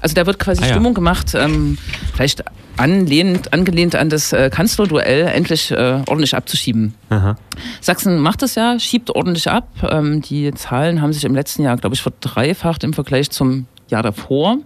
Also 0.01 0.15
da 0.15 0.27
wird 0.27 0.39
quasi 0.39 0.63
Ah 0.63 0.67
ja. 0.67 0.73
Stimmung 0.73 0.95
gemacht, 0.95 1.33
ähm, 1.35 1.77
vielleicht 2.15 2.45
anlehnend, 2.77 3.53
angelehnt 3.53 3.97
an 3.97 4.11
das 4.11 4.33
äh, 4.33 4.51
Kanzlerduell, 4.51 5.27
endlich 5.27 5.71
äh, 5.71 6.03
ordentlich 6.07 6.37
abzuschieben. 6.37 6.95
Aha. 7.09 7.37
Sachsen 7.81 8.19
macht 8.19 8.43
es 8.43 8.55
ja, 8.55 8.79
schiebt 8.79 9.11
ordentlich 9.11 9.49
ab. 9.51 9.69
Ähm, 9.91 10.21
die 10.23 10.53
Zahlen 10.55 11.01
haben 11.01 11.13
sich 11.13 11.25
im 11.25 11.35
letzten 11.35 11.63
Jahr, 11.63 11.77
glaube 11.77 11.95
ich, 11.95 12.03
verdreifacht 12.03 12.85
im 12.85 12.93
Vergleich 12.93 13.31
zum 13.31 13.67
Jahr 13.89 14.03
davor. 14.03 14.59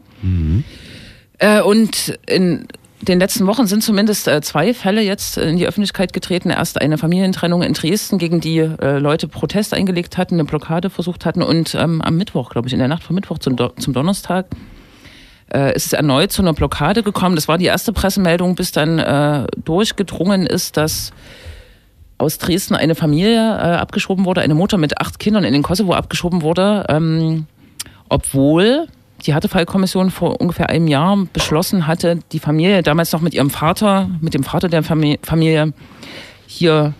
Äh, 1.38 1.62
und 1.62 2.18
in 2.26 2.66
den 3.00 3.20
letzten 3.20 3.46
Wochen 3.46 3.66
sind 3.66 3.82
zumindest 3.82 4.26
äh, 4.26 4.40
zwei 4.40 4.74
Fälle 4.74 5.02
jetzt 5.02 5.38
in 5.38 5.56
die 5.56 5.66
Öffentlichkeit 5.66 6.12
getreten. 6.12 6.50
Erst 6.50 6.80
eine 6.80 6.98
Familientrennung 6.98 7.62
in 7.62 7.72
Dresden, 7.72 8.18
gegen 8.18 8.40
die 8.40 8.58
äh, 8.58 8.98
Leute 8.98 9.28
Protest 9.28 9.72
eingelegt 9.72 10.18
hatten, 10.18 10.34
eine 10.34 10.44
Blockade 10.44 10.90
versucht 10.90 11.24
hatten. 11.24 11.42
Und 11.42 11.74
ähm, 11.76 12.02
am 12.02 12.16
Mittwoch, 12.16 12.50
glaube 12.50 12.66
ich, 12.66 12.72
in 12.72 12.80
der 12.80 12.88
Nacht 12.88 13.04
von 13.04 13.14
Mittwoch 13.14 13.38
zum, 13.38 13.54
Do 13.54 13.68
zum 13.78 13.92
Donnerstag, 13.92 14.46
äh, 15.54 15.74
ist 15.76 15.86
es 15.86 15.92
erneut 15.92 16.32
zu 16.32 16.42
einer 16.42 16.54
Blockade 16.54 17.04
gekommen. 17.04 17.36
Das 17.36 17.46
war 17.46 17.56
die 17.56 17.66
erste 17.66 17.92
Pressemeldung, 17.92 18.56
bis 18.56 18.72
dann 18.72 18.98
äh, 18.98 19.46
durchgedrungen 19.64 20.44
ist, 20.44 20.76
dass 20.76 21.12
aus 22.18 22.38
Dresden 22.38 22.74
eine 22.74 22.96
Familie 22.96 23.56
abgeschoben 23.78 24.24
wurde, 24.24 24.40
eine 24.40 24.54
Mutter 24.54 24.76
mit 24.76 25.00
acht 25.00 25.20
Kindern 25.20 25.44
in 25.44 25.52
den 25.52 25.62
Kosovo 25.62 25.92
abgeschoben 25.92 26.42
wurde, 26.42 26.84
ähm, 26.88 27.46
obwohl 28.08 28.88
die 29.26 29.34
Härtefallkommission 29.34 30.10
vor 30.10 30.40
ungefähr 30.40 30.70
einem 30.70 30.86
Jahr 30.88 31.26
beschlossen 31.32 31.86
hatte, 31.86 32.20
die 32.32 32.38
Familie 32.38 32.82
damals 32.82 33.12
noch 33.12 33.20
mit 33.20 33.34
ihrem 33.34 33.50
Vater, 33.50 34.08
mit 34.20 34.34
dem 34.34 34.44
Vater 34.44 34.68
der 34.68 34.82
Famili- 34.82 35.18
Familie 35.22 35.72
hier 36.46 36.94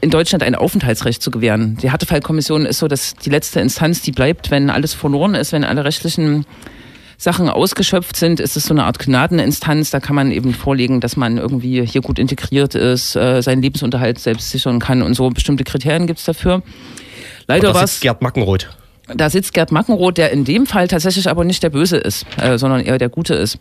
in 0.00 0.10
Deutschland 0.10 0.42
ein 0.42 0.54
Aufenthaltsrecht 0.54 1.22
zu 1.22 1.30
gewähren. 1.30 1.76
Die 1.82 1.90
Härtefallkommission 1.90 2.66
ist 2.66 2.78
so, 2.78 2.88
dass 2.88 3.14
die 3.14 3.30
letzte 3.30 3.60
Instanz, 3.60 4.02
die 4.02 4.12
bleibt, 4.12 4.50
wenn 4.50 4.70
alles 4.70 4.94
verloren 4.94 5.34
ist, 5.34 5.52
wenn 5.52 5.64
alle 5.64 5.84
rechtlichen 5.84 6.46
Sachen 7.18 7.48
ausgeschöpft 7.48 8.16
sind, 8.16 8.40
ist 8.40 8.56
es 8.56 8.64
so 8.64 8.74
eine 8.74 8.84
Art 8.84 8.98
Gnadeninstanz. 8.98 9.90
Da 9.90 10.00
kann 10.00 10.14
man 10.14 10.30
eben 10.30 10.52
vorlegen, 10.52 11.00
dass 11.00 11.16
man 11.16 11.38
irgendwie 11.38 11.84
hier 11.86 12.02
gut 12.02 12.18
integriert 12.18 12.74
ist, 12.74 13.16
äh, 13.16 13.40
seinen 13.42 13.62
Lebensunterhalt 13.62 14.18
selbst 14.18 14.50
sichern 14.50 14.80
kann 14.80 15.02
und 15.02 15.14
so. 15.14 15.30
Bestimmte 15.30 15.64
Kriterien 15.64 16.06
gibt's 16.06 16.24
dafür. 16.24 16.62
Leider 17.46 17.74
war 17.74 17.86
sitzt 17.86 18.02
Gerd 18.02 18.22
Mackenroth. 18.22 18.68
Da 19.14 19.30
sitzt 19.30 19.54
Gerd 19.54 19.72
Mackenroth, 19.72 20.18
der 20.18 20.32
in 20.32 20.44
dem 20.44 20.66
Fall 20.66 20.88
tatsächlich 20.88 21.28
aber 21.28 21.44
nicht 21.44 21.62
der 21.62 21.70
Böse 21.70 21.96
ist, 21.96 22.26
äh, 22.40 22.58
sondern 22.58 22.80
eher 22.80 22.98
der 22.98 23.08
Gute 23.08 23.34
ist. 23.34 23.58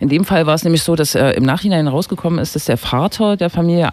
In 0.00 0.08
dem 0.08 0.24
Fall 0.24 0.46
war 0.46 0.54
es 0.54 0.64
nämlich 0.64 0.82
so, 0.82 0.94
dass 0.96 1.14
äh, 1.14 1.30
im 1.30 1.44
Nachhinein 1.44 1.88
rausgekommen 1.88 2.38
ist, 2.38 2.54
dass 2.54 2.66
der 2.66 2.76
Vater 2.76 3.36
der 3.36 3.50
Familie 3.50 3.92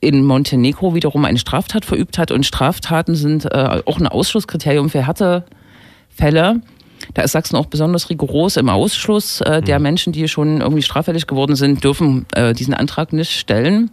in 0.00 0.24
Montenegro 0.24 0.94
wiederum 0.94 1.24
eine 1.24 1.38
Straftat 1.38 1.84
verübt 1.84 2.18
hat 2.18 2.30
und 2.30 2.46
Straftaten 2.46 3.14
sind 3.14 3.44
äh, 3.44 3.82
auch 3.84 3.98
ein 3.98 4.06
Ausschlusskriterium 4.06 4.88
für 4.88 5.06
Härtefälle. 5.06 6.62
Da 7.14 7.22
ist 7.22 7.32
Sachsen 7.32 7.56
auch 7.56 7.66
besonders 7.66 8.08
rigoros 8.08 8.56
im 8.56 8.68
Ausschluss 8.68 9.40
äh, 9.42 9.60
der 9.60 9.78
Menschen, 9.78 10.12
die 10.12 10.28
schon 10.28 10.60
irgendwie 10.60 10.82
straffällig 10.82 11.26
geworden 11.26 11.56
sind, 11.56 11.84
dürfen 11.84 12.26
äh, 12.34 12.54
diesen 12.54 12.74
Antrag 12.74 13.12
nicht 13.12 13.32
stellen. 13.32 13.90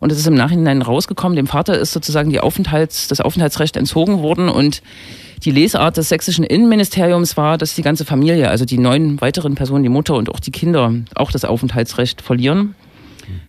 Und 0.00 0.12
es 0.12 0.18
ist 0.18 0.26
im 0.26 0.34
Nachhinein 0.34 0.82
rausgekommen, 0.82 1.36
dem 1.36 1.46
Vater 1.46 1.78
ist 1.78 1.92
sozusagen 1.92 2.30
die 2.30 2.40
Aufenthalts, 2.40 3.08
das 3.08 3.20
Aufenthaltsrecht 3.20 3.76
entzogen 3.76 4.20
worden 4.22 4.48
und 4.48 4.82
die 5.44 5.50
Lesart 5.50 5.96
des 5.96 6.08
sächsischen 6.08 6.44
Innenministeriums 6.44 7.36
war, 7.36 7.58
dass 7.58 7.74
die 7.74 7.82
ganze 7.82 8.04
Familie, 8.04 8.48
also 8.48 8.64
die 8.64 8.78
neun 8.78 9.20
weiteren 9.20 9.54
Personen, 9.54 9.82
die 9.82 9.88
Mutter 9.88 10.14
und 10.14 10.30
auch 10.30 10.40
die 10.40 10.50
Kinder, 10.50 10.92
auch 11.14 11.30
das 11.30 11.44
Aufenthaltsrecht 11.44 12.22
verlieren. 12.22 12.74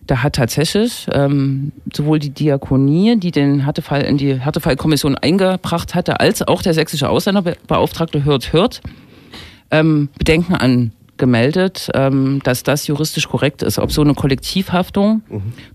Da 0.06 0.22
hat 0.22 0.34
tatsächlich 0.34 1.06
ähm, 1.12 1.72
sowohl 1.92 2.18
die 2.18 2.30
Diakonie, 2.30 3.16
die 3.18 3.30
den 3.30 3.60
Härtefall 3.60 4.02
in 4.02 4.18
die 4.18 4.38
Härtefallkommission 4.38 5.16
eingebracht 5.16 5.94
hatte, 5.94 6.20
als 6.20 6.46
auch 6.46 6.62
der 6.62 6.74
sächsische 6.74 7.08
Ausländerbeauftragte 7.08 8.24
Hört 8.24 8.52
Hört 8.52 8.82
ähm, 9.70 10.08
Bedenken 10.18 10.54
angemeldet, 10.54 10.92
ähm, 11.26 12.40
dass 12.44 12.62
das 12.62 12.86
juristisch 12.86 13.28
korrekt 13.28 13.62
ist. 13.62 13.78
Ob 13.78 13.92
so 13.92 14.02
eine 14.02 14.14
Kollektivhaftung, 14.14 15.22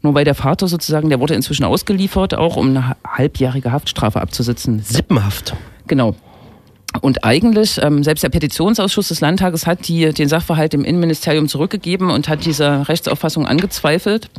nur 0.01 0.13
weil 0.13 0.25
der 0.25 0.35
Vater 0.35 0.67
sozusagen, 0.67 1.09
der 1.09 1.19
wurde 1.19 1.33
inzwischen 1.35 1.63
ausgeliefert, 1.65 2.33
auch 2.35 2.55
um 2.55 2.69
eine 2.69 2.95
halbjährige 3.05 3.71
Haftstrafe 3.71 4.21
abzusitzen. 4.21 4.79
Sippenhaft. 4.79 5.55
Genau. 5.87 6.15
Und 7.01 7.23
eigentlich, 7.25 7.79
ähm, 7.81 8.03
selbst 8.03 8.23
der 8.23 8.29
Petitionsausschuss 8.29 9.09
des 9.09 9.19
Landtages 9.21 9.67
hat 9.67 9.87
die, 9.87 10.13
den 10.13 10.29
Sachverhalt 10.29 10.73
dem 10.73 10.85
Innenministerium 10.85 11.47
zurückgegeben 11.47 12.09
und 12.09 12.29
hat 12.29 12.45
diese 12.45 12.87
Rechtsauffassung 12.87 13.45
angezweifelt. 13.45 14.29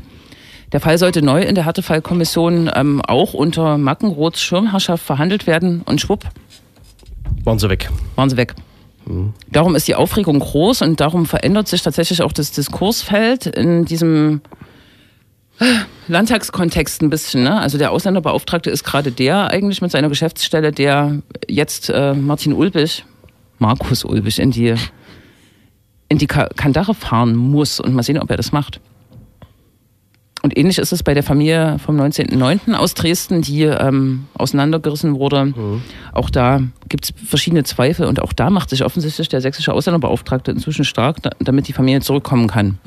Der 0.72 0.80
Fall 0.80 0.98
sollte 0.98 1.22
neu 1.22 1.42
in 1.42 1.54
der 1.54 1.64
Härtefallkommission 1.64 2.70
ähm, 2.74 3.00
auch 3.02 3.34
unter 3.34 3.78
Mackenroths 3.78 4.40
Schirmherrschaft 4.42 5.04
verhandelt 5.04 5.46
werden 5.46 5.82
und 5.84 6.00
schwupp, 6.00 6.24
Waren 7.44 7.58
sie 7.58 7.68
weg. 7.68 7.90
waren 8.16 8.30
sie 8.30 8.36
weg. 8.36 8.54
Darum 9.52 9.76
ist 9.76 9.86
die 9.86 9.94
Aufregung 9.94 10.38
groß 10.40 10.82
und 10.82 11.00
darum 11.00 11.26
verändert 11.26 11.68
sich 11.68 11.82
tatsächlich 11.82 12.22
auch 12.22 12.32
das 12.32 12.50
Diskursfeld 12.50 13.46
in 13.46 13.84
diesem 13.84 14.40
Landtagskontext 16.08 17.02
ein 17.02 17.10
bisschen. 17.10 17.44
Ne? 17.44 17.58
Also 17.58 17.78
der 17.78 17.92
Ausländerbeauftragte 17.92 18.70
ist 18.70 18.84
gerade 18.84 19.12
der 19.12 19.50
eigentlich 19.50 19.80
mit 19.80 19.90
seiner 19.90 20.08
Geschäftsstelle, 20.08 20.72
der 20.72 21.22
jetzt 21.48 21.88
äh, 21.88 22.14
Martin 22.14 22.52
Ulbich, 22.52 23.04
Markus 23.58 24.04
Ulbich, 24.04 24.38
in 24.38 24.50
die, 24.50 24.74
in 26.08 26.18
die 26.18 26.26
Ka- 26.26 26.48
Kandare 26.56 26.94
fahren 26.94 27.34
muss 27.34 27.80
und 27.80 27.94
mal 27.94 28.02
sehen, 28.02 28.18
ob 28.18 28.30
er 28.30 28.36
das 28.36 28.52
macht. 28.52 28.80
Und 30.46 30.56
ähnlich 30.56 30.78
ist 30.78 30.92
es 30.92 31.02
bei 31.02 31.12
der 31.12 31.24
Familie 31.24 31.80
vom 31.84 32.00
19.09. 32.00 32.74
aus 32.74 32.94
Dresden, 32.94 33.42
die 33.42 33.62
ähm, 33.62 34.26
auseinandergerissen 34.34 35.18
wurde. 35.18 35.52
Auch 36.12 36.30
da 36.30 36.62
gibt 36.88 37.06
es 37.06 37.28
verschiedene 37.28 37.64
Zweifel 37.64 38.06
und 38.06 38.22
auch 38.22 38.32
da 38.32 38.48
macht 38.48 38.70
sich 38.70 38.84
offensichtlich 38.84 39.28
der 39.28 39.40
sächsische 39.40 39.72
Ausländerbeauftragte 39.72 40.52
inzwischen 40.52 40.84
stark, 40.84 41.20
da, 41.20 41.30
damit 41.40 41.66
die 41.66 41.72
Familie 41.72 42.00
zurückkommen 42.00 42.46
kann. 42.46 42.78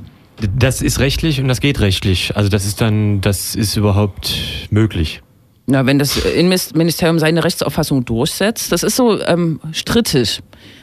Das 0.57 0.81
ist 0.81 1.01
rechtlich 1.01 1.41
und 1.41 1.49
das 1.49 1.59
geht 1.59 1.81
rechtlich. 1.81 2.37
Also 2.37 2.47
das 2.47 2.65
ist 2.65 2.79
dann, 2.79 3.19
das 3.19 3.55
ist 3.55 3.75
überhaupt 3.75 4.39
möglich. 4.69 5.21
Na, 5.65 5.85
wenn 5.85 5.99
das 5.99 6.15
Innenministerium 6.15 7.19
seine 7.19 7.43
Rechtsauffassung 7.43 8.05
durchsetzt, 8.05 8.71
das 8.71 8.83
ist 8.83 8.95
so 8.95 9.21
ähm, 9.21 9.59
strittig. 9.73 10.39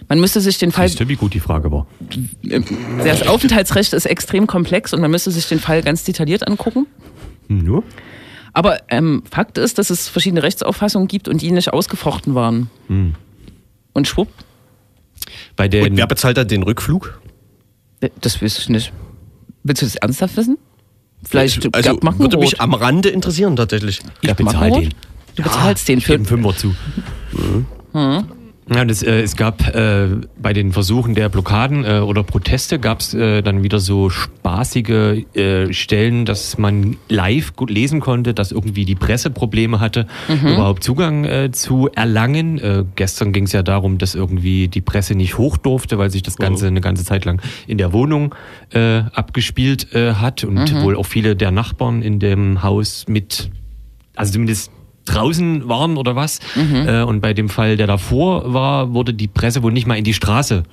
Man 0.09 0.20
müsste 0.20 0.40
sich 0.40 0.59
den 0.59 0.70
Fall, 0.72 0.88
Siehst 0.88 1.00
du, 1.00 1.09
wie 1.09 1.16
gut 1.16 1.34
die 1.34 1.40
Frage 1.40 1.70
war. 1.72 1.86
das 3.02 3.26
Aufenthaltsrecht 3.26 3.92
ist 3.92 4.07
extrem 4.07 4.46
komplex 4.46 4.92
und 4.92 5.00
man 5.00 5.11
müsste 5.11 5.30
sich 5.32 5.48
den 5.48 5.59
Fall 5.59 5.82
ganz 5.82 6.04
detailliert 6.04 6.46
angucken. 6.46 6.86
Hm, 7.48 7.64
Nur? 7.64 7.82
Aber 8.52 8.78
ähm, 8.88 9.22
Fakt 9.30 9.59
ist, 9.59 9.78
dass 9.78 9.90
es 9.90 10.09
verschiedene 10.09 10.42
Rechtsauffassungen 10.42 11.09
gibt 11.09 11.28
und 11.28 11.42
die 11.42 11.50
nicht 11.50 11.72
ausgefochten 11.72 12.34
waren. 12.34 12.70
Und 13.92 14.07
schwupp, 14.09 14.28
Bei 15.57 15.68
den, 15.68 15.90
Und 15.90 15.96
wer 15.96 16.07
bezahlt 16.07 16.36
dann 16.36 16.48
den 16.48 16.62
Rückflug? 16.62 17.20
das 18.20 18.40
weiß 18.40 18.59
ich 18.59 18.68
nicht. 18.68 18.92
Willst 19.64 19.82
du 19.82 19.86
das 19.86 19.96
ernsthaft 19.96 20.36
wissen? 20.36 20.59
Vielleicht 21.24 21.74
also 21.74 21.98
würde 22.18 22.36
mich 22.38 22.61
am 22.61 22.74
Rande 22.74 23.09
interessieren 23.09 23.57
tatsächlich. 23.57 24.00
ich 24.22 24.32
bezahle 24.34 24.80
den. 24.80 24.94
Du 25.34 25.42
bezahlst 25.42 25.88
den 25.88 25.98
Ich 25.98 26.07
für. 26.07 26.12
gebe 26.18 26.20
einen 26.36 26.44
Fünfer 26.44 26.57
zu. 26.57 26.74
Ja, 28.68 28.84
das, 28.84 29.04
äh, 29.04 29.20
es 29.20 29.36
gab 29.36 29.64
äh, 29.76 30.08
bei 30.42 30.52
den 30.52 30.72
Versuchen 30.72 31.14
der 31.14 31.28
Blockaden 31.28 31.84
äh, 31.84 32.00
oder 32.00 32.24
Proteste 32.24 32.80
gab 32.80 32.98
es 32.98 33.14
äh, 33.14 33.40
dann 33.40 33.62
wieder 33.62 33.78
so 33.78 34.10
spaßige 34.10 35.24
äh, 35.34 35.72
Stellen, 35.72 36.24
dass 36.24 36.58
man 36.58 36.96
live 37.08 37.54
gut 37.54 37.70
lesen 37.70 38.00
konnte, 38.00 38.34
dass 38.34 38.50
irgendwie 38.50 38.84
die 38.84 38.96
Presse 38.96 39.30
Probleme 39.30 39.78
hatte, 39.78 40.08
überhaupt 40.28 40.82
Zugang 40.82 41.24
äh, 41.24 41.52
zu 41.52 41.88
erlangen. 41.94 42.58
Äh, 42.58 42.84
gestern 42.96 43.32
ging 43.32 43.44
es 43.44 43.52
ja 43.52 43.62
darum, 43.62 43.98
dass 43.98 44.16
irgendwie 44.16 44.66
die 44.66 44.80
Presse 44.80 45.14
nicht 45.14 45.38
hoch 45.38 45.58
durfte, 45.58 45.96
weil 45.98 46.10
sich 46.10 46.24
das 46.24 46.36
Ganze 46.36 46.66
eine 46.66 46.80
ganze 46.80 47.04
Zeit 47.04 47.24
lang 47.24 47.40
in 47.68 47.78
der 47.78 47.92
Wohnung 47.92 48.34
äh, 48.70 49.02
abgespielt 49.12 49.94
äh, 49.94 50.14
hat. 50.14 50.42
Und 50.42 50.82
wohl 50.82 50.96
auch 50.96 51.06
viele 51.06 51.36
der 51.36 51.52
Nachbarn 51.52 52.02
in 52.02 52.18
dem 52.18 52.64
Haus 52.64 53.04
mit, 53.06 53.48
also 54.16 54.32
zumindest 54.32 54.72
draußen 55.07 55.68
waren 55.68 55.96
oder 55.96 56.14
was. 56.16 56.40
Äh, 56.86 57.02
und 57.02 57.20
bei 57.20 57.32
dem 57.32 57.48
Fall, 57.48 57.76
der 57.76 57.86
davor 57.86 58.52
war, 58.52 58.92
wurde 58.92 59.14
die 59.14 59.28
Presse 59.28 59.62
wohl 59.62 59.72
nicht 59.72 59.86
mal 59.86 59.96
in 59.96 60.04
die 60.04 60.14
Straße, 60.14 60.64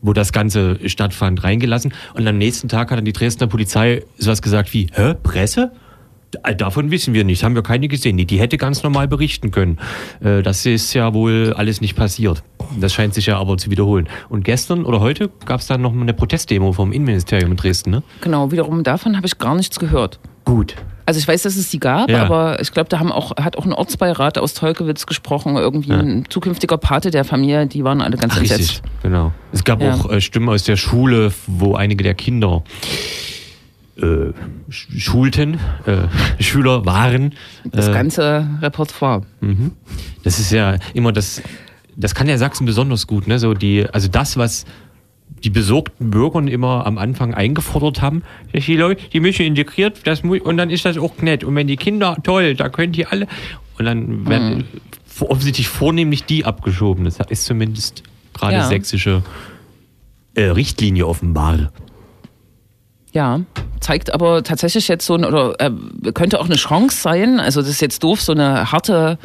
wo 0.00 0.12
das 0.12 0.32
Ganze 0.32 0.78
stattfand, 0.88 1.44
reingelassen. 1.44 1.92
Und 2.14 2.26
am 2.26 2.38
nächsten 2.38 2.68
Tag 2.68 2.90
hat 2.90 2.98
dann 2.98 3.04
die 3.04 3.12
Dresdner 3.12 3.46
Polizei 3.46 4.02
sowas 4.16 4.40
gesagt 4.40 4.72
wie, 4.72 4.86
hä, 4.92 5.14
Presse? 5.22 5.72
D- 6.34 6.54
Davon 6.54 6.90
wissen 6.90 7.12
wir 7.14 7.24
nicht, 7.24 7.42
haben 7.44 7.54
wir 7.54 7.62
keine 7.62 7.88
gesehen. 7.88 8.16
Die, 8.16 8.24
die 8.26 8.38
hätte 8.38 8.56
ganz 8.56 8.82
normal 8.82 9.08
berichten 9.08 9.50
können. 9.50 9.78
Äh, 10.22 10.42
Das 10.42 10.64
ist 10.66 10.94
ja 10.94 11.12
wohl 11.14 11.52
alles 11.56 11.80
nicht 11.80 11.96
passiert. 11.96 12.42
Das 12.78 12.92
scheint 12.92 13.14
sich 13.14 13.26
ja 13.26 13.38
aber 13.38 13.56
zu 13.58 13.70
wiederholen. 13.70 14.08
Und 14.28 14.44
gestern 14.44 14.84
oder 14.84 15.00
heute 15.00 15.30
gab 15.44 15.60
es 15.60 15.66
dann 15.66 15.82
noch 15.82 15.92
eine 15.92 16.14
Protestdemo 16.14 16.72
vom 16.72 16.92
Innenministerium 16.92 17.50
in 17.50 17.56
Dresden, 17.56 17.90
ne? 17.90 18.02
Genau, 18.20 18.52
wiederum 18.52 18.82
davon 18.84 19.16
habe 19.16 19.26
ich 19.26 19.38
gar 19.38 19.54
nichts 19.56 19.78
gehört. 19.80 20.20
Gut. 20.44 20.76
Also 21.06 21.18
ich 21.18 21.26
weiß, 21.26 21.42
dass 21.42 21.56
es 21.56 21.70
die 21.70 21.80
gab, 21.80 22.08
Ja. 22.08 22.22
aber 22.24 22.60
ich 22.60 22.70
glaube, 22.70 22.88
da 22.88 23.00
haben 23.00 23.10
auch, 23.10 23.36
hat 23.36 23.58
auch 23.58 23.64
ein 23.66 23.72
Ortsbeirat 23.72 24.38
aus 24.38 24.54
Tolkewitz 24.54 25.06
gesprochen, 25.06 25.56
irgendwie 25.56 25.90
ein 25.92 26.24
zukünftiger 26.28 26.78
Pate 26.78 27.10
der 27.10 27.24
Familie, 27.24 27.66
die 27.66 27.82
waren 27.82 28.00
alle 28.00 28.16
ganz 28.16 28.36
Richtig, 28.36 28.52
entsetzt. 28.52 28.82
genau. 29.02 29.32
Es 29.52 29.64
gab 29.64 29.82
Ja. 29.82 29.94
auch 29.94 30.08
äh, 30.10 30.20
Stimmen 30.20 30.48
aus 30.48 30.62
der 30.62 30.76
Schule, 30.76 31.32
wo 31.48 31.74
einige 31.74 32.04
der 32.04 32.14
Kinder 32.14 32.62
äh, 34.02 34.32
sch- 34.70 34.98
schulten, 34.98 35.58
äh, 35.86 36.08
Schüler 36.42 36.84
waren. 36.86 37.34
Das 37.64 37.88
äh, 37.88 37.92
ganze 37.92 38.46
Repertoire. 38.62 39.22
das 40.24 40.38
ist 40.38 40.52
ja 40.52 40.76
immer 40.94 41.12
das, 41.12 41.42
das 41.96 42.14
kann 42.14 42.28
ja 42.28 42.38
Sachsen 42.38 42.66
besonders 42.66 43.06
gut, 43.06 43.26
ne? 43.26 43.38
So 43.38 43.54
die, 43.54 43.86
also 43.90 44.08
das, 44.08 44.36
was 44.36 44.64
die 45.44 45.50
besorgten 45.50 46.10
Bürger 46.10 46.40
immer 46.46 46.86
am 46.86 46.98
Anfang 46.98 47.32
eingefordert 47.34 48.02
haben, 48.02 48.22
dass 48.52 48.64
die 48.66 48.76
Leute, 48.76 49.02
die 49.10 49.20
müssen 49.20 49.42
integriert, 49.46 50.00
das 50.06 50.22
muss, 50.22 50.40
und 50.40 50.56
dann 50.58 50.68
ist 50.70 50.84
das 50.84 50.98
auch 50.98 51.16
nett. 51.22 51.44
Und 51.44 51.54
wenn 51.56 51.66
die 51.66 51.76
Kinder, 51.76 52.16
toll, 52.22 52.54
da 52.54 52.68
können 52.68 52.92
die 52.92 53.06
alle. 53.06 53.26
Und 53.78 53.86
dann 53.86 54.28
werden 54.28 54.64
offensichtlich 55.20 55.68
vornehmlich 55.68 56.24
die 56.24 56.44
abgeschoben. 56.44 57.04
Das 57.04 57.18
ist 57.30 57.44
zumindest 57.44 58.02
gerade 58.34 58.54
Ja. 58.56 58.66
sächsische 58.68 59.22
äh, 60.34 60.44
Richtlinie 60.44 61.06
offenbar. 61.06 61.72
Ja, 63.12 63.40
zeigt 63.80 64.12
aber 64.12 64.42
tatsächlich 64.42 64.88
jetzt 64.88 65.06
so, 65.06 65.14
ein, 65.14 65.24
oder 65.24 65.54
äh, 65.58 65.70
könnte 66.12 66.40
auch 66.40 66.46
eine 66.46 66.56
Chance 66.56 67.00
sein, 67.00 67.40
also 67.40 67.60
das 67.60 67.70
ist 67.70 67.80
jetzt 67.80 68.04
doof, 68.04 68.20
so 68.20 68.32
eine 68.32 68.70
harte 68.70 69.18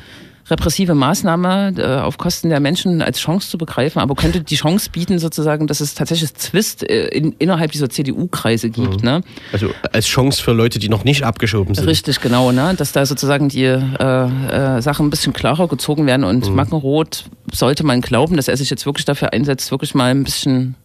repressive 0.50 0.94
Maßnahme 0.94 1.74
äh, 1.78 2.02
auf 2.02 2.18
Kosten 2.18 2.50
der 2.50 2.60
Menschen 2.60 3.02
als 3.02 3.20
Chance 3.20 3.50
zu 3.50 3.58
begreifen, 3.58 4.00
aber 4.00 4.16
könnte 4.16 4.42
die 4.42 4.56
Chance 4.56 4.90
bieten, 4.92 5.18
sozusagen, 5.18 5.68
dass 5.68 5.82
es 5.82 5.96
tatsächlich 5.96 6.34
Zwist 6.36 6.88
äh, 6.88 7.08
in, 7.08 7.34
innerhalb 7.40 7.72
dieser 7.72 7.90
CDU-Kreise 7.90 8.70
gibt. 8.70 9.04
Ne? 9.04 9.22
Also 9.52 9.72
als 9.92 10.06
Chance 10.06 10.42
für 10.42 10.54
Leute, 10.54 10.80
die 10.80 10.90
noch 10.90 11.04
nicht 11.04 11.24
abgeschoben 11.24 11.74
sind. 11.74 11.88
Richtig, 11.88 12.22
genau, 12.22 12.52
ne? 12.52 12.76
dass 12.78 12.92
da 12.92 13.06
sozusagen 13.06 13.50
die 13.50 13.64
äh, 13.64 13.78
äh, 13.78 14.82
Sachen 14.82 15.08
ein 15.08 15.10
bisschen 15.10 15.34
klarer 15.34 15.68
gezogen 15.68 16.06
werden 16.06 16.24
und 16.24 16.54
Mackenroth 16.54 17.26
sollte 17.52 17.84
man 17.84 18.02
glauben, 18.02 18.36
dass 18.36 18.48
er 18.48 18.58
sich 18.58 18.70
jetzt 18.70 18.86
wirklich 18.86 19.06
dafür 19.06 19.34
einsetzt, 19.34 19.72
wirklich 19.72 19.96
mal 19.96 20.12
ein 20.12 20.24
bisschen 20.24 20.76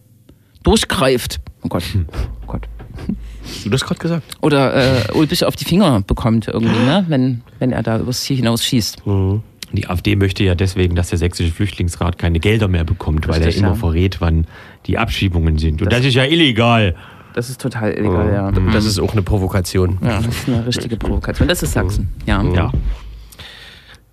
durchgreift. 0.63 1.39
Oh 1.63 1.69
Gott, 1.69 1.83
oh 2.43 2.47
Gott. 2.47 2.67
Hast 3.43 3.65
du 3.65 3.69
das 3.69 3.81
gerade 3.83 3.99
gesagt? 3.99 4.37
Oder 4.41 5.09
äh, 5.09 5.11
Ulbich 5.13 5.45
auf 5.45 5.55
die 5.55 5.65
Finger 5.65 6.01
bekommt 6.01 6.47
irgendwie, 6.47 6.79
ne? 6.85 7.05
wenn, 7.07 7.41
wenn 7.59 7.71
er 7.71 7.83
da 7.83 7.99
übers 7.99 8.21
Ziel 8.21 8.37
hinaus 8.37 8.63
schießt. 8.63 9.03
Die 9.73 9.87
AfD 9.87 10.15
möchte 10.15 10.43
ja 10.43 10.55
deswegen, 10.55 10.95
dass 10.95 11.09
der 11.09 11.17
sächsische 11.17 11.51
Flüchtlingsrat 11.51 12.17
keine 12.17 12.39
Gelder 12.39 12.67
mehr 12.67 12.83
bekommt, 12.83 13.27
weil 13.27 13.41
er 13.41 13.55
immer 13.55 13.69
ja. 13.69 13.75
verrät, 13.75 14.19
wann 14.19 14.45
die 14.85 14.97
Abschiebungen 14.97 15.57
sind. 15.57 15.81
Und 15.81 15.91
das, 15.91 16.05
ist 16.05 16.15
ja 16.15 16.25
illegal. 16.25 16.95
Das 17.33 17.49
ist 17.49 17.61
total 17.61 17.93
illegal, 17.93 18.33
ja. 18.33 18.51
Das 18.71 18.85
ist 18.85 18.99
auch 18.99 19.13
eine 19.13 19.21
Provokation. 19.21 19.97
Ja, 20.01 20.21
das 20.21 20.27
ist 20.27 20.47
eine 20.47 20.65
richtige 20.65 20.97
Provokation. 20.97 21.47
Das 21.47 21.63
ist 21.63 21.71
Sachsen, 21.71 22.09
ja. 22.25 22.43
Ja. 22.43 22.71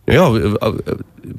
Ja, 0.08 0.34
äh, 0.34 0.54
äh, 0.54 0.74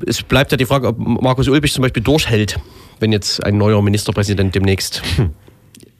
es 0.05 0.21
bleibt 0.21 0.51
ja 0.51 0.57
die 0.57 0.65
Frage, 0.65 0.89
ob 0.89 0.99
Markus 0.99 1.47
Ulbich 1.47 1.73
zum 1.73 1.81
Beispiel 1.81 2.03
durchhält, 2.03 2.59
wenn 2.99 3.11
jetzt 3.11 3.43
ein 3.43 3.57
neuer 3.57 3.81
Ministerpräsident 3.81 4.53
demnächst 4.53 5.01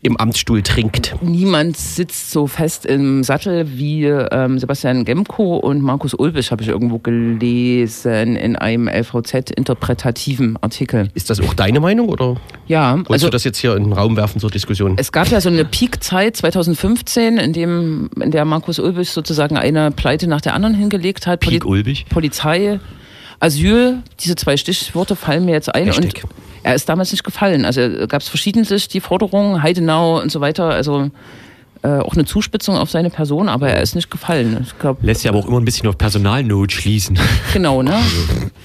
im 0.02 0.16
Amtsstuhl 0.18 0.62
trinkt. 0.62 1.16
Niemand 1.22 1.76
sitzt 1.76 2.32
so 2.32 2.48
fest 2.48 2.86
im 2.86 3.24
Sattel 3.24 3.78
wie 3.78 4.06
ähm, 4.06 4.58
Sebastian 4.58 5.04
Gemko 5.04 5.58
und 5.58 5.82
Markus 5.82 6.14
Ulbich, 6.14 6.52
habe 6.52 6.62
ich 6.64 6.70
irgendwo 6.70 7.00
gelesen 7.00 8.36
in 8.36 8.56
einem 8.56 8.88
LVZ-interpretativen 8.88 10.58
Artikel. 10.62 11.10
Ist 11.14 11.30
das 11.30 11.40
auch 11.42 11.54
deine 11.54 11.80
Meinung 11.80 12.10
oder 12.10 12.38
Ja, 12.68 12.94
wolltest 12.94 13.12
also 13.12 13.28
du 13.28 13.32
das 13.32 13.44
jetzt 13.44 13.58
hier 13.58 13.76
in 13.76 13.84
den 13.86 13.94
Raum 13.94 14.16
werfen 14.16 14.40
zur 14.40 14.52
Diskussion? 14.52 14.96
es 14.98 15.12
gab 15.12 15.28
ja 15.30 15.42
so 15.42 15.50
eine 15.50 15.66
Peak-Zeit 15.66 16.38
2015, 16.38 17.38
in, 17.38 17.54
dem, 17.54 18.10
in 18.22 18.32
der 18.32 18.46
Markus 18.46 18.80
Ulbich 18.80 19.10
sozusagen 19.12 19.58
eine 19.58 19.92
Pleite 19.92 20.28
nach 20.28 20.42
der 20.42 20.54
anderen 20.54 20.76
hingelegt 20.76 21.28
hat. 21.28 21.42
Pik 21.42 21.66
Ulbich. 21.66 22.06
Polizei, 22.10 22.80
Asyl, 23.40 24.00
diese 24.20 24.36
zwei 24.36 24.58
Stichworte 24.58 25.16
fallen 25.16 25.46
mir 25.46 25.52
jetzt 25.52 25.74
ein. 25.74 25.88
Richtig. 25.88 26.24
Und 26.24 26.32
er 26.64 26.76
ist 26.76 26.90
damals 26.90 27.12
nicht 27.12 27.24
gefallen. 27.24 27.66
Also 27.66 27.82
gab 28.08 28.22
es 28.22 28.28
verschiedentlich 28.28 28.88
die 28.88 29.00
Forderungen, 29.00 29.64
Heidenau 29.64 30.22
und 30.22 30.32
so 30.32 30.42
weiter. 30.42 30.66
Also 30.66 31.10
äh, 31.82 31.88
auch 31.88 32.14
eine 32.14 32.26
Zuspitzung 32.26 32.76
auf 32.76 32.90
seine 32.90 33.10
Person, 33.10 33.48
aber 33.48 33.70
er 33.70 33.82
ist 33.82 33.96
nicht 33.96 34.12
gefallen. 34.12 34.58
Ich 34.64 34.78
glaube, 34.78 35.06
Lässt 35.06 35.24
ja 35.24 35.32
aber 35.32 35.40
auch 35.40 35.48
immer 35.48 35.60
ein 35.60 35.66
bisschen 35.66 35.88
auf 35.88 35.98
Personalnot 35.98 36.74
schließen. 36.74 37.18
genau, 37.54 37.82
ne? 37.82 37.98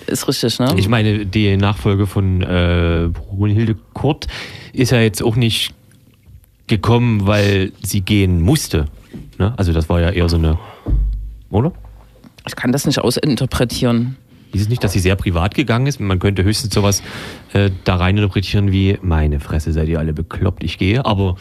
Ist 0.07 0.27
richtig, 0.27 0.59
ne? 0.59 0.75
Ich 0.77 0.89
meine, 0.89 1.25
die 1.25 1.57
Nachfolge 1.57 2.09
von 2.09 2.43
äh, 2.43 3.09
Brunhilde 3.13 3.77
Kurt 3.93 4.27
ist 4.73 4.91
ja 4.91 5.01
jetzt 5.01 5.23
auch 5.23 5.37
nicht 5.37 5.73
gekommen, 6.67 7.27
weil 7.27 7.73
sie 7.83 8.01
gehen 8.01 8.43
musste. 8.43 8.87
Ne? 9.39 9.55
Also 9.57 9.73
das 9.73 9.89
war 9.89 10.01
ja 10.01 10.11
eher 10.11 10.29
so 10.29 10.37
eine, 10.37 10.59
oder? 11.51 11.73
Ich 12.47 12.57
kann 12.57 12.73
das 12.73 12.85
nicht 12.85 12.99
ausinterpretieren. 12.99 14.17
Ist 14.55 14.63
es 14.63 14.69
nicht, 14.69 14.83
dass 14.85 14.93
sie 14.93 15.01
sehr 15.01 15.17
privat 15.17 15.55
gegangen 15.55 15.87
ist? 15.87 16.01
Man 16.01 16.19
könnte 16.19 16.45
höchstens 16.45 16.73
sowas 16.75 17.03
äh, 17.53 17.71
da 17.85 17.97
rein 17.97 18.17
interpretieren 18.17 18.73
wie, 18.73 18.99
meine 19.03 19.41
Fresse, 19.41 19.73
seid 19.73 19.89
ihr 19.89 19.99
alle 19.99 20.13
bekloppt, 20.13 20.63
ich 20.65 20.79
gehe. 20.79 21.05
Aber 21.05 21.37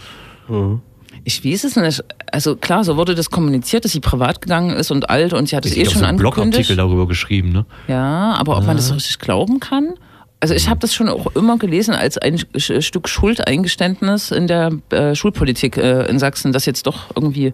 Ich 1.26 1.45
weiß 1.45 1.64
es 1.64 1.76
nicht. 1.76 2.03
Also 2.32 2.55
klar, 2.55 2.84
so 2.84 2.97
wurde 2.97 3.16
das 3.16 3.30
kommuniziert, 3.30 3.86
dass 3.86 3.91
sie 3.91 3.99
privat 4.01 4.41
gegangen 4.41 4.72
ist 4.72 4.91
und 4.91 5.09
alt 5.09 5.34
und 5.34 5.47
sie 5.47 5.55
hat 5.55 5.66
es 5.66 5.78
eh 5.78 5.86
schon 5.86 5.99
so 5.99 6.05
einen 6.05 6.18
Blogartikel 6.18 6.76
darüber 6.76 7.07
geschrieben. 7.07 7.51
Ne? 7.51 7.66
Ja, 7.88 8.34
aber 8.38 8.57
ob 8.57 8.66
man 8.66 8.76
das 8.76 8.88
so 8.88 8.93
richtig 8.95 9.20
glauben 9.20 9.59
kann? 9.59 9.93
Also 10.39 10.53
ich 10.53 10.68
habe 10.68 10.82
das 10.82 10.93
schon 10.93 11.07
auch 11.07 11.28
immer 11.36 11.57
gelesen 11.57 11.93
als 11.93 12.18
ein 12.18 12.38
Stück 12.57 13.07
Schuldeingeständnis 13.07 14.32
in 14.32 14.47
der 14.47 14.72
äh, 14.89 15.16
Schulpolitik 15.16 15.78
äh, 15.78 16.05
in 16.09 16.20
Sachsen, 16.20 16.51
dass 16.51 16.66
jetzt 16.66 16.86
doch 16.86 17.16
irgendwie 17.16 17.53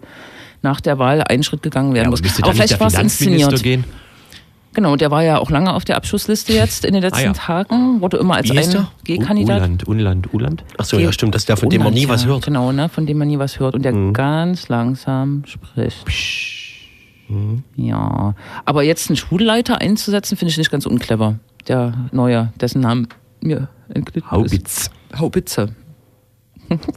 nach 0.62 0.80
der 0.80 0.98
Wahl 0.98 1.22
ein 1.22 1.44
Schritt 1.44 1.62
gegangen 1.62 1.94
werden 1.94 2.06
Ja, 2.06 2.10
muss. 2.10 2.20
aber 2.20 2.48
Aber 2.48 2.54
vielleicht 2.54 2.80
war 2.80 2.88
es 2.88 2.94
inszeniert. 2.98 3.62
gehen? 3.62 3.84
Genau, 4.72 4.94
der 4.94 5.10
war 5.10 5.24
ja 5.24 5.38
auch 5.38 5.50
lange 5.50 5.74
auf 5.74 5.84
der 5.84 5.96
Abschussliste 5.96 6.52
jetzt 6.52 6.84
in 6.84 6.92
den 6.92 7.02
letzten 7.02 7.20
Ah, 7.20 7.24
ja. 7.24 7.32
Tagen, 7.32 8.00
wurde 8.00 8.18
immer 8.18 8.34
als 8.36 8.50
ein? 8.50 8.86
G-Kandidat. 9.04 9.56
Unland, 9.62 9.88
Unland, 9.88 10.32
Unland. 10.32 10.64
Ach 10.78 10.84
so, 10.84 10.98
ja, 10.98 11.10
stimmt, 11.12 11.34
das 11.34 11.42
ist 11.42 11.48
der, 11.48 11.56
von 11.56 11.70
dem 11.70 11.80
man 11.80 11.88
Unland, 11.88 12.06
nie 12.06 12.08
was 12.08 12.22
ja, 12.22 12.28
hört. 12.28 12.44
Genau, 12.44 12.70
ne, 12.70 12.88
von 12.88 13.04
dem 13.04 13.18
man 13.18 13.26
nie 13.28 13.38
was 13.38 13.58
hört 13.58 13.74
und 13.74 13.82
der 13.82 13.92
ganz 14.12 14.68
langsam 14.68 15.42
spricht. 15.44 16.06
Ja, 17.76 18.34
aber 18.64 18.82
jetzt 18.82 19.08
einen 19.08 19.16
Schulleiter 19.16 19.80
einzusetzen, 19.80 20.36
finde 20.36 20.50
ich 20.50 20.58
nicht 20.58 20.70
ganz 20.70 20.86
unclever. 20.86 21.38
Der 21.68 21.92
neue, 22.12 22.52
dessen 22.60 22.80
Namen 22.80 23.08
mir 23.40 23.68
entglitten 23.92 24.28
ist. 24.28 24.32
Haubitz. 24.32 24.90
Haubitze. 25.16 25.68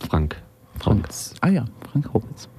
Frank. 0.10 0.36
Frank. 0.80 1.08
Ah 1.42 1.50
ja, 1.50 1.66
Frank 1.92 2.14
Haubitz. 2.14 2.50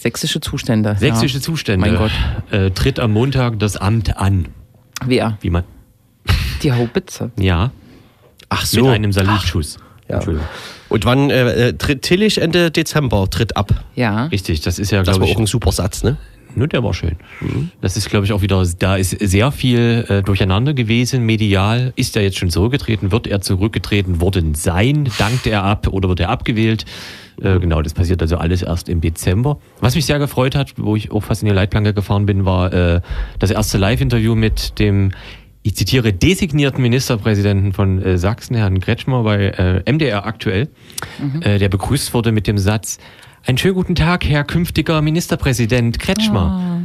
Sächsische 0.00 0.40
Zustände. 0.40 0.96
Sächsische 0.98 1.38
ja. 1.38 1.42
Zustände. 1.42 1.86
Mein 1.90 1.96
Gott. 1.98 2.12
Äh, 2.50 2.70
tritt 2.70 3.00
am 3.00 3.12
Montag 3.12 3.58
das 3.58 3.76
Amt 3.76 4.16
an. 4.16 4.46
Wer? 5.04 5.38
Wie 5.40 5.50
man. 5.50 5.64
Die 6.62 6.72
Haubitze. 6.72 7.30
Ja. 7.38 7.72
Ach 8.48 8.60
Mit 8.60 8.68
so. 8.70 8.88
einem 8.88 9.12
Salutschuss. 9.12 9.78
Ja. 10.08 10.16
Entschuldigung. 10.16 10.46
Und 10.88 11.04
wann 11.04 11.30
äh, 11.30 11.68
äh, 11.68 11.72
tritt 11.74 12.02
Tillich 12.02 12.40
Ende 12.40 12.70
Dezember 12.70 13.28
tritt 13.28 13.56
ab? 13.56 13.72
Ja. 13.94 14.26
Richtig, 14.26 14.60
das 14.60 14.78
ist 14.78 14.90
ja, 14.90 15.00
Das 15.00 15.06
glaube 15.16 15.20
war 15.22 15.28
ich. 15.28 15.36
auch 15.36 15.40
ein 15.40 15.46
super 15.46 15.72
Satz, 15.72 16.02
ne? 16.02 16.16
Nur 16.54 16.68
der 16.68 16.82
war 16.82 16.94
schön. 16.94 17.16
Das 17.80 17.96
ist, 17.96 18.10
glaube 18.10 18.26
ich, 18.26 18.32
auch 18.32 18.42
wieder, 18.42 18.64
da 18.78 18.96
ist 18.96 19.10
sehr 19.10 19.52
viel 19.52 20.04
äh, 20.08 20.22
durcheinander 20.22 20.74
gewesen, 20.74 21.24
medial. 21.24 21.92
Ist 21.96 22.16
er 22.16 22.22
jetzt 22.22 22.38
schon 22.38 22.50
zurückgetreten? 22.50 23.12
Wird 23.12 23.26
er 23.26 23.40
zurückgetreten 23.40 24.20
worden 24.20 24.54
sein? 24.54 25.08
Dankt 25.18 25.46
er 25.46 25.64
ab 25.64 25.88
oder 25.88 26.08
wird 26.08 26.20
er 26.20 26.30
abgewählt? 26.30 26.84
Äh, 27.40 27.58
genau, 27.60 27.82
das 27.82 27.94
passiert 27.94 28.20
also 28.22 28.38
alles 28.38 28.62
erst 28.62 28.88
im 28.88 29.00
Dezember. 29.00 29.58
Was 29.80 29.94
mich 29.94 30.06
sehr 30.06 30.18
gefreut 30.18 30.54
hat, 30.54 30.74
wo 30.76 30.96
ich 30.96 31.10
auch 31.10 31.22
fast 31.22 31.42
in 31.42 31.48
die 31.48 31.54
Leitplanke 31.54 31.94
gefahren 31.94 32.26
bin, 32.26 32.44
war 32.44 32.72
äh, 32.72 33.00
das 33.38 33.50
erste 33.50 33.78
Live-Interview 33.78 34.34
mit 34.34 34.78
dem 34.78 35.12
ich 35.62 35.74
zitiere, 35.76 36.12
designierten 36.12 36.80
Ministerpräsidenten 36.80 37.72
von 37.72 38.00
äh, 38.00 38.16
Sachsen, 38.16 38.56
Herrn 38.56 38.80
Kretschmer, 38.80 39.22
bei 39.22 39.48
äh, 39.48 39.92
MDR 39.92 40.24
aktuell, 40.24 40.68
äh, 41.40 41.58
der 41.58 41.68
begrüßt 41.68 42.14
wurde 42.14 42.32
mit 42.32 42.46
dem 42.46 42.56
Satz, 42.56 42.98
einen 43.48 43.56
schönen 43.56 43.74
guten 43.74 43.94
Tag, 43.94 44.26
Herr 44.26 44.44
künftiger 44.44 45.00
Ministerpräsident 45.00 45.98
Kretschmer. 45.98 46.82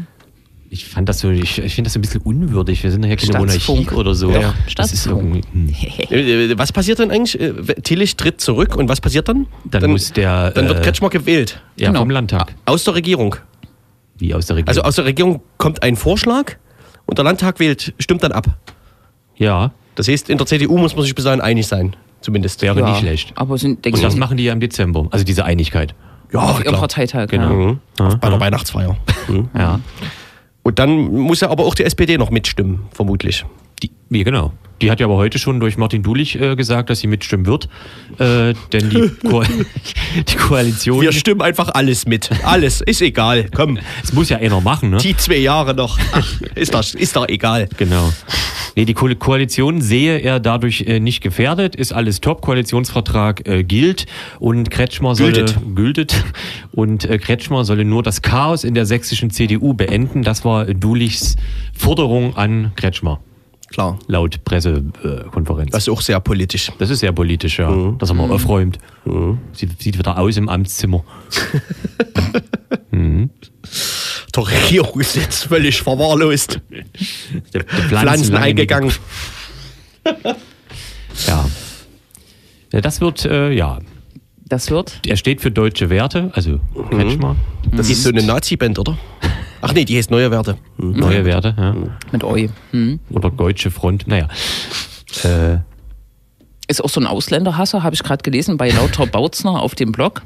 Ich 0.69 0.85
fand 0.85 1.07
das 1.07 1.19
so, 1.19 1.29
ich, 1.29 1.59
ich 1.59 1.75
finde 1.75 1.87
das 1.87 1.93
so 1.93 1.99
ein 1.99 2.01
bisschen 2.01 2.21
unwürdig. 2.21 2.81
Wir 2.81 2.89
sind 2.89 3.05
ja 3.05 3.15
keine 3.15 3.37
Monarchie 3.37 3.87
oder 3.91 4.15
so. 4.15 4.31
Ja. 4.31 4.53
Das 4.75 4.91
ist 4.93 5.01
Staatsfunk. 5.03 5.43
irgendwie, 5.53 6.49
hm. 6.49 6.57
Was 6.57 6.71
passiert 6.71 6.99
dann 6.99 7.11
eigentlich? 7.11 7.39
Äh, 7.39 7.53
Tillich 7.83 8.15
tritt 8.15 8.39
zurück 8.41 8.75
und 8.77 8.87
was 8.89 8.99
passiert 9.01 9.27
dann? 9.27 9.45
Dann 9.65 9.91
muss 9.91 10.13
der, 10.13 10.51
Dann 10.51 10.67
wird 10.69 10.79
äh, 10.79 10.81
Kretschmer 10.81 11.09
gewählt. 11.09 11.61
ja, 11.75 11.87
Genau. 11.89 11.99
vom 11.99 12.09
Landtag. 12.09 12.55
Aus 12.65 12.85
der 12.85 12.95
Regierung. 12.95 13.35
Wie 14.17 14.33
aus 14.33 14.45
der 14.47 14.55
Regierung. 14.55 14.69
Also 14.69 14.81
aus 14.83 14.95
der 14.95 15.05
Regierung 15.05 15.41
kommt 15.57 15.83
ein 15.83 15.95
Vorschlag 15.97 16.53
und 17.05 17.17
der 17.19 17.25
Landtag 17.25 17.59
wählt, 17.59 17.93
stimmt 17.99 18.23
dann 18.23 18.31
ab. 18.31 18.47
ja, 19.35 19.73
Das 19.95 20.07
heißt, 20.07 20.29
in 20.29 20.37
der 20.39 20.47
CDU 20.47 20.77
muss 20.77 20.95
man 20.95 21.03
sich 21.03 21.13
bis 21.13 21.25
dahin 21.25 21.41
einig 21.41 21.67
sein. 21.67 21.95
Zumindest. 22.21 22.61
wäre 22.61 22.79
Ja, 22.79 22.89
nicht 22.89 22.99
schlecht. 23.01 23.33
Aber 23.35 23.57
sind, 23.57 23.85
Und 23.85 24.01
das 24.01 24.15
machen 24.15 24.37
die 24.37 24.45
ja 24.45 24.53
im 24.53 24.61
Dezember. 24.61 25.07
Also 25.11 25.23
diese 25.25 25.43
Einigkeit. 25.45 25.93
Ja, 26.33 26.39
auf 26.39 26.63
ihrem 26.65 26.75
Parteitag. 26.75 27.27
Genau. 27.27 27.43
Ja. 27.49 27.53
Mhm. 27.53 27.79
Ja, 27.99 28.15
Bei 28.15 28.29
der 28.29 28.39
Weihnachtsfeier. 28.39 28.97
Mhm. 29.27 29.49
Ja. 29.57 29.79
Und 30.63 30.79
dann 30.79 31.13
muss 31.13 31.41
ja 31.41 31.49
aber 31.49 31.63
auch 31.65 31.75
die 31.75 31.83
SPD 31.83 32.17
noch 32.17 32.31
mitstimmen, 32.31 32.87
vermutlich. 32.91 33.45
Die, 33.83 33.91
ja, 34.09 34.23
genau. 34.23 34.53
Die 34.81 34.91
hat 34.91 34.99
ja 34.99 35.05
aber 35.05 35.15
heute 35.15 35.39
schon 35.39 35.61
durch 35.61 35.77
Martin 35.77 36.03
Dulich 36.03 36.39
äh, 36.39 36.55
gesagt, 36.57 36.89
dass 36.89 36.99
sie 36.99 37.07
mitstimmen 37.07 37.45
wird. 37.45 37.69
Äh, 38.19 38.53
denn 38.73 38.89
die, 38.89 39.09
Ko 39.29 39.43
die 40.27 40.35
Koalition. 40.35 41.01
Wir 41.01 41.13
stimmen 41.13 41.41
einfach 41.41 41.69
alles 41.69 42.05
mit. 42.05 42.29
Alles. 42.43 42.81
Ist 42.81 43.01
egal. 43.01 43.49
Komm. 43.55 43.79
Es 44.03 44.11
muss 44.11 44.29
ja 44.29 44.37
einer 44.37 44.59
machen, 44.59 44.89
ne? 44.89 44.97
Die 44.97 45.15
zwei 45.15 45.37
Jahre 45.37 45.73
noch. 45.73 45.97
Ach, 46.11 46.41
ist, 46.55 46.73
das, 46.73 46.95
ist 46.95 47.15
doch 47.15 47.27
egal. 47.29 47.69
Genau. 47.77 48.11
Nee, 48.75 48.85
die 48.85 48.93
Ko 48.93 49.07
Koalition 49.17 49.81
sehe 49.81 50.17
er 50.17 50.39
dadurch 50.39 50.81
äh, 50.81 50.99
nicht 50.99 51.21
gefährdet, 51.21 51.75
ist 51.75 51.93
alles 51.93 52.21
top, 52.21 52.41
Koalitionsvertrag 52.41 53.47
äh, 53.47 53.63
gilt 53.63 54.07
und 54.39 54.71
Kretschmer 54.71 55.15
solle 55.15 55.33
Gültet. 55.33 55.57
gültet 55.75 56.25
und 56.71 57.05
äh, 57.05 57.19
Kretschmer 57.19 57.65
solle 57.65 57.85
nur 57.85 58.01
das 58.01 58.21
Chaos 58.21 58.63
in 58.63 58.73
der 58.73 58.85
sächsischen 58.85 59.29
CDU 59.29 59.75
beenden. 59.75 60.23
Das 60.23 60.43
war 60.43 60.65
Dulichs 60.65 61.35
Forderung 61.77 62.35
an 62.35 62.71
Kretschmer, 62.75 63.19
Klar. 63.73 63.97
laut 64.07 64.43
Pressekonferenz. 64.45 65.71
Das 65.71 65.83
ist 65.83 65.89
auch 65.89 66.01
sehr 66.01 66.19
politisch. 66.19 66.71
Das 66.77 66.89
ist 66.89 66.99
sehr 66.99 67.11
politisch, 67.11 67.57
ja. 67.57 67.93
Dass 67.97 68.09
er 68.09 68.13
mal 68.13 68.31
aufräumt. 68.31 68.77
Sieht, 69.53 69.81
sieht 69.81 69.97
wieder 69.97 70.17
aus 70.17 70.37
im 70.37 70.47
Amtszimmer. 70.47 71.03
Der 74.35 74.47
Regierung 74.47 74.99
ist 74.99 75.15
jetzt 75.15 75.45
völlig 75.45 75.81
verwahrlost. 75.81 76.59
Der, 77.53 77.63
der 77.63 77.63
Pflanzen 77.63 78.33
lange 78.33 78.45
eingegangen. 78.45 78.91
Ja. 81.27 81.45
ja. 82.73 82.81
Das 82.81 82.99
wird, 82.99 83.23
äh, 83.25 83.51
ja. 83.51 83.79
Das 84.45 84.71
wird. 84.71 84.99
Er 85.05 85.15
steht 85.15 85.41
für 85.41 85.51
deutsche 85.51 85.89
Werte, 85.91 86.31
also 86.33 86.59
Kretschmer. 86.89 87.35
Das 87.71 87.89
ist 87.89 88.03
so 88.03 88.09
eine 88.09 88.23
Nazi-Band, 88.23 88.79
oder? 88.79 88.97
Ach 89.65 89.73
nee, 89.73 89.85
die 89.85 89.97
heißt 89.97 90.11
Neue 90.11 90.29
Werte. 90.29 90.57
Mhm. 90.77 90.91
Neue 90.99 91.23
Werte, 91.23 91.55
ja. 91.57 91.73
Mit 92.11 92.23
Eu. 92.23 92.47
Hm. 92.71 92.99
Oder 93.09 93.29
Deutsche 93.29 93.71
Front, 93.71 94.07
naja. 94.07 94.27
Äh, 95.23 95.59
Ist 96.67 96.83
auch 96.83 96.89
so 96.89 96.99
ein 96.99 97.07
Ausländerhasser, 97.07 97.81
habe 97.81 97.95
ich 97.95 98.03
gerade 98.03 98.21
gelesen, 98.23 98.57
bei 98.57 98.69
Lauter 98.69 99.05
Bautzner 99.07 99.61
auf 99.61 99.73
dem 99.75 99.93
Blog. 99.93 100.21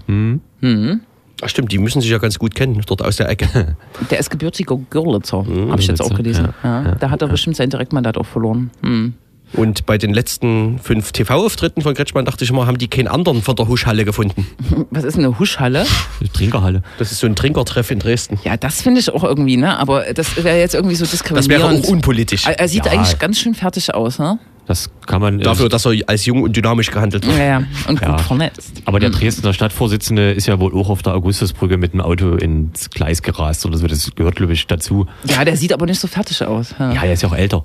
Ach 1.43 1.49
stimmt, 1.49 1.71
die 1.71 1.77
müssen 1.77 2.01
sich 2.01 2.09
ja 2.09 2.17
ganz 2.17 2.39
gut 2.39 2.55
kennen, 2.55 2.81
dort 2.88 3.03
aus 3.03 3.17
der 3.17 3.29
Ecke. 3.29 3.75
Der 4.09 4.17
ist 4.19 4.31
gebürtiger 4.31 4.75
Görlitzer, 4.89 5.45
habe 5.45 5.79
ich 5.79 5.85
jetzt 5.88 6.01
auch 6.01 6.15
gelesen. 6.15 6.49
ja. 6.63 6.83
Ja, 6.83 6.95
da 6.95 7.11
hat 7.11 7.21
er 7.21 7.27
bestimmt 7.27 7.55
sein 7.55 7.69
Direktmandat 7.69 8.17
auch 8.17 8.25
verloren. 8.25 8.71
Hm. 8.81 9.13
Und 9.54 9.86
bei 9.86 9.98
den 9.98 10.14
letzten 10.14 10.78
fünf 10.80 11.12
TV-Auftritten 11.14 11.82
von 11.82 11.93
Kretschmann 11.93 12.26
dachte 12.26 12.43
ich 12.43 12.50
immer, 12.50 12.68
haben 12.68 12.78
die 12.78 12.88
keinen 12.89 13.08
anderen 13.08 13.41
von 13.41 13.56
der 13.56 13.68
Huschhalle 13.68 14.04
gefunden. 14.06 14.45
Was 14.91 15.04
ist 15.06 15.18
eine 15.18 15.39
Huschhalle? 15.39 15.86
Trinkerhalle. 16.34 16.84
Das 17.00 17.12
ist 17.12 17.20
so 17.20 17.28
ein 17.28 17.36
Trinkertreff 17.36 17.89
in 17.91 18.00
Dresden. 18.00 18.39
Ja, 18.43 18.58
das 18.58 18.82
finde 18.82 19.00
ich 19.00 19.10
auch 19.12 19.24
irgendwie, 19.24 19.58
ne? 19.58 19.78
Aber 19.80 20.04
das 20.14 20.43
wäre 20.43 20.60
jetzt 20.60 20.76
irgendwie 20.76 20.95
so 20.95 21.06
Das 21.06 21.12
diskriminierend. 21.12 21.50
wäre 21.50 21.84
auch 21.84 21.88
unpolitisch. 21.89 22.45
er, 22.45 22.60
er 22.60 22.68
sieht 22.68 22.86
Ja. 22.86 22.91
eigentlich 22.91 23.18
ganz 23.20 23.39
schön 23.39 23.56
fertig 23.56 23.93
aus, 23.93 24.20
ne? 24.20 24.38
Das 24.68 24.89
kann 25.05 25.22
man. 25.22 25.39
Dafür, 25.39 25.70
dass 25.70 25.86
er 25.86 25.93
als 26.07 26.26
jung 26.26 26.43
und 26.43 26.55
dynamisch 26.55 26.91
gehandelt 26.91 27.26
wird. 27.26 27.38
Ja, 27.38 27.43
ja. 27.43 27.63
Und 27.88 28.01
Ja. 28.01 28.11
gut 28.11 28.22
vernetzt. 28.22 28.82
aber 28.86 28.99
der 28.99 29.09
Dresdner 29.11 29.53
Stadtvorsitzende 29.53 30.32
ist 30.34 30.45
ja 30.47 30.59
wohl 30.59 30.74
auch 30.76 30.89
auf 30.89 31.01
der 31.01 31.13
Augustusbrücke 31.13 31.78
mit 31.78 31.93
dem 31.93 32.01
Auto 32.01 32.36
ins 32.36 32.89
Gleis 32.89 33.22
gerast 33.22 33.65
oder 33.65 33.78
so. 33.78 33.88
Das 33.88 34.11
gehört, 34.13 34.36
glaube 34.36 34.51
ich, 34.53 34.68
dazu. 34.68 35.07
Ja, 35.26 35.45
der 35.45 35.55
sieht 35.55 35.72
aber 35.72 35.86
nicht 35.86 35.99
so 36.01 36.07
fertig 36.07 36.43
aus. 36.43 36.76
Ja. 36.78 36.91
Ja, 36.91 37.03
er 37.03 37.13
ist 37.13 37.24
ja 37.24 37.30
auch 37.30 37.36
älter. 37.36 37.63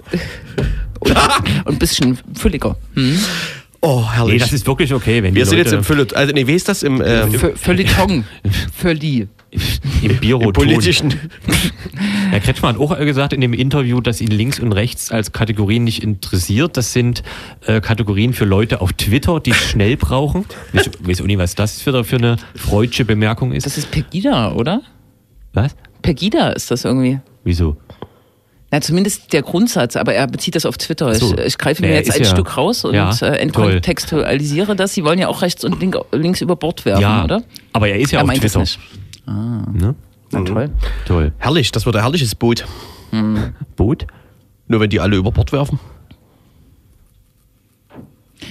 Und, 1.01 1.11
und 1.65 1.75
ein 1.75 1.79
bisschen 1.79 2.19
fülliger. 2.35 2.77
Hm? 2.95 3.19
Oh, 3.85 4.09
herrlich. 4.09 4.35
Nee, 4.35 4.39
das 4.39 4.53
ist 4.53 4.65
wirklich 4.65 4.95
okay, 4.95 5.25
wenn 5.25 5.35
Wir 5.35 5.43
die 5.43 5.49
sind 5.49 5.59
jetzt 5.59 5.73
Leute 5.73 5.79
im 5.79 5.85
Füllet. 5.85 6.15
Also, 6.15 6.33
nee, 6.33 6.47
wie 6.47 6.55
ist 6.55 6.69
das 6.69 6.85
im, 6.85 7.03
ähm, 7.05 7.33
Feuilleton. 7.57 8.25
Feuilly. 8.73 9.27
im 10.03 10.17
Biro 10.21 10.41
im 10.41 10.53
politischen? 10.53 11.13
Herr 12.31 12.39
Kretschmer 12.39 12.69
hat 12.69 12.79
auch 12.79 12.97
gesagt 12.99 13.33
in 13.33 13.41
dem 13.41 13.53
Interview, 13.53 14.01
dass 14.01 14.21
ihn 14.21 14.31
links 14.31 14.61
und 14.61 14.71
rechts 14.71 15.11
als 15.11 15.33
Kategorien 15.33 15.83
nicht 15.83 16.01
interessiert. 16.01 16.77
Das 16.77 16.93
sind 16.93 17.25
äh, 17.67 17.81
Kategorien 17.81 18.35
für 18.35 18.45
Leute 18.45 18.81
auf 18.81 18.93
Twitter, 18.93 19.41
die 19.41 19.51
es 19.51 19.57
schnell 19.57 19.97
brauchen. 19.97 20.45
Ich 20.73 20.89
weiß 21.01 21.21
auch 21.21 21.27
nicht, 21.27 21.39
was 21.39 21.57
das 21.57 21.83
für, 21.83 22.05
für 22.05 22.17
eine 22.17 22.37
freudsche 22.55 23.05
Bemerkung 23.05 23.51
ist. 23.51 23.67
Das 23.67 23.77
ist 23.77 23.91
Pegida, 23.91 24.53
oder? 24.53 24.83
was? 25.53 25.75
Pegida 26.03 26.51
ist 26.51 26.71
das 26.71 26.85
irgendwie. 26.85 27.21
Wieso? 27.45 27.77
Na, 28.73 28.81
zumindest 28.81 29.33
der 29.35 29.43
Grundsatz, 29.43 29.97
aber 29.97 30.15
er 30.15 30.27
bezieht 30.27 30.55
das 30.57 30.65
auf 30.65 30.79
Twitter. 30.79 31.15
So. 31.15 31.35
Ich, 31.35 31.41
ich 31.45 31.59
greife 31.59 31.83
mir 31.83 31.89
Naja, 31.89 32.01
jetzt 32.01 32.15
ein 32.17 32.23
ja- 32.23 32.29
Stück 32.29 32.57
raus 32.57 32.85
und 32.87 32.95
Ja, 32.95 33.11
äh, 33.21 33.37
entkontextualisiere 33.37 34.75
das. 34.75 34.95
Sie 34.95 35.05
wollen 35.05 35.19
ja 35.19 35.29
auch 35.29 35.43
rechts 35.43 35.63
und 35.63 35.79
link, 35.79 35.97
links 36.11 36.41
über 36.41 36.57
Bord 36.57 36.85
werfen, 36.87 37.03
Ja, 37.03 37.25
oder? 37.25 37.43
aber 37.75 37.89
er 37.89 38.01
ist 38.01 38.11
ja 38.13 38.21
er 38.21 38.25
auf 38.25 38.31
Twitter. 38.33 38.61
nicht. 38.61 38.79
Ne? 39.27 39.95
Na 40.31 40.43
toll. 40.43 40.71
Toll. 41.07 41.33
Herrlich, 41.39 41.71
das 41.71 41.85
wird 41.87 41.97
ein 41.97 42.03
herrliches 42.03 42.35
Boot. 42.35 42.65
Boot? 43.77 44.07
Nur 44.69 44.81
wenn 44.81 44.89
die 44.89 45.01
alle 45.01 45.17
über 45.17 45.31
Bord 45.33 45.53
werfen. 45.53 45.79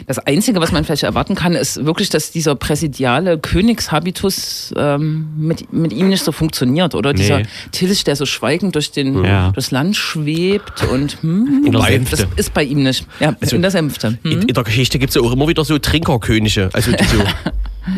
Das 0.08 0.20
Einzige, 0.20 0.60
was 0.62 0.72
man 0.72 0.84
vielleicht 0.84 1.04
erwarten 1.04 1.36
kann, 1.36 1.54
ist 1.54 1.86
wirklich, 1.86 2.10
dass 2.10 2.32
dieser 2.32 2.56
präsidiale 2.56 3.38
Königshabitus 3.38 4.74
ähm, 4.78 5.28
mit, 5.38 5.72
mit 5.74 5.94
ihm 5.94 6.10
nicht 6.10 6.24
so 6.24 6.32
funktioniert, 6.32 6.96
oder? 6.96 7.14
Dieser 7.14 7.40
Nee. 7.40 7.46
Tillich, 7.72 8.04
der 8.04 8.16
so 8.16 8.26
schweigend 8.26 8.76
durch 8.76 8.92
den, 8.92 9.24
Ja. 9.24 9.52
das 9.56 9.72
Land 9.72 9.96
schwebt 9.96 10.84
und 10.84 11.22
hm, 11.22 11.70
der 11.72 12.00
das 12.00 12.26
ist 12.36 12.54
bei 12.54 12.64
ihm 12.64 12.84
nicht. 12.84 13.06
Ja, 13.20 13.36
in 13.52 13.62
der 13.62 13.72
Sänfte. 13.72 14.18
Hm? 14.24 14.32
In, 14.32 14.42
in 14.44 14.54
der 14.54 14.64
Geschichte 14.64 15.00
gibt 15.00 15.10
es 15.12 15.16
ja 15.16 15.22
auch 15.22 15.32
immer 15.32 15.48
wieder 15.48 15.64
so 15.64 15.78
Trinkerkönige. 15.78 16.70
Also 16.74 16.92
die 16.92 17.04
so, 17.04 17.24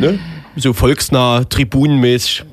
ne? 0.00 0.18
so 0.56 0.72
volksnah, 0.72 1.44
tribunenmäßig 1.44 2.44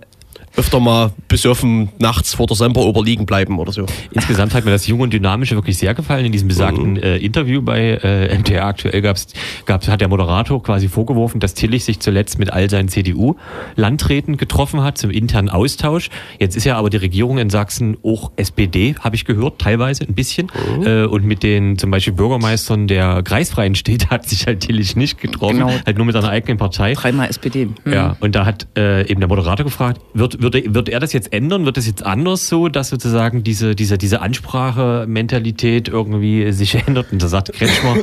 öfter 0.56 0.80
mal 0.80 1.12
besoffen 1.28 1.89
nachts 1.99 2.34
vor 2.34 2.47
der 2.47 2.58
Semperoper 2.58 3.04
liegen 3.04 3.26
bleiben 3.26 3.60
oder 3.60 3.72
so. 3.72 3.86
Insgesamt 4.12 4.54
hat 4.54 4.66
mir 4.66 4.72
das 4.72 4.86
Junge 4.88 5.04
und 5.04 5.14
Dynamische 5.14 5.56
wirklich 5.56 5.78
sehr 5.78 5.93
gefallen. 5.93 6.26
In 6.26 6.32
diesem 6.32 6.47
besagten 6.47 6.97
äh, 6.97 7.18
Interview 7.18 7.62
bei 7.62 7.99
äh, 8.04 8.38
MTR 8.38 8.66
aktuell 8.66 9.02
gab's, 9.02 9.28
gab's, 9.66 9.88
hat 9.88 10.02
der 10.02 10.08
Moderator 10.10 10.62
quasi 10.62 10.88
vorgeworfen, 10.89 11.39
dass 11.39 11.54
Tillich 11.54 11.86
sich 11.86 11.99
zuletzt 11.99 12.38
mit 12.39 12.52
all 12.52 12.70
seinen 12.70 12.89
CDU-Landräten 12.89 14.38
getroffen 14.38 14.84
hat 14.84 14.97
zum 14.97 15.10
internen 15.12 15.49
Austausch. 15.49 16.10
Jetzt 16.39 16.56
ist 16.58 16.66
ja 16.66 16.78
aber 16.78 16.89
die 16.89 16.97
Regierung 16.97 17.38
in 17.38 17.49
Sachsen 17.49 17.97
auch 18.04 18.32
SPD, 18.36 18.95
habe 18.99 19.16
ich 19.16 19.26
gehört, 19.26 19.60
teilweise 19.60 20.04
ein 20.04 20.14
bisschen. 20.14 20.52
Äh, 20.84 21.04
und 21.06 21.26
mit 21.26 21.43
den 21.43 21.78
zum 21.78 21.91
Beispiel 21.91 22.14
Bürgermeistern 22.14 22.88
der 22.88 23.24
kreisfreien 23.24 23.76
Städte 23.76 24.10
hat 24.10 24.28
sich 24.28 24.47
halt 24.47 24.62
Tillich 24.62 24.95
nicht 24.95 25.20
getroffen, 25.20 25.52
Genau. 25.60 25.72
halt 25.86 25.97
nur 25.97 26.06
mit 26.06 26.14
seiner 26.14 26.30
eigenen 26.30 26.58
Partei. 26.58 26.93
Dreimal 26.93 27.30
SPD. 27.30 27.70
Hm. 27.84 27.93
Ja, 27.93 28.16
und 28.20 28.36
da 28.36 28.45
hat 28.45 28.68
äh, 28.78 29.10
eben 29.10 29.20
der 29.20 29.28
Moderator 29.30 29.66
gefragt, 29.66 30.02
wird, 30.14 30.41
wird, 30.42 30.56
er- 30.56 30.74
wird 30.74 30.89
er 30.89 31.00
das 31.00 31.14
jetzt 31.14 31.32
ändern? 31.34 31.66
Wird 31.66 31.78
es 31.78 31.88
jetzt 31.88 32.06
anders 32.06 32.48
so, 32.50 32.68
dass 32.68 32.89
sozusagen 32.89 33.44
diese, 33.44 33.76
diese, 33.76 33.98
diese 33.98 34.22
Ansprache-Mentalität 34.22 35.88
irgendwie 35.88 36.52
sich 36.52 36.76
ändert? 36.88 37.12
Und 37.12 37.22
da 37.22 37.28
sagt 37.28 37.54
Kretschmer, 37.54 37.98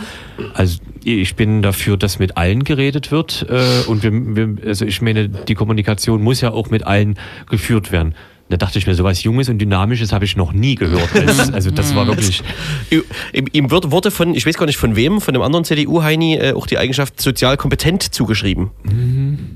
also 0.55 0.79
ich 1.05 1.37
bin 1.37 1.63
dafür, 1.63 1.97
dass 1.97 2.19
mit 2.19 2.37
allen 2.37 2.65
geredet 2.65 3.11
wird 3.11 3.47
äh, 3.49 3.89
und 3.89 4.03
wir, 4.03 4.13
wir, 4.13 4.67
also 4.69 4.85
ich 4.85 5.01
meine, 5.03 5.29
die 5.29 5.55
Kommunikation 5.55 6.23
muss 6.23 6.41
ja 6.41 6.51
auch 6.51 6.71
mit 6.71 6.85
allen 6.87 7.19
geführt 7.49 7.93
werden. 7.93 8.15
Da 8.51 8.57
dachte 8.57 8.79
ich 8.79 8.87
mir, 8.87 8.95
sowas 8.95 9.23
Junges 9.23 9.49
und 9.49 9.59
Dynamisches 9.59 10.13
habe 10.13 10.25
ich 10.25 10.37
noch 10.37 10.53
nie 10.53 10.75
gehört. 10.75 11.11
Das, 11.15 11.53
also 11.53 11.71
das 11.71 11.95
war 11.95 12.07
wirklich... 12.07 12.43
Ihm, 13.53 13.71
wird, 13.71 13.91
wurde 13.91 14.11
von, 14.11 14.35
ich 14.35 14.47
weiß 14.47 14.57
gar 14.57 14.67
nicht 14.67 14.79
von 14.79 14.97
wem, 14.97 15.21
von 15.21 15.35
einem 15.35 15.43
anderen 15.43 15.65
CDU-Heini 15.65 16.37
äh, 16.37 16.53
auch 16.53 16.67
die 16.67 16.79
Eigenschaft 16.79 17.21
sozial 17.21 17.57
kompetent 17.57 18.03
zugeschrieben. 18.03 18.71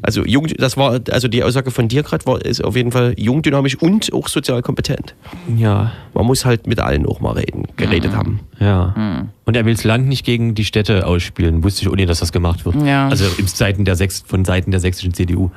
Also 0.02 0.24
jung, 0.24 0.46
das 0.58 0.76
war, 0.76 1.00
also 1.10 1.28
die 1.28 1.42
Aussage 1.42 1.70
von 1.70 1.88
dir 1.88 2.02
gerade 2.02 2.26
war, 2.26 2.44
ist 2.44 2.62
auf 2.62 2.76
jeden 2.76 2.92
Fall 2.92 3.14
jung, 3.16 3.40
dynamisch 3.42 3.76
und 3.76 4.12
auch 4.12 4.28
sozial 4.28 4.60
kompetent. 4.62 5.14
Ja, 5.56 5.92
Man 6.12 6.26
muss 6.26 6.44
halt 6.44 6.66
mit 6.66 6.80
allen 6.80 7.06
auch 7.06 7.20
mal 7.20 7.32
reden, 7.32 7.68
geredet 7.76 8.12
haben. 8.12 8.40
Ja. 8.60 9.26
Und 9.44 9.56
er 9.56 9.64
will 9.64 9.74
das 9.74 9.84
Land 9.84 10.06
nicht 10.06 10.24
gegen 10.24 10.54
die 10.54 10.64
Städte 10.64 11.06
ausspielen. 11.06 11.64
Wusste 11.64 11.82
ich 11.82 11.90
ohne, 11.90 12.06
dass 12.06 12.20
das 12.20 12.32
gemacht 12.32 12.64
wird. 12.64 12.76
Ja. 12.84 13.08
Also 13.08 13.24
im 13.38 13.46
Seiten 13.46 13.84
der 13.84 13.96
von 14.26 14.44
Seiten 14.44 14.70
der 14.70 14.80
sächsischen 14.80 15.14
CDU. 15.14 15.50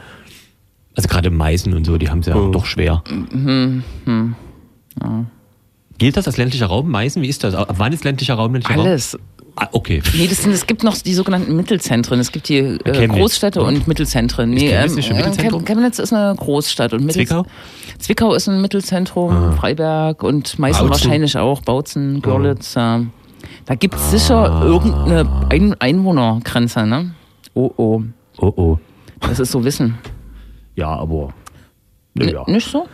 Also 0.95 1.07
gerade 1.09 1.29
Meißen 1.29 1.73
und 1.73 1.85
so, 1.85 1.97
die 1.97 2.09
haben 2.09 2.19
es 2.19 2.27
ja 2.27 2.33
doch 2.51 2.65
schwer. 2.65 3.03
Gilt 5.97 6.17
das 6.17 6.27
als 6.27 6.37
ländlicher 6.37 6.67
Raum? 6.67 6.89
Meißen, 6.89 7.21
wie 7.21 7.27
ist 7.27 7.43
das? 7.43 7.53
Ab 7.55 7.75
wann 7.77 7.93
ist 7.93 8.03
ländlicher 8.03 8.35
Raum 8.35 8.53
ländlicher 8.53 8.77
Raum? 8.79 8.87
Alles. 8.87 9.17
Ah, 9.57 9.69
okay. 9.71 10.01
Nee, 10.17 10.27
das 10.27 10.43
sind, 10.43 10.51
es 10.51 10.67
gibt 10.67 10.83
noch 10.83 10.97
die 10.97 11.13
sogenannten 11.13 11.55
Mittelzentren. 11.55 12.19
Es 12.19 12.33
gibt 12.33 12.49
die 12.49 12.57
äh, 12.57 12.77
Chemnitz. 12.91 13.17
Großstädte 13.17 13.61
und, 13.61 13.75
Und? 13.77 13.87
Mittelzentren. 13.87 14.51
Ist 14.51 14.61
Nee, 14.61 14.67
Chemnitz 14.69 14.95
nicht 14.95 15.09
ein 15.09 15.15
äh, 15.15 15.19
Mittelzentrum? 15.19 15.61
Chem- 15.61 15.65
Chemnitz 15.65 15.99
ist 15.99 16.11
eine 16.11 16.35
Großstadt. 16.35 16.91
Und 16.93 17.09
Zwickau? 17.13 17.45
Zwickau 17.99 18.33
ist 18.33 18.49
ein 18.49 18.59
Mittelzentrum, 18.61 19.53
Freiberg 19.53 20.23
und 20.23 20.59
Meißen 20.59 20.87
Bautzen. 20.87 21.05
wahrscheinlich 21.05 21.37
auch, 21.37 21.61
Bautzen, 21.61 22.21
Görlitz. 22.21 22.75
Äh, 22.75 22.99
da 23.65 23.75
gibt 23.79 23.95
es 23.95 24.11
sicher 24.11 24.61
irgendeine 24.61 25.47
Ein 25.49 25.73
Einwohnergrenze, 25.79 26.85
ne? 26.85 27.11
Oh, 27.53 27.71
oh. 27.77 28.01
Oh, 28.39 28.53
oh. 28.57 28.79
Das 29.21 29.39
ist 29.39 29.53
so 29.53 29.63
Wissen. 29.63 29.97
Ja, 30.75 30.89
aber. 30.89 31.33
N 32.19 32.25
Naja. 32.27 32.43
Nicht 32.47 32.69
so? 32.69 32.87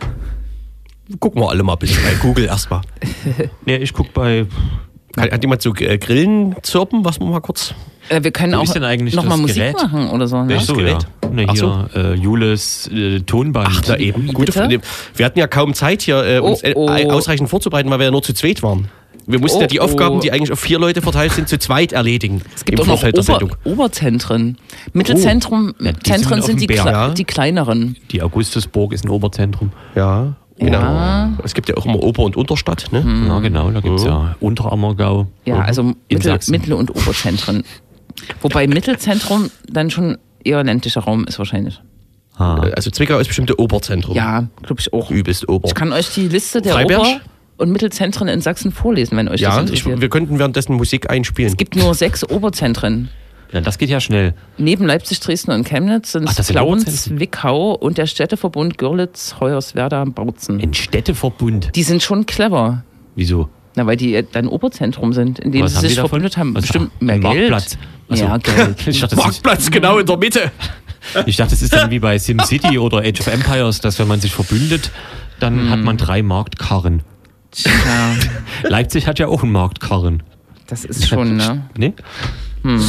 Gucken 1.20 1.42
wir 1.42 1.50
alle 1.50 1.62
mal 1.62 1.74
ein 1.74 1.78
bisschen 1.78 2.02
bei 2.04 2.14
Google 2.20 2.44
erstmal. 2.46 2.80
Nee, 3.66 3.76
ich 3.76 3.92
guck 3.92 4.12
bei. 4.14 4.46
Hat, 5.16 5.30
hat 5.30 5.42
jemand 5.42 5.60
so 5.60 5.74
äh, 5.74 5.98
Grillen 5.98 6.56
zirpen, 6.62 7.04
was 7.04 7.20
wir 7.20 7.26
mal 7.26 7.40
kurz. 7.40 7.74
Äh, 8.08 8.22
wir 8.24 8.30
können 8.30 8.54
Wo 8.54 8.58
auch 8.58 8.62
ist 8.64 8.74
denn 8.74 8.84
eigentlich 8.84 9.14
noch 9.14 9.24
mal 9.24 9.30
das 9.30 9.40
Musik 9.40 9.56
Gerät? 9.56 9.74
machen 9.74 10.08
oder 10.10 10.26
so. 10.26 10.42
Ne? 10.42 10.48
Welches 10.48 10.66
so, 10.68 10.74
ja. 10.80 10.98
Gerät? 10.98 11.06
Na, 11.30 11.44
Ach 11.48 11.54
hier, 11.54 11.88
äh, 11.94 12.14
Jules 12.14 12.88
äh, 12.92 13.20
Tonband. 13.20 13.68
Ach, 13.70 13.80
da 13.82 13.96
eben. 13.96 14.28
Gute 14.28 14.46
bitte? 14.46 14.52
Frage. 14.58 14.80
Wir 15.14 15.26
hatten 15.26 15.38
ja 15.38 15.46
kaum 15.46 15.74
Zeit 15.74 16.02
hier, 16.02 16.24
äh, 16.24 16.38
uns 16.38 16.62
Oh, 16.64 16.86
oh. 16.88 16.88
äh, 16.90 17.10
ausreichend 17.10 17.50
vorzubereiten, 17.50 17.90
weil 17.90 17.98
wir 17.98 18.06
ja 18.06 18.10
nur 18.10 18.22
zu 18.22 18.32
zweit 18.32 18.62
waren. 18.62 18.88
Wir 19.26 19.38
mussten 19.40 19.58
Oh, 19.58 19.60
ja 19.62 19.66
die 19.66 19.80
oh. 19.80 19.84
Aufgaben, 19.84 20.20
die 20.20 20.32
eigentlich 20.32 20.52
auf 20.52 20.60
vier 20.60 20.78
Leute 20.78 21.02
verteilt 21.02 21.32
sind, 21.32 21.48
zu 21.48 21.58
zweit 21.58 21.92
erledigen. 21.92 22.42
Es 22.54 22.64
gibt 22.64 22.78
im 22.80 22.90
auch 22.90 23.02
noch 23.02 23.04
Ober. 23.04 23.48
Oberzentren. 23.64 24.58
Mittelzentrum 24.92 25.74
Ja, 25.80 25.92
die 25.92 26.00
Zentren 26.00 26.42
sind 26.42 26.58
sind 26.60 26.70
die, 26.70 26.74
Ja. 26.74 27.10
die 27.10 27.24
kleineren. 27.24 27.96
Die 28.10 28.22
Augustusburg 28.22 28.92
ist 28.92 29.04
ein 29.04 29.10
Oberzentrum. 29.10 29.72
Ja, 29.94 30.34
genau. 30.58 30.80
Ja. 30.80 31.32
Es 31.44 31.54
gibt 31.54 31.68
ja 31.68 31.76
auch 31.76 31.86
immer 31.86 32.02
Ober- 32.02 32.24
und 32.24 32.36
Unterstadt. 32.36 32.86
Ne? 32.92 33.04
Ja, 33.28 33.38
genau. 33.40 33.70
Da 33.70 33.80
gibt's 33.80 34.04
ja 34.04 34.34
Unterammergau. 34.40 35.26
Ja, 35.44 35.60
also 35.60 35.94
Mittel. 36.10 36.38
Mittel- 36.48 36.72
und 36.74 36.90
Oberzentren. 36.90 37.64
Wobei 38.40 38.66
Mittelzentrum 38.66 39.50
dann 39.68 39.90
schon 39.90 40.18
eher 40.44 40.62
ländlicher 40.64 41.02
Raum 41.02 41.24
ist 41.24 41.38
wahrscheinlich. 41.38 41.80
Ah. 42.38 42.56
Also 42.74 42.90
Zwickau 42.90 43.18
ist 43.18 43.26
bestimmt 43.28 43.50
der 43.50 43.58
Oberzentrum. 43.58 44.16
Ja, 44.16 44.48
glaube 44.62 44.80
ich 44.80 44.92
auch. 44.92 45.10
Übelst 45.10 45.48
Ober. 45.48 45.68
Ich 45.68 45.74
kann 45.74 45.92
euch 45.92 46.14
die 46.14 46.28
Liste 46.28 46.60
der 46.62 46.72
Freiberg? 46.74 47.00
Ober- 47.00 47.20
und 47.62 47.70
Mittelzentren 47.70 48.28
in 48.28 48.40
Sachsen 48.40 48.72
vorlesen, 48.72 49.16
wenn 49.16 49.28
euch 49.28 49.40
ja, 49.40 49.50
das 49.50 49.60
interessiert. 49.70 50.00
wir 50.00 50.08
könnten 50.08 50.38
währenddessen 50.38 50.74
Musik 50.74 51.10
einspielen. 51.10 51.50
es 51.50 51.56
gibt 51.56 51.76
nur 51.76 51.94
sechs 51.94 52.28
Oberzentren. 52.28 53.08
Ja, 53.52 53.60
das 53.60 53.78
geht 53.78 53.90
ja 53.90 54.00
schnell. 54.00 54.34
Neben 54.58 54.84
Leipzig, 54.86 55.20
Dresden 55.20 55.52
und 55.52 55.64
Chemnitz 55.64 56.12
sind 56.12 56.28
es 56.28 56.48
Plauen? 56.48 56.80
Zwickau 56.86 57.72
und 57.74 57.98
der 57.98 58.06
Städteverbund 58.06 58.78
Görlitz, 58.78 59.36
Hoyerswerda, 59.40 60.04
Bautzen. 60.06 60.60
Ein 60.60 60.74
Städteverbund. 60.74 61.70
Die 61.76 61.82
sind 61.82 62.02
schon 62.02 62.26
clever. 62.26 62.82
Wieso? 63.14 63.48
Na, 63.76 63.86
weil 63.86 63.96
die 63.96 64.22
dann 64.32 64.48
Oberzentrum 64.48 65.12
sind, 65.12 65.38
in 65.38 65.52
dem 65.52 65.68
sie 65.68 65.80
sich 65.80 65.94
verbündet 65.94 66.36
haben. 66.36 66.54
Was- 66.54 66.62
Bestimmt 66.62 67.00
mehr 67.00 67.18
Geld. 67.18 67.50
Marktplatz. 67.50 67.78
Ach 68.08 68.16
so. 68.16 68.24
Ja, 68.24 68.36
Geld. 68.38 68.86
Ich 68.86 69.00
dachte, 69.00 69.16
Marktplatz 69.16 69.70
genau 69.70 69.98
in 69.98 70.06
der 70.06 70.16
Mitte. 70.16 70.50
ich 71.26 71.36
dachte, 71.36 71.50
das 71.52 71.62
ist 71.62 71.72
dann 71.72 71.90
wie 71.90 71.98
bei 71.98 72.18
SimCity 72.18 72.78
oder 72.78 72.98
Age 72.98 73.20
of 73.20 73.26
Empires, 73.28 73.80
dass 73.80 73.98
wenn 73.98 74.08
man 74.08 74.20
sich 74.20 74.32
verbündet, 74.32 74.90
dann 75.40 75.70
hat 75.70 75.80
man 75.80 75.96
drei 75.96 76.22
Marktkarren. 76.22 77.02
Tja, 77.52 78.16
Leipzig 78.62 79.06
hat 79.06 79.18
ja 79.18 79.28
auch 79.28 79.42
einen 79.42 79.52
Marktkarren. 79.52 80.22
das 80.66 80.84
ist 80.84 81.08
schon, 81.08 81.36
ne? 81.36 81.68
Ne? 81.76 81.94
Hm. 82.62 82.84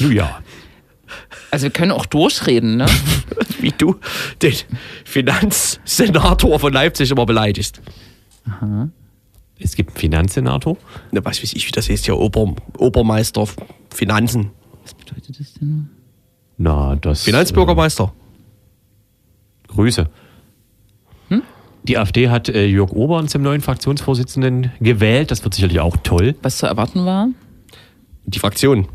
Nun 0.00 0.12
ja. 0.12 0.38
Also 1.50 1.64
wir 1.64 1.70
können 1.70 1.92
auch 1.92 2.06
durchreden, 2.06 2.76
ne? 2.76 2.86
Wie 3.60 3.72
du 3.72 3.96
den 4.42 4.54
Finanzsenator 5.04 6.58
von 6.58 6.72
Leipzig 6.72 7.10
immer 7.10 7.26
beleidigst. 7.26 7.80
Es 9.58 9.76
gibt 9.76 9.90
einen 9.90 9.98
Finanzsenator. 9.98 10.76
Na, 11.12 11.24
was 11.24 11.42
weiß 11.42 11.52
ich, 11.54 11.66
wie 11.66 11.70
das 11.70 11.88
heißt 11.88 12.04
hier, 12.04 12.16
Ober, 12.18 12.54
Obermeister 12.78 13.46
Finanzen. 13.90 14.50
Was 14.82 14.94
bedeutet 14.94 15.40
das 15.40 15.54
denn? 15.54 15.88
Na, 16.56 16.96
das. 16.96 17.22
Finanzbürgermeister. 17.22 18.12
Äh, 19.68 19.72
Grüße. 19.72 20.08
Die 21.84 21.98
AfD 21.98 22.30
hat 22.30 22.48
äh, 22.48 22.66
Jörg 22.66 22.92
Obern 22.92 23.28
zum 23.28 23.42
neuen 23.42 23.60
Fraktionsvorsitzenden 23.60 24.72
gewählt. 24.80 25.30
Das 25.30 25.44
wird 25.44 25.54
sicherlich 25.54 25.80
auch 25.80 25.96
toll. 26.02 26.34
Was 26.42 26.58
zu 26.58 26.66
erwarten 26.66 27.04
war? 27.04 27.28
Die 28.24 28.38
Fraktion. 28.38 28.88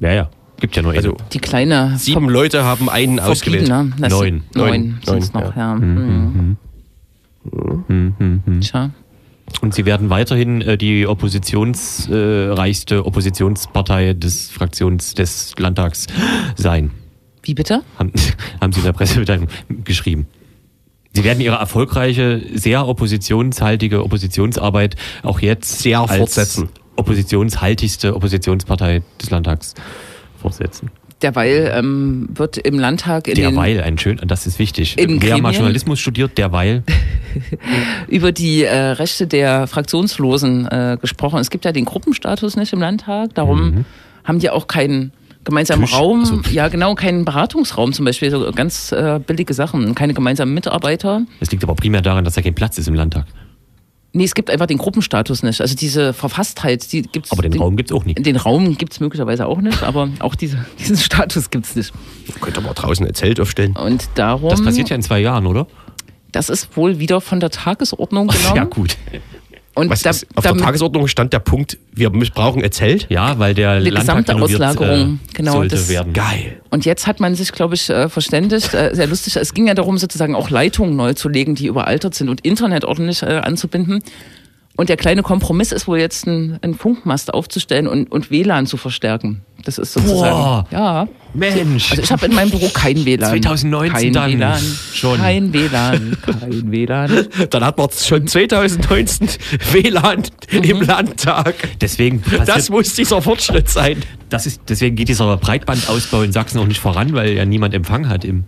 Ja, 0.00 0.12
ja. 0.12 0.30
Gibt 0.60 0.74
ja 0.74 0.82
nur 0.82 0.92
Also 0.92 1.10
einen. 1.10 1.18
Die 1.32 1.38
kleine 1.38 1.96
sieben 1.98 2.28
Leute 2.28 2.64
haben 2.64 2.88
einen 2.90 3.20
ausgewählt. 3.20 3.68
Neun. 3.68 3.94
sind 3.96 4.10
Neun, 4.10 4.42
Neun. 4.54 4.98
sind's 5.04 5.32
Neun, 5.32 5.44
noch, 5.44 5.56
ja. 5.56 5.74
ja. 5.74 5.74
Mhm. 5.76 6.56
Tja. 8.60 8.90
Und 9.62 9.72
sie 9.72 9.86
werden 9.86 10.10
weiterhin 10.10 10.60
äh, 10.60 10.76
die 10.76 11.06
oppositionsreichste 11.06 12.96
äh, 12.96 12.98
Oppositionspartei 12.98 14.14
des 14.14 14.50
Fraktions 14.50 15.14
des 15.14 15.54
Landtags 15.58 16.06
sein. 16.56 16.90
Wie 17.42 17.54
bitte? 17.54 17.82
Haben, 17.98 18.12
haben 18.60 18.72
sie 18.72 18.80
in 18.80 18.84
der 18.84 18.92
Pressemitteilung 18.92 19.46
geschrieben. 19.84 20.26
Sie 21.18 21.24
werden 21.24 21.40
ihre 21.40 21.56
erfolgreiche, 21.56 22.40
sehr 22.54 22.86
oppositionshaltige 22.86 24.04
Oppositionsarbeit 24.04 24.94
auch 25.24 25.40
jetzt 25.40 25.80
Sehr 25.80 25.98
als 25.98 26.16
fortsetzen. 26.16 26.68
oppositionshaltigste 26.94 28.14
Oppositionspartei 28.14 29.02
des 29.20 29.28
Landtags 29.30 29.74
fortsetzen. 30.40 30.92
Derweil 31.20 31.72
ähm, 31.74 32.28
wird 32.34 32.58
im 32.58 32.78
Landtag 32.78 33.26
in 33.26 33.34
den, 33.34 33.52
Derweil, 33.52 33.82
ein 33.82 33.98
schön, 33.98 34.20
das 34.28 34.46
ist 34.46 34.60
wichtig. 34.60 34.96
In 34.96 35.20
Wer 35.20 35.38
mal? 35.38 35.52
Journalismus 35.52 35.98
studiert, 35.98 36.38
derweil. 36.38 36.84
über 38.06 38.30
die 38.30 38.62
äh, 38.62 38.76
Rechte 38.76 39.26
der 39.26 39.66
Fraktionslosen 39.66 40.68
äh, 40.68 40.98
gesprochen. 41.00 41.40
Es 41.40 41.50
gibt 41.50 41.64
ja 41.64 41.72
den 41.72 41.84
Gruppenstatus 41.84 42.54
nicht 42.54 42.72
im 42.72 42.78
Landtag, 42.78 43.34
darum 43.34 43.84
haben 44.22 44.38
die 44.38 44.50
auch 44.50 44.68
keinen 44.68 45.10
gemeinsamen. 45.48 45.84
Tisch, 45.86 45.94
Raum, 45.94 46.20
also- 46.20 46.40
ja 46.50 46.68
genau, 46.68 46.94
keinen 46.94 47.24
Beratungsraum 47.24 47.92
zum 47.92 48.04
Beispiel, 48.04 48.30
so 48.30 48.50
ganz 48.52 48.92
äh, 48.92 49.18
billige 49.26 49.54
Sachen, 49.54 49.94
keine 49.94 50.14
gemeinsamen 50.14 50.54
Mitarbeiter. 50.54 51.22
Das 51.40 51.50
liegt 51.50 51.64
aber 51.64 51.74
primär 51.74 52.02
daran, 52.02 52.24
dass 52.24 52.34
da 52.34 52.42
kein 52.42 52.54
Platz 52.54 52.78
ist 52.78 52.86
im 52.88 52.94
Landtag. 52.94 53.24
Nee, 54.12 54.24
es 54.24 54.34
gibt 54.34 54.50
einfach 54.50 54.66
den 54.66 54.78
Gruppenstatus 54.78 55.42
nicht. 55.42 55.60
Also 55.60 55.74
diese 55.76 56.12
Verfasstheit, 56.14 56.90
die 56.92 57.02
gibt's. 57.02 57.30
Aber 57.30 57.42
den, 57.42 57.52
Raum 57.58 57.76
gibt's 57.76 57.92
auch 57.92 58.04
nicht. 58.04 58.24
Den 58.24 58.36
Raum 58.36 58.76
gibt's 58.78 59.00
möglicherweise 59.00 59.46
auch 59.46 59.60
nicht, 59.60 59.82
aber 59.82 60.08
auch 60.20 60.34
diese, 60.34 60.64
diesen 60.78 60.96
Status 60.96 61.50
gibt's 61.50 61.76
nicht. 61.76 61.92
Könnte 62.40 62.60
man 62.60 62.74
draußen 62.74 63.06
ein 63.06 63.14
Zelt 63.14 63.38
aufstellen. 63.40 63.76
Und 63.76 64.08
darum, 64.14 64.48
Das 64.50 64.62
passiert 64.62 64.88
ja 64.90 64.96
in 64.96 65.02
zwei 65.02 65.20
Jahren, 65.20 65.46
oder? 65.46 65.66
das 66.32 66.50
ist 66.50 66.76
wohl 66.76 66.98
wieder 66.98 67.20
von 67.22 67.40
der 67.40 67.50
Tagesordnung 67.50 68.28
genommen. 68.28 68.56
Ja, 68.56 68.64
gut. 68.64 68.96
Und 69.78 69.90
Was 69.90 70.02
da, 70.02 70.10
ist, 70.10 70.26
auf 70.34 70.42
der 70.42 70.56
Tagesordnung 70.56 71.06
stand 71.06 71.32
der 71.32 71.38
Punkt, 71.38 71.78
wir 71.92 72.10
brauchen 72.10 72.62
ein 72.64 72.72
Zelt. 72.72 73.06
Ja, 73.10 73.38
weil 73.38 73.54
der 73.54 73.70
Eine 73.70 73.90
Landtag 73.90 74.26
gesamte 74.26 74.32
renoviert, 74.34 74.62
Auslagerung, 74.62 75.20
äh, 75.30 75.32
genau, 75.34 75.52
sollte 75.52 75.76
das- 75.76 75.88
werden. 75.88 76.12
Geil. 76.12 76.60
Und 76.70 76.84
jetzt 76.84 77.06
hat 77.06 77.20
man 77.20 77.34
sich, 77.36 77.52
glaube 77.52 77.76
ich, 77.76 77.88
äh, 77.88 78.08
verständigt, 78.08 78.74
äh, 78.74 78.90
sehr 78.92 79.06
lustig. 79.06 79.36
Es 79.36 79.54
ging 79.54 79.68
ja 79.68 79.74
darum, 79.74 79.96
sozusagen 79.96 80.34
auch 80.34 80.50
Leitungen 80.50 80.96
neu 80.96 81.14
zu 81.14 81.28
legen, 81.28 81.54
die 81.54 81.66
überaltert 81.68 82.14
sind 82.16 82.28
und 82.28 82.40
Internet 82.40 82.84
ordentlich 82.84 83.22
äh, 83.22 83.26
anzubinden. 83.38 84.02
Und 84.78 84.88
der 84.88 84.96
kleine 84.96 85.24
Kompromiss 85.24 85.72
ist 85.72 85.88
wohl 85.88 85.98
jetzt, 85.98 86.28
ein, 86.28 86.60
ein 86.62 86.72
Funkmast 86.72 87.34
aufzustellen 87.34 87.88
und, 87.88 88.12
und 88.12 88.30
WLAN 88.30 88.64
zu 88.64 88.76
verstärken. 88.76 89.42
Das 89.64 89.76
ist 89.76 89.92
sozusagen. 89.92 90.36
Boah. 90.36 90.66
Ja. 90.70 91.08
Mensch. 91.34 91.90
Also 91.90 92.00
ich 92.00 92.12
habe 92.12 92.26
in 92.26 92.34
meinem 92.36 92.50
Büro 92.50 92.68
kein 92.68 93.04
WLAN. 93.04 93.28
2019 93.42 93.92
kein 93.92 94.12
dann 94.12 94.32
WLAN, 94.38 94.78
schon. 94.94 95.18
Kein 95.18 95.52
WLAN. 95.52 96.16
Kein 96.24 96.70
WLAN. 96.70 97.26
Dann 97.50 97.64
hat 97.64 97.76
man 97.76 97.88
schon 97.90 98.28
2019 98.28 99.28
WLAN 99.72 100.22
im 100.52 100.80
Landtag. 100.82 101.56
Deswegen 101.80 102.22
Das 102.46 102.70
muss 102.70 102.94
dieser 102.94 103.20
Fortschritt 103.20 103.68
sein. 103.68 104.00
das 104.28 104.46
ist, 104.46 104.60
deswegen 104.68 104.94
geht 104.94 105.08
dieser 105.08 105.36
Breitbandausbau 105.38 106.22
in 106.22 106.30
Sachsen 106.30 106.60
auch 106.60 106.68
nicht 106.68 106.78
voran, 106.80 107.14
weil 107.14 107.32
ja 107.32 107.44
niemand 107.44 107.74
Empfang 107.74 108.08
hat 108.08 108.24
im 108.24 108.44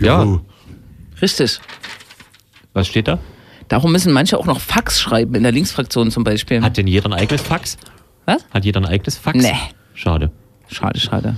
Ja. 0.00 0.24
Büro. 0.24 0.40
Richtig. 1.22 1.60
Was 2.72 2.88
steht 2.88 3.06
da? 3.06 3.20
Darum 3.70 3.92
müssen 3.92 4.12
manche 4.12 4.36
auch 4.36 4.46
noch 4.46 4.60
Fax 4.60 5.00
schreiben, 5.00 5.36
in 5.36 5.44
der 5.44 5.52
Linksfraktion 5.52 6.10
zum 6.10 6.24
Beispiel. 6.24 6.60
Hat 6.60 6.76
denn 6.76 6.88
jeder 6.88 7.06
ein 7.06 7.12
eigenes 7.12 7.40
Fax? 7.40 7.78
Was? 8.26 8.44
Hat 8.52 8.64
jeder 8.64 8.80
ein 8.80 8.86
eigenes 8.86 9.16
Fax? 9.16 9.38
Nee. 9.38 9.54
Schade. 9.94 10.32
Schade, 10.68 10.98
schade. 10.98 11.36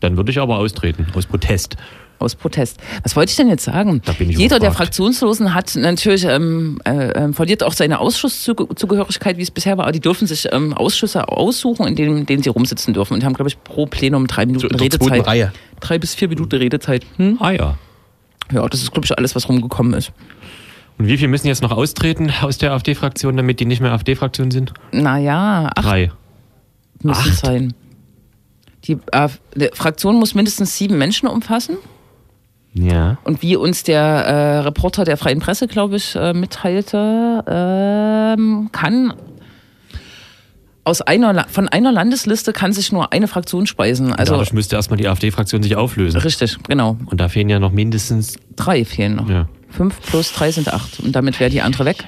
Dann 0.00 0.16
würde 0.16 0.30
ich 0.30 0.38
aber 0.40 0.56
austreten, 0.56 1.06
aus 1.14 1.26
Protest. 1.26 1.76
Aus 2.18 2.34
Protest. 2.34 2.78
Was 3.02 3.14
wollte 3.14 3.30
ich 3.30 3.36
denn 3.36 3.48
jetzt 3.48 3.64
sagen? 3.64 4.00
Da 4.06 4.12
bin 4.12 4.30
ich 4.30 4.38
Jeder 4.38 4.58
der. 4.58 4.72
Fraktionslosen 4.72 5.52
hat 5.52 5.76
natürlich 5.76 6.24
ähm, 6.24 6.80
äh, 6.86 7.08
ähm, 7.10 7.34
verliert 7.34 7.62
auch 7.62 7.74
seine 7.74 7.98
Ausschusszugehörigkeit, 7.98 9.36
wie 9.36 9.42
es 9.42 9.50
bisher 9.50 9.76
war. 9.76 9.84
Aber 9.84 9.92
die 9.92 10.00
dürfen 10.00 10.26
sich 10.26 10.50
ähm, 10.50 10.72
Ausschüsse 10.72 11.28
aussuchen, 11.28 11.86
in 11.86 11.94
denen, 11.96 12.18
in 12.18 12.26
denen 12.26 12.42
sie 12.42 12.48
rumsitzen 12.48 12.94
dürfen 12.94 13.14
und 13.14 13.24
haben, 13.24 13.34
glaube 13.34 13.50
ich, 13.50 13.62
pro 13.62 13.84
Plenum 13.84 14.26
drei 14.28 14.46
Minuten 14.46 14.68
So 14.70 14.82
Redezeit. 14.82 15.26
Reihe. 15.26 15.52
Drei 15.80 15.98
bis 15.98 16.14
vier 16.14 16.28
Minuten 16.28 16.56
Redezeit. 16.56 17.04
Hm? 17.16 17.36
Ah 17.40 17.50
ja. 17.50 17.78
Ja, 18.52 18.66
das 18.68 18.80
ist, 18.82 18.92
glaube 18.92 19.04
ich, 19.04 19.18
alles, 19.18 19.34
was 19.34 19.48
rumgekommen 19.48 19.92
ist. 19.94 20.12
Und 20.98 21.08
wie 21.08 21.18
viel 21.18 21.28
müssen 21.28 21.48
jetzt 21.48 21.62
noch 21.62 21.72
austreten 21.72 22.32
aus 22.42 22.58
der 22.58 22.72
AfD-Fraktion, 22.72 23.36
damit 23.36 23.58
die 23.60 23.66
nicht 23.66 23.80
mehr 23.80 23.92
AfD-Fraktion 23.92 24.50
sind? 24.50 24.72
Naja, 24.92 25.70
acht 25.74 25.84
Drei. 25.84 26.12
müssen 27.02 27.20
es 27.30 27.44
Acht? 27.44 27.46
sein. 27.46 27.74
Die, 28.84 28.98
äh, 29.12 29.28
die 29.56 29.70
Fraktion 29.72 30.16
muss 30.16 30.34
mindestens 30.34 30.76
sieben 30.76 30.98
Menschen 30.98 31.26
umfassen. 31.28 31.76
Ja. 32.74 33.18
Und 33.24 33.40
wie 33.42 33.56
uns 33.56 33.82
der 33.84 34.00
äh, 34.00 34.58
Reporter 34.58 35.04
der 35.04 35.16
Freien 35.16 35.38
Presse, 35.40 35.68
glaube 35.68 35.96
ich, 35.96 36.14
äh, 36.16 36.32
mitteilte, 36.32 37.44
ähm, 37.46 38.68
kann 38.72 39.14
aus 40.86 41.00
einer 41.00 41.46
von 41.48 41.68
einer 41.68 41.92
Landesliste 41.92 42.52
kann 42.52 42.72
sich 42.74 42.92
nur 42.92 43.12
eine 43.12 43.26
Fraktion 43.26 43.66
speisen. 43.66 44.12
Also 44.12 44.32
Dadurch 44.32 44.52
müsste 44.52 44.76
erstmal 44.76 44.98
die 44.98 45.08
AfD-Fraktion 45.08 45.62
sich 45.62 45.76
auflösen. 45.76 46.20
richtig, 46.20 46.58
genau. 46.68 46.98
Und 47.06 47.20
da 47.20 47.28
fehlen 47.28 47.48
ja 47.48 47.58
noch 47.58 47.72
mindestens. 47.72 48.36
Drei 48.56 48.84
fehlen 48.84 49.16
noch. 49.16 49.30
Ja. 49.30 49.48
Fünf 49.76 50.00
plus 50.02 50.32
drei 50.32 50.50
sind 50.52 50.72
acht. 50.72 51.00
Und 51.00 51.12
damit 51.16 51.40
wäre 51.40 51.50
die 51.50 51.62
andere 51.62 51.84
weg. 51.84 52.04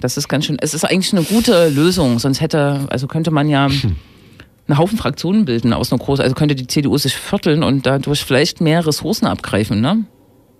Das 0.00 0.16
ist 0.16 0.28
ganz 0.28 0.46
schön. 0.46 0.56
Es 0.60 0.74
ist 0.74 0.84
eigentlich 0.84 1.12
eine 1.12 1.22
gute 1.22 1.68
Lösung. 1.68 2.18
Sonst 2.18 2.40
hätte, 2.40 2.86
also 2.90 3.06
könnte 3.06 3.30
man 3.30 3.48
ja 3.48 3.66
einen 3.66 4.78
Haufen 4.78 4.98
Fraktionen 4.98 5.44
bilden 5.44 5.72
aus 5.72 5.92
einer 5.92 6.02
großen, 6.02 6.22
also 6.22 6.34
könnte 6.34 6.54
die 6.54 6.66
CDU 6.66 6.96
sich 6.98 7.14
vierteln 7.16 7.62
und 7.62 7.86
dadurch 7.86 8.24
vielleicht 8.24 8.60
mehr 8.60 8.86
Ressourcen 8.86 9.26
abgreifen, 9.26 9.80
ne? 9.80 10.04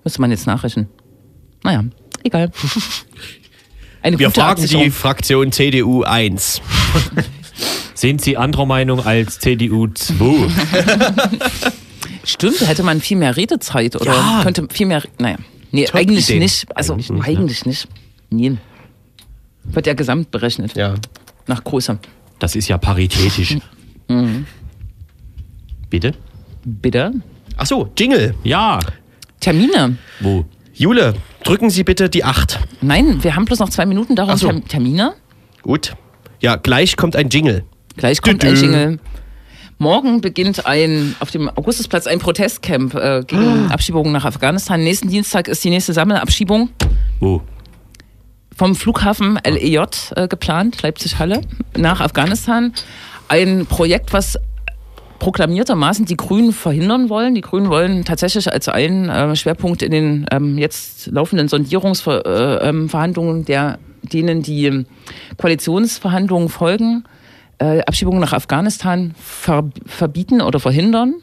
Müsste 0.03 0.21
man 0.21 0.31
jetzt 0.31 0.45
nachrechnen. 0.47 0.87
Naja, 1.63 1.83
egal. 2.23 2.51
Eine 4.01 4.19
Wir 4.19 4.31
fragen 4.31 4.51
Absicherung. 4.61 4.83
die 4.83 4.91
Fraktion 4.91 5.51
CDU 5.53 6.03
1. 6.03 6.61
Sind 7.95 8.21
Sie 8.21 8.35
anderer 8.35 8.65
Meinung 8.65 8.99
als 9.05 9.39
CDU 9.39 9.87
2? 9.87 10.25
Stimmt, 12.25 12.67
hätte 12.67 12.83
man 12.83 12.99
viel 13.01 13.17
mehr 13.17 13.35
Redezeit 13.37 13.95
oder 13.95 14.13
Ja. 14.13 14.39
könnte 14.43 14.67
viel 14.71 14.87
mehr. 14.87 15.03
Naja, 15.19 15.37
nee, 15.73 15.85
Top 15.85 15.95
eigentlich 15.95 16.29
Ideen. 16.29 16.39
nicht. 16.43 16.65
Also 16.75 16.93
Eigentlich 16.93 17.09
nicht, 17.11 17.27
eigentlich 17.27 17.65
nicht. 17.65 17.87
Nee. 18.29 18.57
Wird 19.65 19.87
ja 19.87 19.93
gesamt 19.93 20.31
berechnet. 20.31 20.75
Ja. 20.75 20.95
Nach 21.47 21.63
Größe. 21.63 21.99
Das 22.39 22.55
ist 22.55 22.67
ja 22.69 22.77
paritätisch. 22.77 23.57
Bitte? 25.89 26.13
Bitte? 26.65 27.11
Ach 27.57 27.65
so, 27.65 27.89
Jingle. 27.97 28.33
Ja. 28.43 28.79
Termine. 29.39 29.97
Wo? 30.21 30.45
Jule, 30.73 31.13
drücken 31.43 31.69
Sie 31.69 31.83
bitte 31.83 32.09
die 32.09 32.23
8. 32.23 32.59
Nein, 32.81 33.23
wir 33.23 33.35
haben 33.35 33.45
bloß 33.45 33.59
noch 33.59 33.69
zwei 33.69 33.85
Minuten 33.85 34.15
darum. 34.15 34.31
Ach 34.33 34.37
so. 34.37 34.47
Term- 34.47 34.67
Termine. 34.67 35.13
Gut. 35.61 35.93
Ja, 36.41 36.55
gleich 36.55 36.97
kommt 36.97 37.15
ein 37.15 37.29
Jingle. 37.29 37.63
Gleich 37.95 38.21
kommt 38.21 38.41
Dü-dü. 38.41 38.49
ein 38.49 38.55
Jingle. 38.61 38.99
Morgen 39.77 40.21
beginnt 40.21 40.65
ein 40.65 41.15
auf 41.19 41.31
dem 41.31 41.49
Augustusplatz 41.49 42.07
ein 42.07 42.19
Protestcamp 42.19 42.93
äh, 42.95 43.23
gegen 43.25 43.71
Abschiebungen 43.71 44.11
nach 44.11 44.25
Afghanistan. 44.25 44.83
Nächsten 44.83 45.09
Dienstag 45.09 45.47
ist 45.47 45.63
die 45.63 45.69
nächste 45.69 45.93
Sammelabschiebung 45.93 46.69
Wo? 47.19 47.41
vom 48.55 48.75
Flughafen 48.75 49.39
LEJ 49.45 49.79
äh, 50.15 50.27
geplant, 50.27 50.81
Leipzig-Halle, 50.81 51.41
nach 51.75 52.01
Afghanistan. 52.01 52.73
Ein 53.27 53.65
Projekt, 53.65 54.13
was 54.13 54.37
proklamiertermaßen 55.19 56.05
die 56.05 56.17
Grünen 56.17 56.51
verhindern 56.51 57.09
wollen. 57.09 57.33
Die 57.33 57.41
Grünen 57.41 57.69
wollen 57.69 58.03
tatsächlich 58.03 58.51
als 58.51 58.67
einen 58.67 59.09
äh, 59.09 59.35
Schwerpunkt 59.35 59.81
in 59.81 59.91
den 59.91 60.25
ähm, 60.31 60.57
jetzt 60.57 61.07
laufenden 61.07 61.47
Sondierungsverhandlungen, 61.47 63.37
äh, 63.37 63.39
ähm, 63.41 63.45
der, 63.45 63.79
denen 64.01 64.43
die 64.43 64.85
Koalitionsverhandlungen 65.37 66.49
folgen, 66.49 67.05
äh, 67.63 67.81
Abschiebungen 67.85 68.19
nach 68.19 68.33
Afghanistan 68.33 69.13
ver 69.17 69.69
verbieten 69.85 70.41
oder 70.41 70.59
verhindern. 70.59 71.15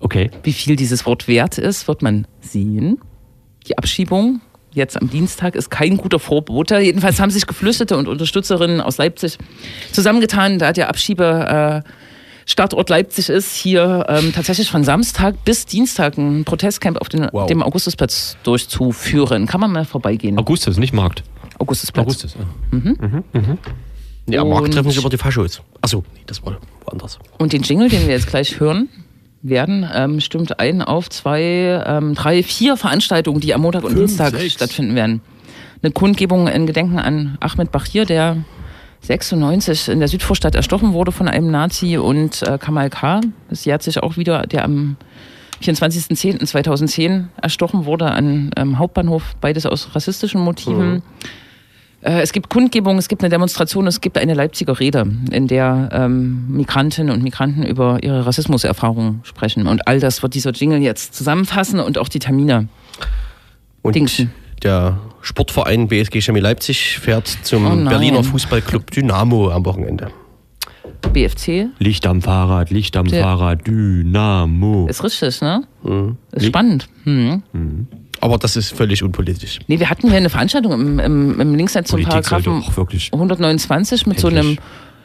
Okay. 0.00 0.30
Wie 0.42 0.52
viel 0.52 0.76
dieses 0.76 1.06
Wort 1.06 1.26
wert 1.26 1.58
ist, 1.58 1.88
wird 1.88 2.02
man 2.02 2.26
sehen. 2.40 3.00
Die 3.66 3.78
Abschiebung 3.78 4.40
jetzt 4.72 5.00
am 5.00 5.10
Dienstag 5.10 5.56
ist 5.56 5.70
kein 5.70 5.96
guter 5.96 6.18
Vorbote. 6.18 6.78
Jedenfalls 6.78 7.18
haben 7.18 7.30
sich 7.30 7.46
Geflüchtete 7.46 7.96
und 7.96 8.06
Unterstützerinnen 8.06 8.80
aus 8.80 8.98
Leipzig 8.98 9.38
zusammengetan, 9.92 10.58
da 10.58 10.72
der 10.72 10.88
Abschiebe 10.88 11.82
äh, 11.84 11.88
Startort 12.46 12.88
Leipzig 12.88 13.28
ist, 13.28 13.54
hier 13.56 14.06
ähm, 14.08 14.32
tatsächlich 14.32 14.70
von 14.70 14.84
Samstag 14.84 15.44
bis 15.44 15.66
Dienstag 15.66 16.16
ein 16.16 16.44
Protestcamp 16.44 16.98
auf 16.98 17.08
den, 17.08 17.28
Wow. 17.32 17.46
dem 17.46 17.62
Augustusplatz 17.62 18.36
durchzuführen. 18.42 19.46
Kann 19.46 19.60
man 19.60 19.72
mal 19.72 19.84
vorbeigehen. 19.84 20.38
Augustus, 20.38 20.78
nicht 20.78 20.94
Markt. 20.94 21.24
Augustusplatz. 21.58 22.04
Augustus. 22.06 22.36
ja. 22.72 23.22
Ja, 24.30 24.42
am 24.42 24.50
Markt 24.50 24.64
Und- 24.66 24.74
treffen 24.74 24.90
sich 24.90 24.98
über 24.98 25.08
die 25.08 25.16
Faschos. 25.16 25.62
Achso, 25.80 26.04
nee, 26.14 26.20
das 26.26 26.44
war 26.44 26.58
woanders. 26.84 27.18
Und 27.38 27.52
den 27.54 27.62
Jingle, 27.62 27.88
den 27.88 28.02
wir 28.06 28.14
jetzt 28.14 28.26
gleich 28.26 28.60
hören 28.60 28.88
werden, 29.42 29.88
ähm, 29.94 30.20
stimmt 30.20 30.60
ein 30.60 30.82
auf 30.82 31.08
zwei, 31.08 31.82
ähm, 31.86 32.14
drei, 32.14 32.42
vier 32.42 32.76
Veranstaltungen, 32.76 33.40
die 33.40 33.54
am 33.54 33.62
Montag 33.62 33.84
und 33.84 33.96
Dienstag 33.96 34.34
sechs. 34.34 34.52
stattfinden 34.54 34.94
werden. 34.94 35.22
Eine 35.82 35.92
Kundgebung 35.92 36.46
in 36.48 36.66
Gedenken 36.66 36.98
an 36.98 37.38
Ahmed 37.40 37.70
Bachir, 37.72 38.04
der 38.04 38.36
96 39.00 39.88
in 39.88 40.00
der 40.00 40.08
Südvorstadt 40.08 40.54
erstochen 40.56 40.92
wurde 40.92 41.12
von 41.12 41.28
einem 41.28 41.50
Nazi 41.50 41.96
und 41.96 42.42
äh, 42.42 42.58
Kamal 42.58 42.90
K. 42.90 43.20
Das 43.48 43.64
jährt 43.64 43.82
sich 43.82 44.02
auch 44.02 44.16
wieder, 44.16 44.42
der 44.46 44.64
am 44.64 44.96
24.10.2010 45.62 47.24
erstochen 47.40 47.84
wurde 47.84 48.10
an 48.10 48.50
ähm, 48.56 48.78
Hauptbahnhof, 48.78 49.34
beides 49.40 49.66
aus 49.66 49.94
rassistischen 49.94 50.40
Motiven. 50.40 50.96
Äh, 50.96 51.00
Es 52.00 52.32
gibt 52.32 52.48
Kundgebungen, 52.48 52.98
es 52.98 53.08
gibt 53.08 53.22
eine 53.22 53.28
Demonstration, 53.30 53.86
es 53.88 54.00
gibt 54.00 54.18
eine 54.18 54.34
Leipziger 54.34 54.78
Rede, 54.78 55.04
in 55.32 55.48
der 55.48 55.88
ähm, 55.92 56.44
Migrantinnen 56.48 57.12
und 57.12 57.24
Migranten 57.24 57.64
über 57.64 57.98
ihre 58.02 58.24
Rassismuserfahrungen 58.24 59.20
sprechen. 59.24 59.66
Und 59.66 59.88
all 59.88 59.98
das 59.98 60.22
wird 60.22 60.34
dieser 60.34 60.52
Jingle 60.52 60.78
jetzt 60.80 61.14
zusammenfassen 61.14 61.80
und 61.80 61.98
auch 61.98 62.08
die 62.08 62.20
Termine. 62.20 62.68
Und 63.82 63.96
Dingsen. 63.96 64.30
der 64.62 64.98
Sportverein 65.22 65.88
BSG 65.88 66.20
Chemie 66.20 66.38
Leipzig 66.40 66.98
fährt 67.00 67.26
zum 67.42 67.66
Oh. 67.66 67.88
Berliner 67.88 68.22
Fußballclub 68.22 68.90
Dynamo 68.92 69.50
am 69.50 69.64
Wochenende. 69.66 70.10
BFC 71.12 71.66
Licht 71.80 72.06
am 72.06 72.22
Fahrrad, 72.22 72.70
Licht 72.70 72.96
am 72.96 73.06
Der- 73.06 73.22
Fahrrad, 73.22 73.66
Dynamo. 73.66 74.86
ist 74.88 75.02
richtig, 75.02 75.40
ne? 75.40 75.62
Ist 76.32 76.46
spannend. 76.46 76.88
Hm. 77.04 77.42
Aber 78.20 78.38
das 78.38 78.56
ist 78.56 78.72
völlig 78.76 79.02
unpolitisch. 79.02 79.58
Nee, 79.68 79.78
wir 79.80 79.88
hatten 79.90 80.08
ja 80.08 80.16
eine 80.16 80.30
Veranstaltung 80.30 80.72
im, 80.72 80.98
im, 80.98 81.40
im 81.40 81.54
Linksnetz 81.54 81.88
zum 81.88 82.02
Paragraphen 82.02 82.62
auch 82.62 82.76
wirklich 82.76 83.10
129 83.12 84.06
mit 84.06 84.18
so 84.20 84.28
einem 84.28 84.38
endlich- 84.38 84.58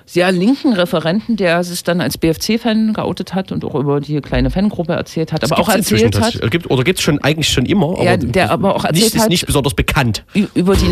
sehr 0.06 0.34
linken 0.34 0.74
Referenten, 0.74 1.38
der 1.38 1.64
sich 1.64 1.82
dann 1.84 2.02
als 2.02 2.18
BFC-Fan 2.18 2.92
geoutet 2.92 3.34
hat 3.36 3.54
und 3.54 3.64
auch 3.64 3.74
über 3.76 4.02
die 4.02 4.20
kleine 4.20 4.50
Fangruppe 4.50 4.92
erzählt 4.92 5.32
hat, 5.32 5.46
aber 5.46 5.58
auch 5.62 5.70
erzählt 5.70 6.20
hat 6.20 6.42
Gibt, 6.52 6.70
oder 6.70 6.84
gibt 6.84 7.00
es 7.00 7.06
schon 7.06 7.20
eigentlich 7.24 7.48
schon 7.48 7.66
immer? 7.66 8.04
Ja, 8.04 8.18
der 8.18 8.52
aber 8.52 8.76
auch 8.76 8.84
erzählt 8.84 9.06
nicht, 9.06 9.16
ist 9.16 9.22
hat- 9.22 9.30
nicht 9.30 9.46
besonders 9.46 9.74
bekannt. 9.76 10.26
über 10.56 10.76
die 10.76 10.90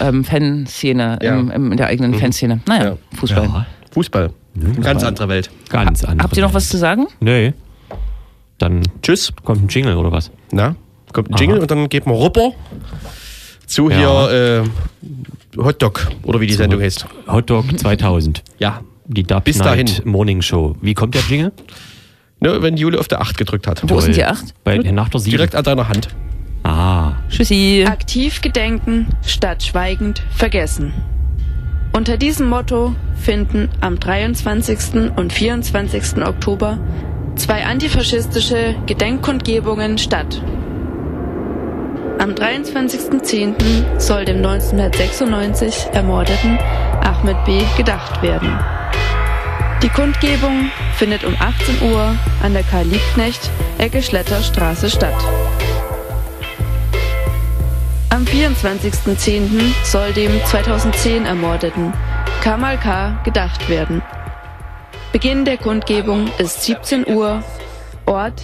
Nazi-Fanszene 0.00 1.18
Ja. 1.22 1.38
im, 1.38 1.50
im, 1.50 1.70
in 1.72 1.76
der 1.76 1.86
eigenen 1.86 2.14
Fanszene. 2.14 2.60
Naja, 2.66 2.84
Ja. 2.84 2.96
Fußball. 3.16 3.44
Ja, 3.44 3.66
Fußball. 3.92 4.30
Ganz 4.82 5.04
andere 5.04 5.28
Welt. 5.28 5.50
ganz 5.68 6.02
anders. 6.04 6.24
Habt 6.24 6.36
ihr 6.36 6.42
noch 6.42 6.54
was 6.54 6.68
zu 6.68 6.76
sagen? 6.78 7.06
Nee. 7.20 7.52
Dann 8.58 8.82
Tschüss. 9.02 9.32
kommt 9.44 9.62
ein 9.62 9.68
Jingle 9.68 9.96
oder 9.96 10.10
was? 10.12 10.30
Na, 10.50 10.74
kommt 11.12 11.30
ein 11.30 11.36
Jingle 11.36 11.56
Aha. 11.56 11.62
und 11.62 11.70
dann 11.70 11.88
geht 11.88 12.06
man 12.06 12.16
rüber 12.16 12.52
zu 13.66 13.90
Ja. 13.90 13.96
hier 14.28 14.62
äh, 15.56 15.58
Hotdog 15.60 16.08
oder 16.22 16.40
wie 16.40 16.46
die 16.46 16.54
Sendung 16.54 16.80
heißt. 16.80 17.06
Hotdog 17.26 17.78
2000. 17.78 18.42
Ja. 18.58 18.80
Die 19.06 19.24
Dub 19.24 19.44
Bis 19.44 19.58
Night 19.58 19.66
dahin. 19.66 19.88
Morning 20.04 20.40
Show. 20.42 20.76
Wie 20.80 20.94
kommt 20.94 21.14
der 21.14 21.22
Jingle? 21.28 21.52
Ne, 22.38 22.62
wenn 22.62 22.76
Jule 22.76 22.98
auf 22.98 23.08
der 23.08 23.20
8 23.20 23.36
gedrückt 23.36 23.66
hat. 23.66 23.82
Wo 23.82 23.98
ist 23.98 24.06
denn 24.06 24.14
Toll. 24.14 24.14
die 24.14 24.24
acht? 24.24 24.54
Bei, 24.64 24.78
nach 24.78 25.08
der 25.08 25.20
7. 25.20 25.30
Direkt 25.32 25.54
an 25.56 25.64
deiner 25.64 25.88
Hand. 25.88 26.08
Ah. 26.62 27.12
Tschüssi. 27.28 27.84
Aktiv 27.88 28.40
gedenken 28.40 29.08
statt 29.26 29.62
schweigend 29.62 30.22
vergessen. 30.30 30.92
Unter 31.92 32.16
diesem 32.16 32.48
Motto 32.48 32.94
finden 33.16 33.68
am 33.80 33.98
23. 33.98 35.10
und 35.16 35.32
24. 35.32 36.24
Oktober 36.24 36.78
zwei 37.34 37.64
antifaschistische 37.66 38.76
Gedenkkundgebungen 38.86 39.98
statt. 39.98 40.40
Am 42.20 42.34
23.10. 42.34 43.98
soll 43.98 44.26
dem 44.26 44.44
1996 44.44 45.86
ermordeten 45.94 46.58
Ahmed 47.02 47.42
B. 47.46 47.62
gedacht 47.78 48.20
werden. 48.20 48.58
Die 49.82 49.88
Kundgebung 49.88 50.70
findet 50.96 51.24
um 51.24 51.34
18 51.40 51.90
Uhr 51.90 52.14
an 52.42 52.52
der 52.52 52.62
Karl 52.62 52.84
Liebknecht, 52.84 53.48
Ecke 53.78 54.02
Schletterstraße 54.02 54.90
statt. 54.90 55.14
Am 58.10 58.26
24.10. 58.26 59.72
soll 59.82 60.12
dem 60.12 60.44
2010 60.44 61.24
ermordeten 61.24 61.94
Kamal 62.42 62.76
K. 62.76 63.18
gedacht 63.24 63.66
werden. 63.70 64.02
Beginn 65.12 65.46
der 65.46 65.56
Kundgebung 65.56 66.28
ist 66.36 66.64
17 66.64 67.06
Uhr. 67.08 67.42
Ort 68.04 68.42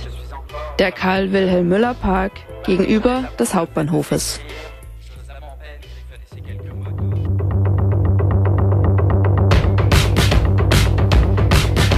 der 0.78 0.92
Karl-Wilhelm-Müller-Park 0.92 2.32
gegenüber 2.64 3.24
des 3.38 3.54
Hauptbahnhofes. 3.54 4.40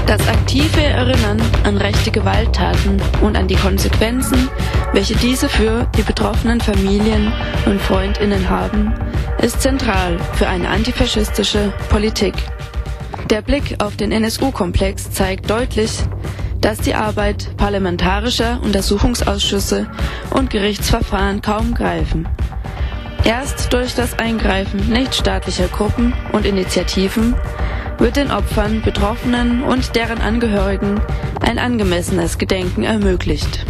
Das 0.07 0.27
aktive 0.27 0.81
Erinnern 0.81 1.39
an 1.65 1.77
rechte 1.77 2.11
Gewalttaten 2.11 3.03
und 3.21 3.37
an 3.37 3.47
die 3.47 3.57
Konsequenzen, 3.57 4.49
welche 4.95 5.15
diese 5.17 5.51
für 5.51 5.87
die 5.99 6.03
betroffenen 6.03 6.61
Familien 6.61 7.31
und 7.67 7.79
Freundinnen 7.81 8.49
haben, 8.49 8.95
ist 9.43 9.61
zentral 9.61 10.19
für 10.35 10.49
eine 10.49 10.69
antifaschistische 10.69 11.73
Politik. 11.91 12.33
Der 13.29 13.43
Blick 13.43 13.77
auf 13.81 13.97
den 13.97 14.11
NSU-Komplex 14.11 15.11
zeigt 15.11 15.51
deutlich, 15.51 15.91
dass 16.61 16.79
die 16.79 16.95
Arbeit 16.95 17.57
parlamentarischer 17.57 18.61
Untersuchungsausschüsse 18.63 19.91
und 20.31 20.51
Gerichtsverfahren 20.51 21.43
kaum 21.43 21.75
greifen. 21.75 22.29
Erst 23.25 23.73
durch 23.73 23.95
das 23.95 24.19
Eingreifen 24.19 24.89
nichtstaatlicher 24.89 25.69
Gruppen 25.69 26.15
und 26.33 26.47
Initiativen 26.47 27.35
wird 27.99 28.17
den 28.17 28.31
Opfern, 28.31 28.81
Betroffenen 28.83 29.63
und 29.63 29.97
deren 29.97 30.21
Angehörigen 30.21 31.01
ein 31.41 31.59
angemessenes 31.59 32.39
Gedenken 32.39 32.85
ermöglicht. 32.85 33.67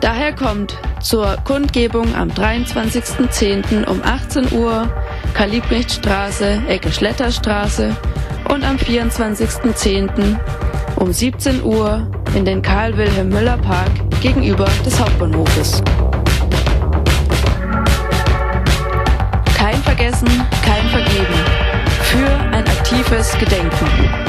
Daher 0.00 0.34
kommt 0.34 0.76
zur 1.00 1.36
Kundgebung 1.44 2.14
am 2.14 2.28
23.10. 2.28 3.86
um 3.86 4.02
18 4.02 4.52
Uhr 4.52 4.88
Kalibnichtstraße, 5.34 6.62
Ecke 6.68 6.92
Schletterstraße 6.92 7.96
und 8.48 8.64
am 8.64 8.76
24.10. 8.76 10.36
um 10.96 11.12
17 11.12 11.62
Uhr 11.62 12.10
in 12.34 12.44
den 12.44 12.62
Karl-Wilhelm-Müller-Park 12.62 13.90
gegenüber 14.20 14.68
des 14.84 15.00
Hauptbahnhofes. 15.00 15.82
Kein 19.56 19.76
Vergessen, 19.82 20.28
kein 20.64 20.88
Vergeben. 20.88 21.34
Für 22.02 22.30
ein 22.52 22.66
aktives 22.66 23.36
Gedenken. 23.38 24.19